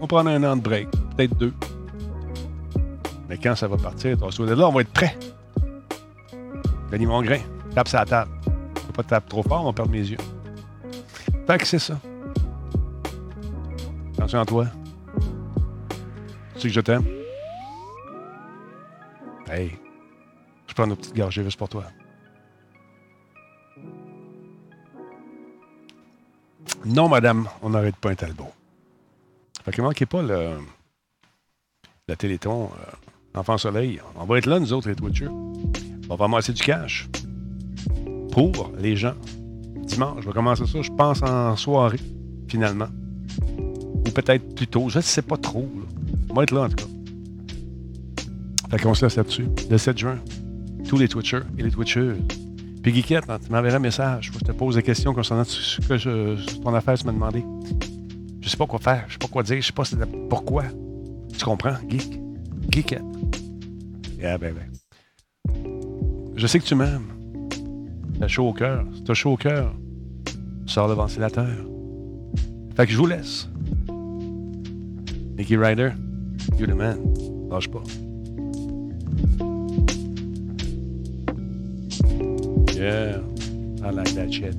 On 0.00 0.06
prend 0.06 0.26
un 0.26 0.42
an 0.44 0.56
de 0.56 0.62
break, 0.62 0.88
peut-être 1.16 1.36
deux. 1.36 1.52
Mais 3.28 3.36
quand 3.36 3.54
ça 3.54 3.68
va 3.68 3.76
partir, 3.76 4.16
de 4.16 4.54
là, 4.54 4.68
on 4.68 4.72
va 4.72 4.80
être 4.80 4.92
prêt. 4.92 5.16
Denis 6.90 7.06
Mongrain, 7.06 7.40
tape 7.74 7.88
sa 7.88 8.04
table. 8.04 8.30
Faut 8.86 8.92
pas 8.92 9.02
taper 9.02 9.28
trop 9.28 9.42
fort, 9.42 9.66
on 9.66 9.72
perd 9.72 9.90
mes 9.90 9.98
yeux. 9.98 10.16
Fait 11.46 11.58
que 11.58 11.66
c'est 11.66 11.78
ça. 11.78 11.98
Attention 14.14 14.40
à 14.40 14.46
toi. 14.46 14.66
Tu 16.54 16.60
sais 16.62 16.68
que 16.68 16.74
je 16.74 16.80
t'aime? 16.80 17.04
Hey, 19.50 19.78
je 20.66 20.74
prends 20.74 20.86
nos 20.86 20.96
petites 20.96 21.16
gorgées 21.16 21.44
juste 21.44 21.58
pour 21.58 21.68
toi. 21.68 21.84
Non, 26.84 27.08
madame, 27.08 27.48
on 27.62 27.70
n'arrête 27.70 27.96
pas 27.96 28.10
un 28.10 28.14
talbot. 28.14 28.48
Fait 29.64 29.72
que 29.72 29.82
manquez 29.82 30.06
pas 30.06 30.22
le, 30.22 30.52
le 32.08 32.16
téléthon 32.16 32.70
euh, 33.34 33.38
Enfant 33.38 33.58
Soleil. 33.58 34.00
On 34.16 34.24
va 34.24 34.38
être 34.38 34.46
là, 34.46 34.58
nous 34.58 34.72
autres, 34.72 34.88
les 34.88 34.96
Twitchers. 34.96 35.28
On 35.28 36.16
va 36.16 36.24
ramasser 36.24 36.52
du 36.52 36.62
cash 36.62 37.08
pour 38.32 38.72
les 38.78 38.96
gens. 38.96 39.14
Dimanche, 39.84 40.22
je 40.22 40.26
vais 40.26 40.32
commencer 40.32 40.66
ça, 40.66 40.82
je 40.82 40.90
pense, 40.90 41.22
en 41.22 41.54
soirée, 41.56 42.00
finalement. 42.48 42.88
Ou 43.58 44.10
peut-être 44.10 44.54
plus 44.54 44.66
tôt, 44.66 44.88
je 44.88 44.98
ne 44.98 45.02
sais 45.02 45.22
pas 45.22 45.36
trop. 45.36 45.68
On 46.28 46.34
va 46.34 46.42
être 46.44 46.52
là, 46.52 46.62
en 46.62 46.68
tout 46.68 46.76
cas. 46.76 46.90
Fait 48.70 48.78
qu'on 48.82 48.94
se 48.94 49.04
laisse 49.04 49.16
là-dessus. 49.16 49.46
Le 49.68 49.78
7 49.78 49.98
juin, 49.98 50.18
tous 50.88 50.96
les 50.96 51.08
Twitchers 51.08 51.42
et 51.58 51.62
les 51.62 51.70
Twitchers. 51.70 52.14
Puis 52.82 52.92
Guiquette, 52.92 53.28
hein, 53.28 53.38
tu 53.44 53.50
m'enverras 53.52 53.76
un 53.76 53.80
message. 53.80 54.30
Je 54.32 54.38
te 54.38 54.52
pose 54.52 54.76
des 54.76 54.82
questions 54.82 55.12
concernant 55.12 55.44
ce 55.44 55.80
que 55.80 55.96
je, 55.98 56.60
ton 56.62 56.74
affaire, 56.74 56.96
tu 56.96 57.04
m'as 57.04 57.12
demandé. 57.12 57.44
Je 58.40 58.48
sais 58.48 58.56
pas 58.56 58.66
quoi 58.66 58.78
faire, 58.78 59.04
je 59.08 59.12
sais 59.12 59.18
pas 59.18 59.28
quoi 59.28 59.42
dire, 59.42 59.60
je 59.60 59.66
sais 59.66 59.72
pas 59.72 59.84
pourquoi. 60.28 60.64
Tu 61.36 61.44
comprends, 61.44 61.74
Geek? 61.88 62.20
Geekette. 62.70 63.02
Yeah, 64.18 64.38
ben. 64.38 64.54
Je 66.36 66.46
sais 66.46 66.58
que 66.58 66.64
tu 66.64 66.74
m'aimes. 66.74 67.08
T'as 68.18 68.28
chaud 68.28 68.48
au 68.48 68.52
cœur. 68.52 68.84
Si 68.94 69.02
t'as 69.04 69.14
chaud 69.14 69.32
au 69.32 69.36
cœur, 69.36 69.74
sors 70.66 70.88
le 70.88 70.94
ventilateur. 70.94 71.66
Fait 72.76 72.86
que 72.86 72.92
je 72.92 72.96
vous 72.98 73.06
laisse. 73.06 73.48
Nicky 75.36 75.56
Ryder, 75.56 75.90
you 76.58 76.66
the 76.66 76.74
man. 76.74 76.98
Lâche 77.50 77.68
pas. 77.68 77.82
Yeah, 82.80 83.20
I 83.84 83.90
like 83.90 84.08
that 84.14 84.32
shit. 84.32 84.56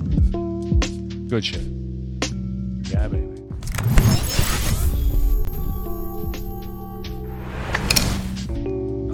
Good 1.26 1.44
shit. 1.44 1.60
Yeah, 2.88 3.08
baby. 3.08 3.26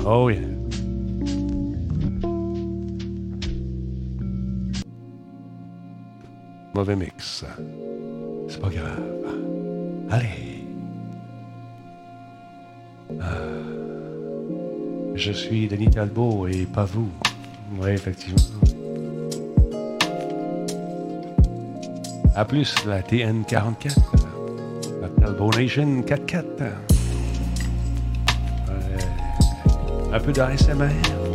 Oh, 0.04 0.28
yeah. 0.28 0.44
Mauvais 6.74 6.94
mix. 6.94 7.46
C'est 8.46 8.61
pas 8.61 8.68
grave. 8.68 9.00
Allez. 10.11 10.64
Ah. 13.22 13.36
Je 15.14 15.32
suis 15.32 15.66
Denis 15.66 15.88
Talbot 15.88 16.46
et 16.46 16.66
pas 16.66 16.84
vous. 16.84 17.09
Oui, 17.80 17.88
effectivement. 17.88 18.78
À 22.39 22.45
plus, 22.45 22.72
la 22.86 23.03
TN44. 23.03 23.99
La 25.03 25.09
Talbot 25.09 25.51
Nation 25.57 26.03
44. 26.03 26.62
un 30.12 30.20
peu 30.20 30.32
d'ASMR. 30.32 30.84
Ok, 31.26 31.28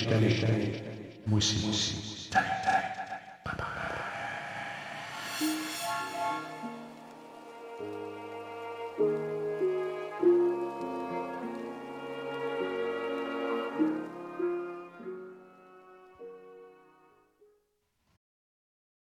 je 0.00 0.06
t'allais, 0.06 0.69